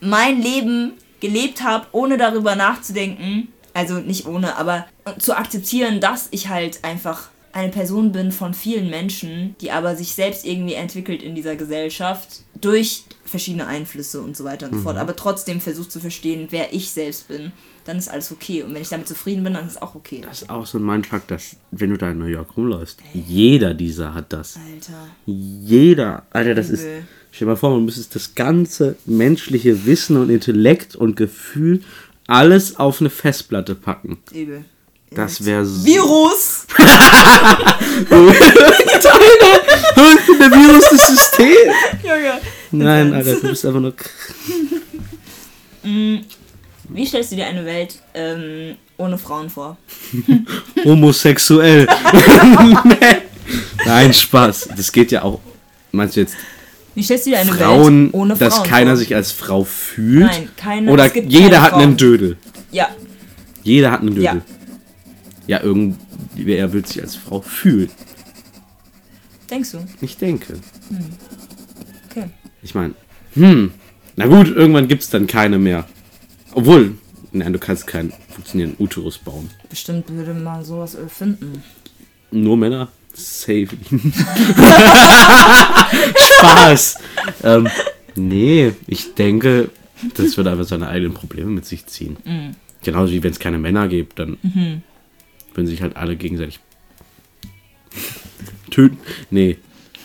[0.00, 4.86] mein Leben gelebt habe, ohne darüber nachzudenken, also nicht ohne, aber
[5.18, 10.14] zu akzeptieren, dass ich halt einfach eine Person bin von vielen Menschen, die aber sich
[10.14, 14.96] selbst irgendwie entwickelt in dieser Gesellschaft durch verschiedene Einflüsse und so weiter und so fort,
[14.96, 17.52] aber trotzdem versucht zu verstehen, wer ich selbst bin,
[17.84, 18.62] dann ist alles okay.
[18.62, 20.20] Und wenn ich damit zufrieden bin, dann ist es auch okay.
[20.22, 23.74] Das ist auch so ein Mindfuck, dass, wenn du da in New York rumläufst, jeder
[23.74, 24.56] dieser hat das.
[24.56, 25.08] Alter.
[25.26, 26.26] Jeder.
[26.30, 26.82] Alter, das ist.
[26.82, 27.02] Übel.
[27.32, 31.82] Stell dir mal vor, man müsste das ganze menschliche Wissen und Intellekt und Gefühl
[32.26, 34.18] alles auf eine Festplatte packen.
[34.32, 34.64] Übel.
[35.12, 35.84] Das wäre so.
[35.84, 36.66] Virus!
[40.38, 41.56] Der Virus des Systems.
[42.02, 42.40] Junge.
[42.72, 43.94] Nein, Alter, du bist einfach nur.
[45.82, 49.76] Wie stellst du dir eine Welt ähm, ohne Frauen vor?
[50.84, 51.86] homosexuell.
[53.84, 54.68] Nein, Spaß.
[54.76, 55.40] Das geht ja auch.
[55.92, 56.36] Meinst du jetzt
[56.94, 58.96] Wie stellst du dir eine Frauen, Welt ohne dass Frauen keiner vor?
[58.98, 60.26] sich als Frau fühlt?
[60.26, 61.96] Nein, keine- Oder jeder hat einen Frauen.
[61.96, 62.36] Dödel.
[62.70, 62.88] Ja,
[63.64, 64.22] Jeder hat einen Dödel.
[64.24, 64.36] Ja.
[65.50, 67.90] Ja, irgendwer wird sich als Frau fühlen.
[69.50, 69.78] denkst du?
[70.00, 70.60] Ich denke.
[72.08, 72.30] Okay.
[72.62, 72.94] Ich meine,
[73.34, 73.72] hm,
[74.14, 75.88] na gut, irgendwann gibt es dann keine mehr.
[76.52, 76.94] Obwohl,
[77.32, 79.50] nein, du kannst keinen funktionierenden Uterus bauen.
[79.68, 81.64] Bestimmt würde man sowas erfinden.
[82.30, 82.86] Nur Männer?
[83.12, 83.66] Safe.
[86.14, 86.98] Spaß.
[87.42, 87.68] ähm,
[88.14, 89.70] nee, ich denke,
[90.14, 92.18] das wird einfach seine eigenen Probleme mit sich ziehen.
[92.84, 94.38] Genauso wie wenn es keine Männer gibt, dann
[95.54, 96.60] würden sich halt alle gegenseitig
[98.70, 98.98] töten.
[99.30, 99.58] Nee,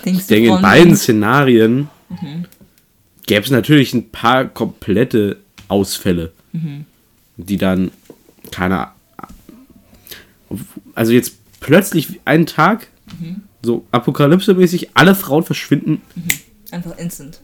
[0.03, 1.89] Denkst ich denke, in beiden würden- Szenarien
[3.25, 5.37] gäbe es natürlich ein paar komplette
[5.67, 6.31] Ausfälle,
[7.37, 7.91] die dann
[8.51, 8.93] keiner.
[10.93, 12.87] Also jetzt plötzlich einen Tag,
[13.63, 16.01] so apokalypse-mäßig, alle Frauen verschwinden.
[16.71, 17.41] Einfach instant.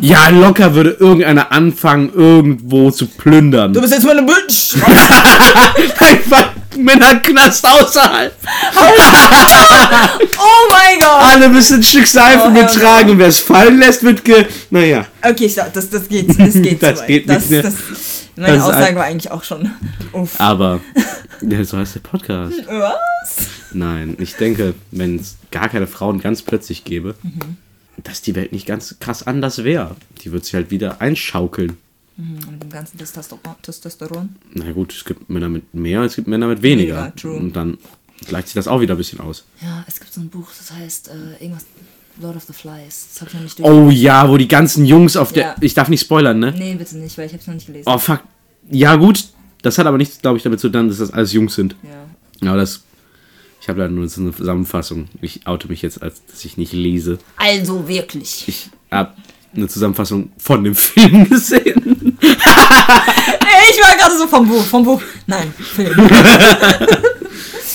[0.00, 3.72] Ja, locker würde irgendeiner anfangen, irgendwo zu plündern.
[3.74, 4.74] Du bist jetzt meine Bitch!
[6.00, 8.32] Einfach Männerknast außerhalb.
[8.76, 11.08] oh mein Gott!
[11.20, 14.46] Alle müssen ein Stück Seife Oh, getragen und wer es fallen lässt, wird ge.
[14.70, 15.06] Naja.
[15.22, 17.06] Okay, stopp, das, das geht, das geht Das weit.
[17.06, 17.62] geht das, nicht mehr.
[17.62, 17.74] Das,
[18.36, 19.70] Meine Das Aussage ein- war eigentlich auch schon.
[20.12, 20.30] Uff.
[20.38, 20.80] Aber,
[21.42, 22.54] ja, so heißt der Podcast.
[22.68, 23.46] Was?
[23.72, 27.16] Nein, ich denke, wenn es gar keine Frauen ganz plötzlich gäbe,
[28.04, 29.96] dass die Welt nicht ganz krass anders wäre.
[30.22, 31.76] Die wird sich halt wieder einschaukeln.
[32.16, 34.30] Mit dem ganzen Testosteron.
[34.54, 37.14] Na gut, es gibt Männer mit mehr, es gibt Männer mit weniger.
[37.14, 37.36] True.
[37.36, 37.78] Und dann
[38.26, 39.44] gleicht sich das auch wieder ein bisschen aus.
[39.62, 41.64] Ja, es gibt so ein Buch, das heißt äh, irgendwas.
[42.20, 43.10] Lord of the Flies.
[43.12, 45.42] Das hab ich noch nicht Oh ja, wo die ganzen Jungs auf der.
[45.44, 45.56] Ja.
[45.60, 46.52] Ich darf nicht spoilern, ne?
[46.56, 47.88] Nee, bitte nicht, weil ich hab's noch nicht gelesen.
[47.88, 48.22] Oh fuck.
[48.70, 49.28] Ja, gut.
[49.62, 51.76] Das hat aber nichts, glaube ich, damit zu tun, dass das alles Jungs sind.
[51.82, 52.48] Ja.
[52.50, 52.82] Aber das.
[53.60, 55.08] Ich habe leider nur so eine Zusammenfassung.
[55.20, 57.18] Ich oute mich jetzt, als dass ich nicht lese.
[57.36, 58.44] Also wirklich.
[58.46, 59.12] Ich habe
[59.54, 62.16] eine Zusammenfassung von dem Film gesehen.
[62.20, 65.02] Ich war gerade so vom Buch, vom Buch.
[65.26, 66.08] Nein, Film.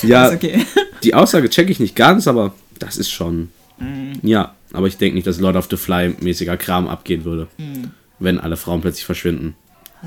[0.04, 0.66] Ja, okay.
[1.02, 3.50] die Aussage checke ich nicht ganz, aber das ist schon.
[4.22, 7.48] Ja, aber ich denke nicht, dass Lord of the Fly mäßiger Kram abgehen würde,
[8.20, 9.56] wenn alle Frauen plötzlich verschwinden.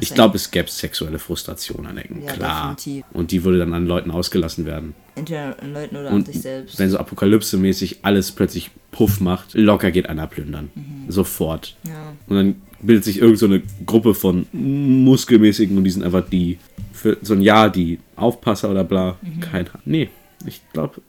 [0.00, 2.76] Ich glaube, es gäbe sexuelle Frustration an Ecken, Ja, klar.
[2.76, 3.04] definitiv.
[3.12, 4.94] Und die würde dann an Leuten ausgelassen werden.
[5.14, 6.78] Entweder an Leuten oder an Und sich selbst.
[6.78, 10.70] wenn so Apokalypse-mäßig alles plötzlich Puff macht, locker geht einer plündern.
[11.08, 11.76] Sofort.
[11.84, 12.12] Ja.
[12.26, 16.58] Und dann bildet sich irgend so eine Gruppe von Muskelmäßigen und die sind einfach die,
[16.92, 19.16] für so ein Jahr die Aufpasser oder bla.
[19.40, 20.10] Kein, nee,
[20.46, 21.00] ich glaube,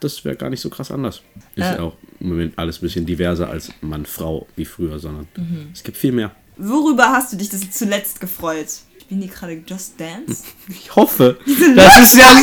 [0.00, 1.22] das wäre gar nicht so krass anders.
[1.54, 1.76] Ist Äh.
[1.76, 5.26] ja auch im Moment alles ein bisschen diverser als Mann, Frau wie früher, sondern
[5.72, 6.32] es gibt viel mehr.
[6.56, 8.66] Worüber hast du dich das zuletzt gefreut?
[9.02, 10.42] Spielen die gerade Just Dance?
[10.68, 11.38] Ich hoffe,
[11.76, 12.42] das ist ja,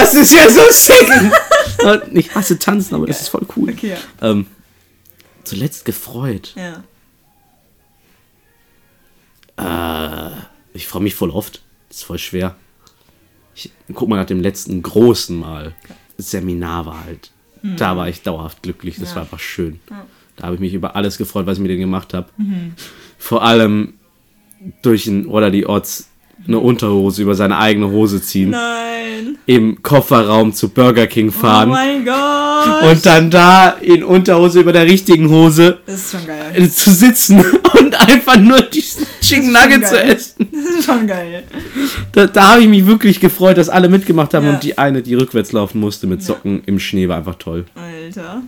[0.00, 1.08] das ist ja so sick.
[2.12, 3.70] Ich hasse tanzen, aber das ist voll cool.
[3.70, 4.46] Okay, Ähm,
[5.44, 6.54] zuletzt gefreut.
[6.56, 6.82] ja.
[9.56, 10.30] Äh,
[10.74, 11.62] ich freue mich voll oft.
[11.88, 12.56] Das ist voll schwer.
[13.54, 15.74] Ich guck mal nach dem letzten großen Mal.
[16.16, 17.32] Das Seminar war halt.
[17.62, 18.96] Da war ich dauerhaft glücklich.
[19.00, 19.14] Das Ja.
[19.16, 19.80] war einfach schön.
[20.38, 22.28] Da habe ich mich über alles gefreut, was ich mit denen gemacht habe.
[23.18, 23.94] Vor allem
[24.82, 26.08] durch ein oder die Odds
[26.46, 28.50] eine Unterhose über seine eigene Hose ziehen.
[28.50, 29.36] Nein.
[29.46, 31.70] Im Kofferraum zu Burger King Oh fahren.
[31.70, 32.82] mein Gott.
[32.90, 36.52] und dann da in Unterhose über der richtigen Hose Das ist schon geil.
[36.54, 37.40] äh, zu sitzen
[37.80, 40.48] und einfach nur diesen Chicken Nugget zu essen.
[40.52, 41.42] Das ist schon geil.
[42.12, 44.52] Da, da habe ich mich wirklich gefreut, dass alle mitgemacht haben Ja.
[44.54, 47.64] und die eine, die rückwärts laufen musste mit Socken im Schnee, war einfach toll.
[47.74, 48.42] Alter.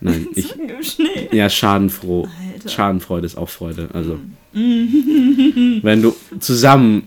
[0.00, 0.48] Nein, ich.
[0.48, 1.28] Socken im Schnee.
[1.32, 2.28] Ja, schadenfroh.
[2.54, 2.68] Alter.
[2.68, 3.88] Schadenfreude ist auch Freude.
[3.92, 4.18] Also,
[4.52, 7.04] wenn du zusammen,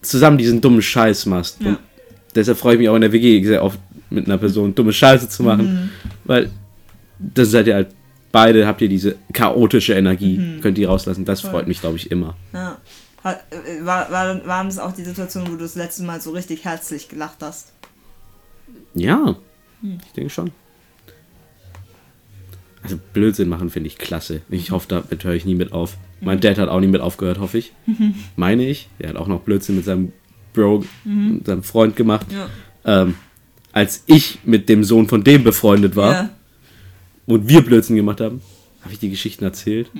[0.00, 1.60] zusammen diesen dummen Scheiß machst.
[1.60, 1.70] Ja.
[1.70, 1.78] Und
[2.34, 3.78] deshalb freue ich mich auch in der WG sehr oft
[4.10, 5.90] mit einer Person dumme Scheiße zu machen.
[6.24, 6.50] Weil
[7.18, 7.88] dann seid ihr halt
[8.30, 11.24] beide, habt ihr diese chaotische Energie, könnt ihr rauslassen.
[11.24, 12.36] Das freut mich, glaube ich, immer.
[12.52, 12.78] Ja.
[13.24, 16.64] Äh, war, war, waren das auch die Situation, wo du das letzte Mal so richtig
[16.64, 17.72] herzlich gelacht hast?
[18.94, 19.36] Ja,
[19.80, 19.98] Hm.
[20.06, 20.50] ich denke schon.
[22.82, 24.40] Also Blödsinn machen finde ich klasse.
[24.50, 25.96] Ich hoffe, damit höre ich nie mit auf.
[26.20, 27.72] Mein Dad hat auch nie mit aufgehört, hoffe ich.
[28.36, 28.88] Meine ich.
[28.98, 30.12] Er hat auch noch Blödsinn mit seinem
[30.52, 32.26] Bro, mit seinem Freund gemacht.
[32.84, 33.02] Ja.
[33.02, 33.14] Ähm,
[33.72, 36.30] als ich mit dem Sohn von dem befreundet war Ja.
[37.26, 38.40] und wir Blödsinn gemacht haben,
[38.82, 39.90] habe ich die Geschichten erzählt.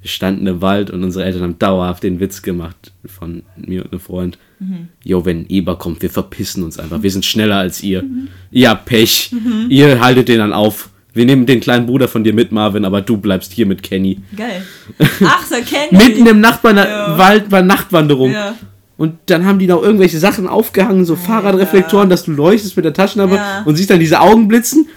[0.00, 3.90] Wir standen im Wald und unsere Eltern haben dauerhaft den Witz gemacht von mir und
[3.92, 4.38] einem Freund.
[5.04, 7.02] Jo, wenn ein Eber kommt, wir verpissen uns einfach.
[7.02, 8.04] Wir sind schneller als ihr.
[8.52, 9.32] Ihr habt Pech.
[9.68, 10.87] Ihr haltet den dann auf.
[11.14, 14.20] Wir nehmen den kleinen Bruder von dir mit, Marvin, aber du bleibst hier mit Kenny.
[14.36, 14.62] Geil.
[15.24, 15.96] Ach, so Kenny.
[16.04, 17.16] Mitten im Nachbarn Ja.
[17.18, 18.32] Wald bei Nachtwanderung.
[18.32, 18.54] Ja.
[18.96, 22.92] Und dann haben die noch irgendwelche Sachen aufgehangen, so Fahrradreflektoren, dass du leuchtest mit der
[22.92, 23.62] Taschenlampe Ja.
[23.64, 24.88] und siehst dann diese Augen blitzen.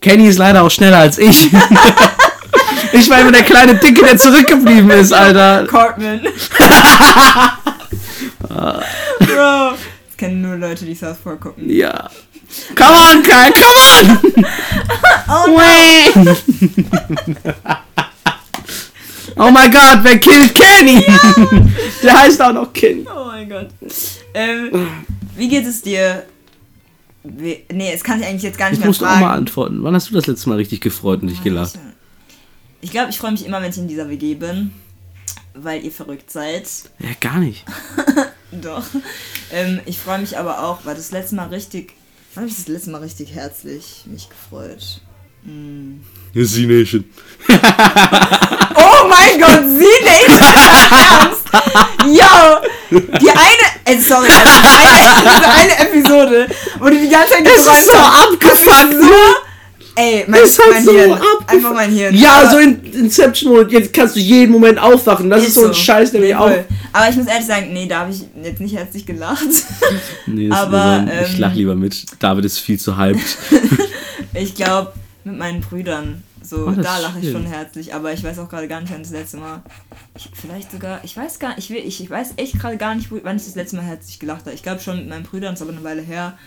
[0.00, 1.48] Kenny ist leider auch schneller als ich.
[2.92, 5.66] ich war immer der kleine Dicke, der zurückgeblieben ist, Alter.
[5.66, 6.20] Cartman.
[8.48, 9.72] Bro.
[10.20, 11.70] Kennen nur Leute, die South Park gucken.
[11.70, 12.10] Ja.
[12.76, 13.80] Come on, Kai, come
[14.36, 14.44] on!
[15.32, 15.46] Oh,
[19.36, 21.00] oh my god, wer killt Kenny?
[22.02, 23.06] Der heißt auch noch Kenny.
[23.08, 23.68] Oh mein Gott.
[24.34, 24.88] Ähm,
[25.36, 26.26] wie geht es dir?
[27.22, 29.20] Nee, es kann ich eigentlich jetzt gar nicht Ich mehr musste auch fragen.
[29.24, 29.82] mal antworten.
[29.82, 31.78] Wann hast du das letzte Mal richtig gefreut und dich gelacht?
[32.82, 34.72] Ich glaube, ich freue mich immer, wenn ich in dieser WG bin,
[35.54, 36.68] weil ihr verrückt seid.
[36.98, 37.64] Ja, gar nicht.
[38.52, 38.84] Doch.
[39.52, 41.94] Ähm, ich freue mich aber auch, weil das letzte Mal richtig.
[42.34, 45.00] Wann habe ich das letzte Mal richtig herzlich mich gefreut?
[46.34, 47.04] Z Nation.
[48.82, 50.28] Oh mein Gott, nicht!
[50.30, 51.44] Ernst!
[52.06, 52.98] Yo!
[53.18, 53.66] Die eine.
[53.84, 56.46] Ey, sorry, Alter, diese eine, diese eine Episode,
[56.78, 59.10] wo du die ganze Zeit Es ist so abgefuckt, ne?
[59.96, 61.20] Ey, mein, Es hat mein so Hirn.
[61.46, 62.14] Einfach mein Hirn.
[62.14, 63.70] Ja, Aber- so in Inception-Mode.
[63.72, 65.28] Jetzt kannst du jeden Moment aufwachen.
[65.28, 66.50] Das ist, so ein Scheiß, der mich auch.
[66.92, 69.40] Aber ich muss ehrlich sagen, nee, da habe ich jetzt nicht herzlich gelacht.
[70.26, 72.04] Nee, das Aber, ist so, ich ähm, lach lieber mit.
[72.20, 73.20] David ist viel zu hyped.
[74.34, 74.92] ich glaube,
[75.24, 78.48] mit meinen Brüdern So, Oh, da ist lache ich schon herzlich, aber ich weiß auch
[78.48, 79.62] gerade gar nicht, wann das letzte Mal.
[80.16, 83.10] Ich, vielleicht sogar, ich weiß gar ich will, ich, ich weiß echt gerade gar nicht,
[83.10, 84.52] wo- wann ich das letzte Mal herzlich gelacht habe.
[84.54, 86.38] Ich glaube schon mit meinen Brüdern, ist aber eine Weile her.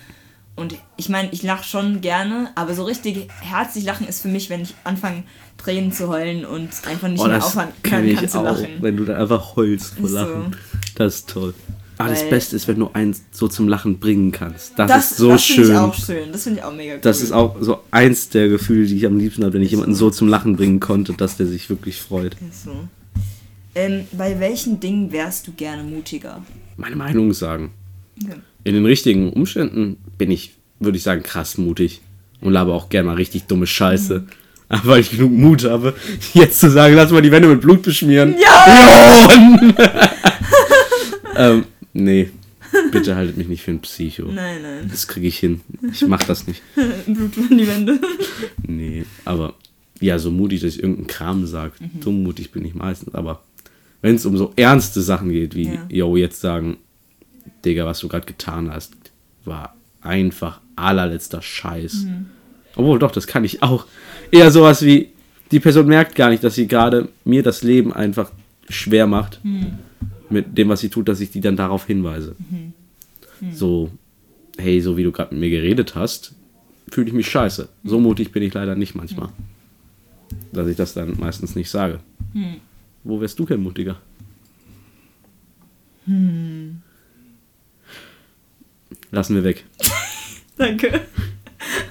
[0.56, 4.50] Und ich meine, ich lache schon gerne, aber so richtig herzlich lachen ist für mich,
[4.50, 5.24] wenn ich anfange,
[5.58, 8.44] Tränen zu heulen und einfach nicht Oh, mehr das aufhören kann kann, kann zu auch,
[8.44, 8.68] lachen.
[8.80, 10.14] wenn du da einfach heulst vor so.
[10.16, 10.56] Lachen.
[10.94, 11.54] Das ist toll.
[11.98, 14.72] Aber das Weil- Beste ist, wenn du einen so zum Lachen bringen kannst.
[14.76, 15.56] Das, Das, ist so das schön.
[15.64, 16.32] finde ich auch schön.
[16.32, 17.00] Das finde ich auch mega cool.
[17.00, 19.94] Das ist auch so eins der Gefühle, die ich am liebsten habe, wenn ich jemanden
[19.94, 22.36] so zum Lachen bringen konnte, dass der sich wirklich freut.
[22.64, 22.72] So.
[23.76, 26.42] Ähm, bei welchen Dingen wärst du gerne mutiger?
[26.76, 27.70] Meine Meinung sagen.
[28.22, 28.34] Okay.
[28.64, 32.00] In den richtigen Umständen bin ich, würde ich sagen, krass mutig.
[32.40, 34.20] Und labe auch gerne mal richtig dumme Scheiße.
[34.20, 34.26] Mhm.
[34.68, 35.94] Aber weil ich genug Mut habe,
[36.34, 38.34] jetzt zu sagen, lass mal die Wände mit Blut beschmieren.
[38.40, 39.28] Ja!
[41.36, 42.30] ähm, nee.
[42.90, 44.24] Bitte haltet mich nicht für ein Psycho.
[44.24, 44.88] Nein, nein.
[44.90, 45.60] Das kriege ich hin.
[45.92, 46.60] Ich mach das nicht.
[47.06, 48.00] Blut an die Wände.
[48.66, 49.54] Nee, aber
[50.00, 51.72] ja, so mutig, dass ich irgendeinen Kram sage.
[51.78, 52.02] Mhm.
[52.02, 53.14] So mutig bin ich meistens.
[53.14, 53.42] Aber
[54.02, 55.86] wenn es um so ernste Sachen geht, wie, Ja.
[55.88, 56.78] yo, jetzt sagen,
[57.64, 58.94] Digga, was du gerade getan hast,
[59.44, 62.04] war einfach allerletzter Scheiß.
[62.04, 62.26] Mhm.
[62.76, 63.86] Obwohl, doch, das kann ich auch.
[64.30, 65.10] Eher sowas wie,
[65.50, 68.30] die Person merkt gar nicht, dass sie gerade mir das Leben einfach
[68.68, 69.40] schwer macht.
[69.44, 69.78] Mhm.
[70.30, 72.34] Mit dem, was sie tut, dass ich die dann darauf hinweise.
[72.38, 72.72] Mhm.
[73.52, 73.90] So,
[74.58, 76.34] hey, so wie du gerade mit mir geredet hast,
[76.90, 77.68] fühle ich mich scheiße.
[77.84, 79.28] So mutig bin ich leider nicht manchmal.
[80.52, 82.00] Dass ich das dann meistens nicht sage.
[83.04, 84.00] Wo wärst du denn mutiger?
[89.14, 89.64] Lassen wir weg.
[90.58, 91.02] Danke.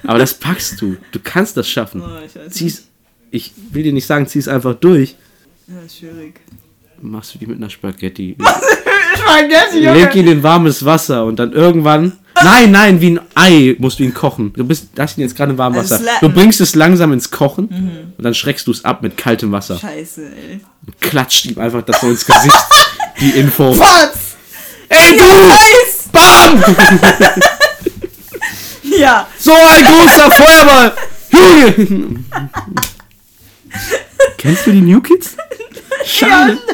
[0.06, 0.96] Aber das packst du.
[1.10, 2.02] Du kannst das schaffen.
[2.04, 2.52] Oh, ich.
[2.52, 2.88] Zieh's.
[3.30, 5.16] Ich will dir nicht sagen, zieh's einfach durch.
[5.66, 6.40] Ja, ist schwierig.
[7.00, 8.36] Machst du die mit einer Spaghetti.
[9.16, 12.12] Spaghetti, Leg ihn in warmes Wasser und dann irgendwann.
[12.44, 14.52] Nein, nein, wie ein Ei musst du ihn kochen.
[14.52, 16.00] Du bist, hast ihn jetzt gerade in warmem Wasser.
[16.20, 17.68] Du bringst es langsam ins Kochen
[18.18, 19.78] und dann schreckst du es ab mit kaltem Wasser.
[19.78, 20.60] Scheiße, ey.
[20.84, 22.66] Und klatscht ihm einfach das so ins Gesicht.
[23.20, 23.78] Die Info.
[23.78, 24.34] Was?
[24.88, 25.93] Ey du!
[26.14, 26.62] Bam!
[28.96, 29.26] Ja.
[29.38, 30.92] So ein großer Feuerball!
[31.32, 32.24] Junge!
[34.38, 35.36] Kennst du die New Kids?
[36.06, 36.58] Schade.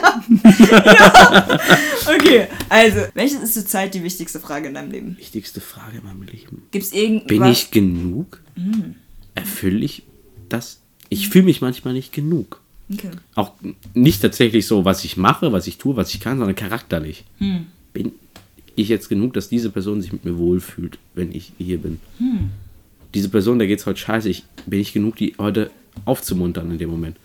[2.06, 5.16] Okay, also, welches ist zurzeit die wichtigste Frage in deinem Leben?
[5.16, 6.62] Wichtigste Frage in meinem Leben.
[6.72, 7.28] Gibt es irgendwas?
[7.28, 8.40] Bin ich genug?
[9.34, 10.02] Erfülle ich
[10.48, 10.80] das?
[11.08, 12.60] Ich fühle mich manchmal nicht genug.
[12.92, 13.10] Okay.
[13.36, 13.52] Auch
[13.94, 17.24] nicht tatsächlich so, was ich mache, was ich tue, was ich kann, sondern charakterlich.
[17.38, 18.12] Bin
[18.81, 22.01] ich jetzt genug, dass diese Person sich mit mir wohlfühlt, wenn ich hier bin?
[23.15, 24.28] Diese Person, der geht's heute scheiße.
[24.28, 25.70] Ich, bin ich genug, die heute
[26.05, 27.16] aufzumuntern in dem Moment?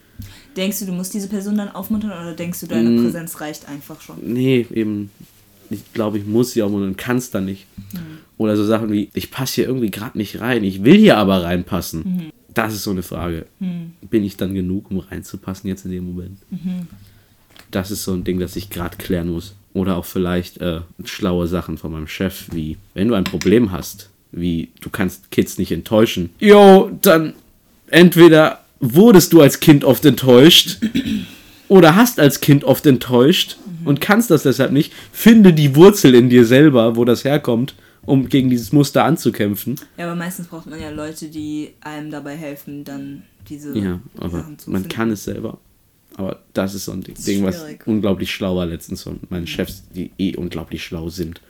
[0.56, 3.04] Denkst du, du musst diese Person dann aufmuntern oder denkst du, deine Mm.
[3.04, 4.16] Präsenz reicht einfach schon?
[4.22, 5.12] Nee, eben.
[5.70, 7.66] Ich glaube, ich muss sie auch und kann es dann nicht.
[8.38, 11.44] Oder so Sachen wie, ich passe hier irgendwie gerade nicht rein, ich will hier aber
[11.44, 12.32] reinpassen.
[12.54, 13.48] Das ist so eine Frage.
[13.60, 16.38] Bin ich dann genug, um reinzupassen jetzt in dem Moment?
[17.72, 19.56] Das ist so ein Ding, das ich gerade klären muss.
[19.76, 24.10] Oder auch vielleicht äh, schlaue Sachen von meinem Chef, wie, wenn du ein Problem hast,
[24.32, 26.30] wie du kannst Kids nicht enttäuschen.
[26.40, 27.34] Jo, dann
[27.88, 30.78] entweder wurdest du als Kind oft enttäuscht
[31.68, 36.30] oder hast als Kind oft enttäuscht und kannst das deshalb nicht, finde die Wurzel in
[36.30, 37.76] dir selber, wo das herkommt,
[38.06, 39.76] um gegen dieses Muster anzukämpfen.
[39.98, 44.40] Ja, aber meistens braucht man ja Leute, die einem dabei helfen, dann diese Ja, aber
[44.40, 44.96] Sachen zu man finden.
[44.96, 45.58] kann es selber.
[46.18, 47.86] Aber das ist so ein Ding, ist Ding was schwierig.
[47.86, 51.42] unglaublich schlau war letztens von meinen Chefs, die eh unglaublich schlau sind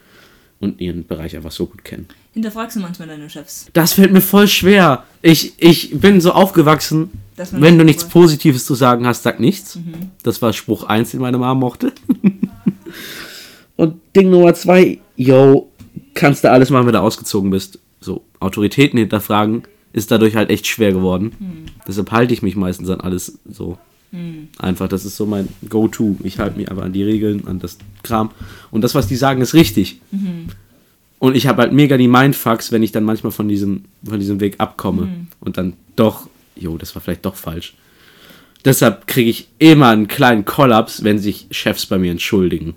[0.59, 2.07] und ihren Bereich einfach so gut kennen.
[2.33, 3.67] Hinterfragst du manchmal deine Chefs?
[3.73, 5.03] Das fällt mir voll schwer.
[5.21, 7.11] Ich, ich bin so aufgewachsen,
[7.51, 9.75] wenn du nichts drüber- Positives zu sagen hast, sag nichts.
[9.75, 10.11] Mhm.
[10.23, 11.91] Das war Spruch 1, den meine Mama mochte.
[13.77, 15.69] Und Ding Nummer 2, yo,
[16.13, 17.79] kannst du alles machen, wenn du ausgezogen bist.
[17.99, 19.63] So, Autoritäten hinterfragen
[19.93, 21.33] ist dadurch halt echt schwer geworden.
[21.39, 21.65] Mhm.
[21.87, 23.77] Deshalb halte ich mich meistens an alles so.
[24.59, 26.17] Einfach, das ist so mein Go-To.
[26.23, 28.31] Ich halte mich aber an die Regeln, an das Kram.
[28.71, 30.01] Und das, was die sagen, ist richtig.
[31.19, 34.39] Und ich habe halt mega die Mindfucks, wenn ich dann manchmal von diesem, von diesem
[34.39, 35.27] Weg abkomme.
[35.39, 37.73] Und dann doch, jo, das war vielleicht doch falsch.
[38.63, 42.75] Deshalb kriege ich immer einen kleinen Kollaps, wenn sich Chefs bei mir entschuldigen.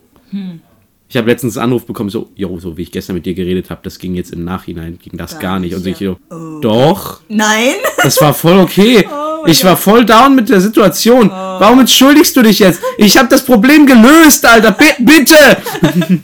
[1.08, 3.70] Ich habe letztens einen Anruf bekommen, so, jo, so wie ich gestern mit dir geredet
[3.70, 5.74] habe, das ging jetzt im Nachhinein, ging das Gar gar, nicht.
[5.74, 6.16] Und ich ja.
[6.28, 7.74] so, doch, Nein!
[8.02, 9.08] das war voll okay.
[9.27, 11.28] Oh ich war voll down mit der Situation.
[11.28, 11.32] Oh.
[11.32, 12.80] Warum entschuldigst du dich jetzt?
[12.96, 14.72] Ich habe das Problem gelöst, Alter.
[14.72, 15.34] B bitte!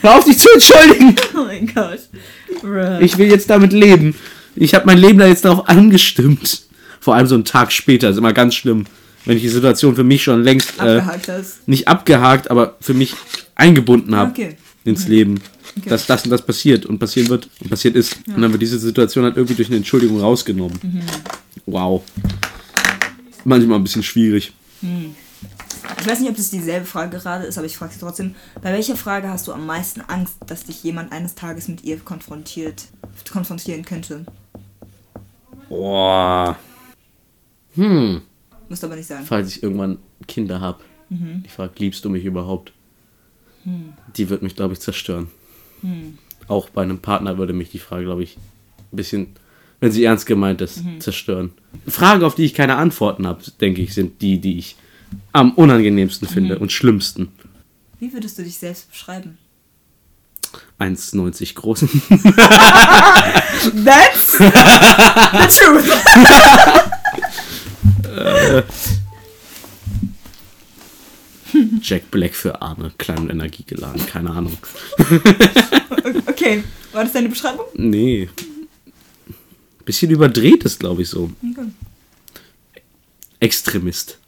[0.00, 1.16] Hör auf, dich zu entschuldigen.
[1.34, 2.00] Oh mein Gott.
[2.60, 2.98] Bruh.
[3.00, 4.14] Ich will jetzt damit leben.
[4.54, 6.62] Ich habe mein Leben da jetzt darauf angestimmt.
[7.00, 8.84] Vor allem so einen Tag später ist immer ganz schlimm,
[9.24, 11.30] wenn ich die Situation für mich schon längst äh, abgehakt
[11.66, 13.14] nicht abgehakt, aber für mich
[13.54, 14.56] eingebunden habe Okay.
[14.84, 15.40] Ins Leben.
[15.86, 18.16] Dass das und das passiert und passieren wird und passiert ist.
[18.28, 20.78] Und dann wird diese Situation halt irgendwie durch eine Entschuldigung rausgenommen.
[21.66, 22.02] Wow.
[23.44, 24.52] manchmal ein bisschen schwierig.
[26.00, 28.34] Ich weiß nicht, ob das dieselbe Frage gerade ist, aber ich frage sie trotzdem.
[28.62, 31.98] Bei welcher Frage hast du am meisten Angst, dass dich jemand eines Tages mit ihr
[31.98, 32.84] konfrontiert,
[33.32, 34.26] konfrontieren könnte?
[35.68, 36.56] Boah.
[37.74, 38.22] Hm.
[38.68, 39.24] Musst aber nicht sagen.
[39.24, 40.84] Falls ich irgendwann Kinder habe.
[41.44, 42.72] Ich frage, liebst du mich überhaupt?
[44.16, 45.28] Die wird mich, glaube ich, zerstören.
[46.48, 49.28] Auch bei einem Partner würde mich die Frage, glaube ich, ein bisschen,
[49.80, 51.52] wenn sie ernst gemeint ist, zerstören.
[51.86, 54.76] Fragen, auf die ich keine Antworten habe, denke ich, sind die, die ich
[55.32, 57.32] am unangenehmst finde und schlimmsten.
[58.00, 59.38] Wie würdest du dich selbst beschreiben?
[60.78, 61.88] 1,90 großen.
[63.84, 65.90] That's the truth.
[71.82, 74.56] Jack Black für Arme, klein und energiegeladen, keine Ahnung.
[76.26, 76.62] Okay,
[76.92, 77.64] war das deine Beschreibung?
[77.74, 78.28] Nee.
[79.86, 81.30] Bisschen überdreht ist, glaube ich, so.
[81.42, 81.68] Okay.
[83.40, 84.18] Extremist.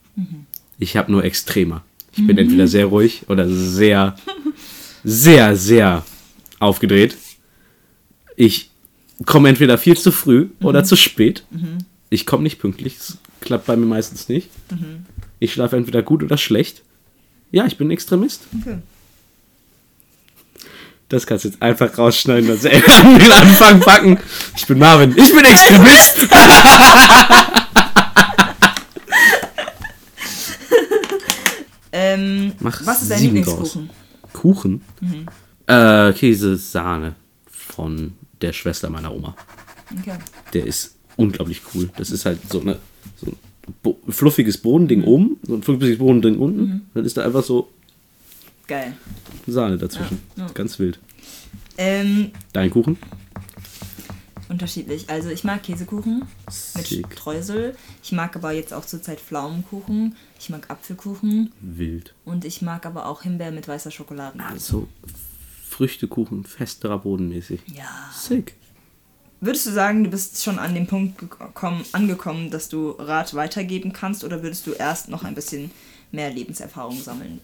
[0.78, 1.84] Ich habe nur Extremer.
[2.16, 4.16] Ich bin entweder sehr ruhig oder sehr,
[5.04, 6.04] sehr, sehr
[6.58, 7.16] aufgedreht.
[8.36, 8.70] Ich
[9.26, 11.44] komme entweder viel zu früh oder zu spät.
[12.08, 12.96] Ich komme nicht pünktlich.
[12.96, 14.48] Das klappt bei mir meistens nicht.
[15.40, 16.82] Ich schlafe entweder gut oder schlecht.
[17.50, 18.42] Ja, ich bin Extremist.
[18.60, 18.78] okay.
[21.08, 24.18] Das kannst du jetzt einfach rausschneiden und selber an den Anfang packen.
[24.56, 25.16] Ich bin Marvin.
[25.16, 26.26] Ich bin Extremist.
[31.98, 33.88] Ähm, Mach was ist dein Lieblingskuchen?
[34.34, 34.82] Kuchen?
[35.66, 37.14] Äh, Käse, Sahne
[37.50, 38.12] von
[38.42, 39.34] der Schwester meiner Oma.
[39.98, 40.18] Okay.
[40.52, 41.88] Der ist unglaublich cool.
[41.96, 42.78] Das ist halt so, eine,
[43.82, 46.88] bo fluffiges Bodending oben, so ein fluffiges Bodending unten.
[46.94, 47.68] Dann ist da einfach so
[48.66, 48.94] Geil.
[49.46, 50.20] Sahne dazwischen.
[50.36, 50.52] Ja, ja.
[50.52, 50.98] Ganz wild.
[51.78, 52.98] Ähm, Dein Kuchen?
[54.48, 55.10] unterschiedlich.
[55.10, 56.24] Also ich mag Käsekuchen
[56.74, 57.06] mit Sick.
[57.12, 57.76] Streusel.
[58.02, 60.16] Ich mag aber jetzt auch zurzeit Pflaumenkuchen.
[60.38, 61.52] Ich mag Apfelkuchen.
[61.60, 62.14] Wild.
[62.24, 64.38] Und ich mag aber auch Himbeer mit weißer Schokolade.
[64.40, 64.88] Also
[65.68, 67.60] Früchtekuchen, festerer Bodenmäßig.
[67.74, 68.10] Ja.
[68.14, 68.54] Sick.
[69.40, 73.92] Würdest du sagen, du bist schon an dem Punkt gekommen, angekommen, dass du Rat weitergeben
[73.92, 75.70] kannst oder würdest du erst noch ein bisschen
[76.10, 77.40] mehr Lebenserfahrung sammeln?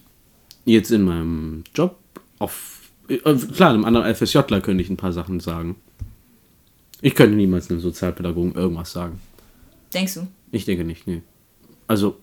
[0.64, 1.98] Jetzt in meinem Job
[2.38, 2.80] auf.
[3.08, 5.76] äh, Klar, einem anderen FSJler könnte ich ein paar Sachen sagen.
[7.02, 9.20] Ich könnte niemals einem Sozialpädagogen irgendwas sagen.
[9.92, 10.26] Denkst du?
[10.52, 11.20] Ich denke nicht, nee.
[11.88, 12.16] Also,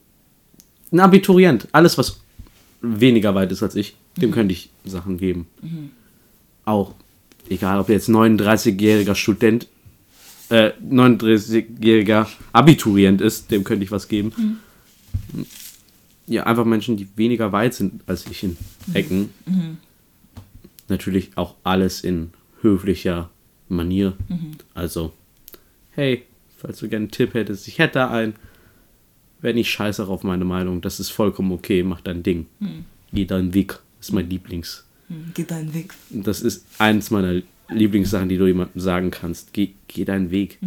[0.92, 2.20] ein Abiturient, alles, was
[2.82, 5.48] weniger weit ist als ich, dem könnte ich Sachen geben.
[6.66, 6.96] Auch,
[7.50, 9.68] egal ob jetzt 39-jähriger Student,
[10.50, 14.60] äh, 39-jähriger Abiturient ist, dem könnte ich was geben.
[16.28, 18.58] Ja, einfach Menschen, die weniger weit sind als ich in
[18.94, 19.30] Ecken.
[20.88, 22.32] Natürlich auch alles in
[22.62, 23.30] höflicher
[23.68, 24.14] Manier.
[24.74, 25.14] Also,
[25.92, 26.24] hey,
[26.58, 28.36] falls du gerne einen Tipp hättest, ich hätte einen.
[29.42, 32.48] Wenn ich scheiße auf meine Meinung, das ist vollkommen okay, mach dein Ding.
[33.14, 33.80] Geh deinen Weg.
[33.98, 34.86] Das ist mein Lieblings.
[35.10, 35.94] Hm, Geh deinen Weg.
[36.10, 39.54] Das ist eins meiner Lieblingssachen, die du jemandem sagen kannst.
[39.54, 40.58] Geh, geh deinen Weg.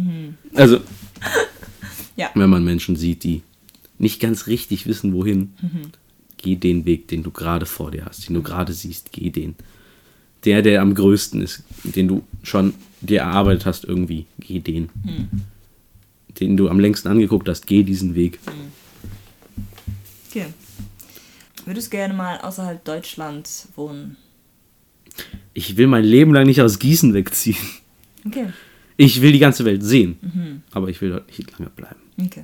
[0.53, 0.79] Also,
[2.15, 2.29] Ja.
[2.35, 3.41] wenn man Menschen sieht, die
[3.97, 5.53] nicht ganz richtig wissen, wohin,
[6.37, 9.55] geh den Weg, den du gerade vor dir hast, den du gerade siehst, geh den.
[10.45, 14.89] Der, der am größten ist, den du schon dir erarbeitet hast irgendwie, geh den.
[16.39, 18.39] Den du am längsten angeguckt hast, geh diesen Weg.
[20.29, 20.47] Okay.
[21.65, 24.17] Würdest gerne mal außerhalb Deutschlands wohnen?
[25.53, 27.57] Ich will mein Leben lang nicht aus Gießen wegziehen.
[28.25, 28.47] Okay.
[28.97, 31.99] Ich will die ganze Welt sehen, aber ich will dort nicht lange bleiben.
[32.21, 32.43] Okay.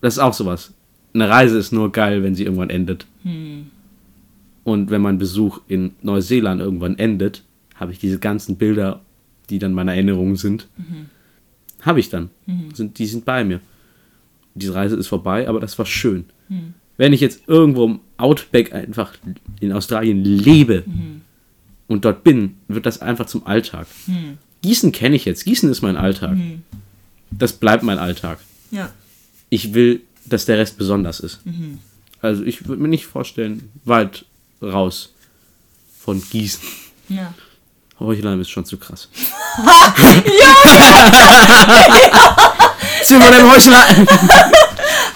[0.00, 0.72] Das ist auch sowas.
[1.14, 3.06] Eine Reise ist nur geil, wenn sie irgendwann endet.
[4.64, 7.44] Und wenn mein Besuch in Neuseeland irgendwann endet,
[7.76, 9.02] habe ich diese ganzen Bilder,
[9.50, 10.68] die dann meine Erinnerungen sind,
[11.82, 12.30] habe ich dann.
[12.74, 13.60] Sind, die sind bei mir.
[14.54, 16.24] Diese Reise ist vorbei, aber das war schön.
[16.96, 19.14] Wenn ich jetzt irgendwo im Outback einfach
[19.60, 20.84] in Australien lebe
[21.92, 23.86] und dort bin, wird das einfach zum Alltag.
[24.62, 25.44] Gießen kenne ich jetzt.
[25.44, 26.36] Gießen ist mein Alltag.
[27.30, 28.38] Das bleibt mein Alltag
[28.70, 28.90] Ja.
[29.48, 31.40] ich will, dass der Rest besonders ist.
[32.20, 34.24] Also ich würde mir nicht vorstellen, weit
[34.62, 35.12] raus
[36.00, 36.62] von Gießen.
[37.08, 37.34] Ja.
[38.00, 39.08] Heuchlein ist schon zu krass.
[39.64, 39.94] ja!
[43.04, 44.06] Sind wir dem Heuchlein?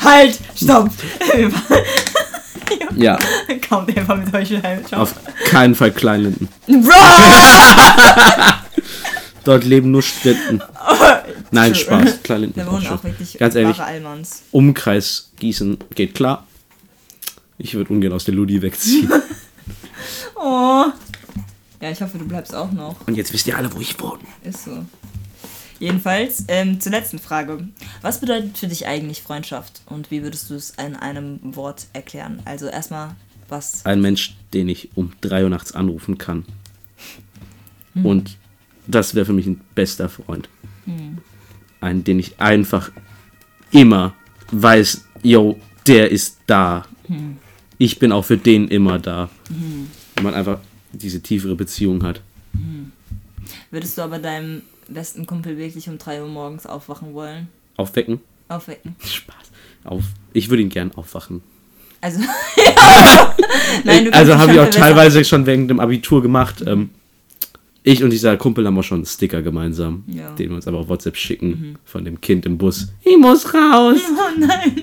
[0.04, 0.38] Halt!
[0.56, 0.90] Stopp!
[2.94, 3.18] Ja,
[3.68, 4.54] Kommt einfach mit euch.
[4.86, 5.02] Ciao.
[5.02, 5.14] auf
[5.46, 6.48] keinen Fall Kleinlinden.
[6.66, 6.92] Bro!
[9.44, 10.60] Dort leben nur Studenten.
[11.50, 11.74] Nein.
[11.74, 12.22] Spaß.
[12.22, 12.64] Kleinlinden.
[12.64, 14.42] Da wohnen auch wirklich Ganz ehrlich, Allmanns.
[14.50, 16.46] Umkreis Gießen geht klar.
[17.58, 19.10] Ich würde ungern aus der Ludi wegziehen.
[20.34, 20.84] Oh.
[21.80, 22.96] Ja, ich hoffe, du bleibst auch noch.
[23.06, 24.20] Und jetzt wisst ihr alle, wo ich wohne.
[24.42, 24.84] Ist so.
[25.78, 27.68] Jedenfalls, ähm, zur letzten Frage.
[28.02, 32.40] Was bedeutet für dich eigentlich Freundschaft und wie würdest du es in einem Wort erklären?
[32.44, 33.14] Also erstmal,
[33.48, 33.84] was.
[33.84, 36.44] Ein Mensch, den ich um 3 Uhr nachts anrufen kann.
[37.94, 38.36] Und
[38.86, 40.48] das wäre für mich ein bester Freund.
[41.80, 42.90] Einen, den ich einfach
[43.70, 44.14] immer
[44.52, 46.86] weiß, yo, der ist da.
[47.78, 49.30] Ich bin auch für den immer da.
[50.14, 50.60] Wenn man einfach
[50.92, 52.20] diese tiefere Beziehung hat.
[53.70, 54.62] Würdest du aber deinem
[54.94, 57.48] besten Kumpel wirklich um 3 Uhr morgens aufwachen wollen?
[57.76, 58.20] Aufwecken?
[58.48, 58.96] Aufwecken.
[59.04, 59.36] Spaß.
[59.84, 60.04] Auf.
[60.32, 61.42] Ich würde ihn gern aufwachen.
[62.00, 62.20] Also,
[62.56, 63.34] ja.
[63.84, 66.62] Nein, du also habe ich auch teilweise schon während dem Abitur gemacht.
[66.66, 66.90] Ähm,
[67.82, 70.30] ich und dieser Kumpel haben auch schon einen Sticker gemeinsam, Ja.
[70.30, 70.36] Mhm.
[70.36, 72.88] den wir uns aber auf WhatsApp schicken von dem Kind im Bus.
[73.04, 74.00] Ich muss raus.
[74.10, 74.82] Oh nein.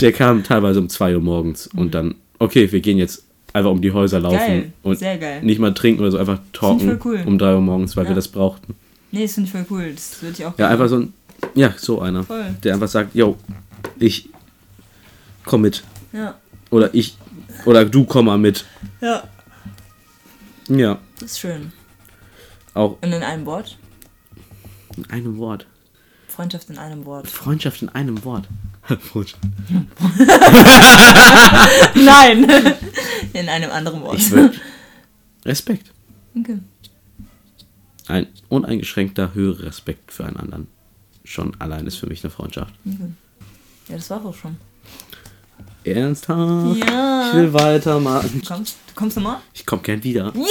[0.00, 3.80] Der kam teilweise um 2 Uhr morgens und dann, okay, wir gehen jetzt einfach um
[3.80, 5.42] die Häuser laufen Geil, und sehr geil.
[5.44, 7.22] nicht mal trinken oder so, einfach talken cool.
[7.24, 8.10] um 3 Uhr morgens, weil Ja.
[8.10, 8.74] wir das brauchten.
[9.12, 9.92] Nee, das finde ich voll cool.
[9.94, 11.12] Das würde ich auch Ja, einfach so ein,
[11.54, 12.54] ja, so einer, Voll.
[12.64, 13.36] der einfach sagt, yo,
[13.98, 14.28] ich
[15.44, 15.82] komm mit.
[16.12, 16.38] Ja.
[16.70, 17.16] Oder ich,
[17.66, 18.64] oder du komm mal mit.
[19.00, 19.24] Ja.
[20.68, 21.72] Ja, Das ist schön.
[22.74, 23.76] auch Und in einem Wort?
[24.96, 25.66] in einem Wort.
[26.28, 27.28] Freundschaft in einem Wort.
[27.28, 28.48] Freundschaft in einem Wort.
[31.94, 32.44] Nein!
[33.32, 34.18] in einem anderen Wort.
[34.18, 34.30] Ich
[35.44, 35.92] Respekt.
[36.38, 36.58] Okay.
[38.08, 40.66] Ein uneingeschränkter höherer Respekt für einen anderen.
[41.24, 42.74] Schon allein ist für mich eine Freundschaft.
[42.84, 44.56] Ja, das war auch schon.
[45.84, 46.78] Ernsthaft?
[46.78, 47.28] Ja.
[47.28, 48.42] Ich will weitermachen.
[48.46, 49.38] Kommst, kommst du mal?
[49.54, 50.32] Ich komm gern wieder.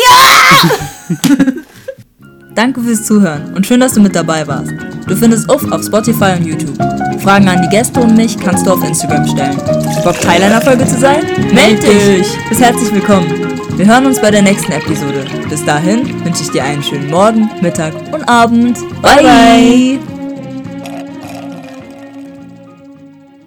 [2.56, 4.72] Danke fürs Zuhören und schön, dass du mit dabei warst.
[5.08, 6.78] Du findest Uff auf Spotify und YouTube.
[7.22, 9.58] Fragen an die Gäste und mich kannst du auf Instagram stellen.
[10.04, 11.24] Bock Teil einer Folge zu sein?
[11.54, 12.28] Meld dich!
[12.50, 13.71] Bist herzlich willkommen.
[13.82, 15.26] Wir hören uns bei der nächsten Episode.
[15.50, 18.78] Bis dahin wünsche ich dir einen schönen Morgen, Mittag und Abend.
[19.02, 19.24] bye.
[19.24, 20.21] bye.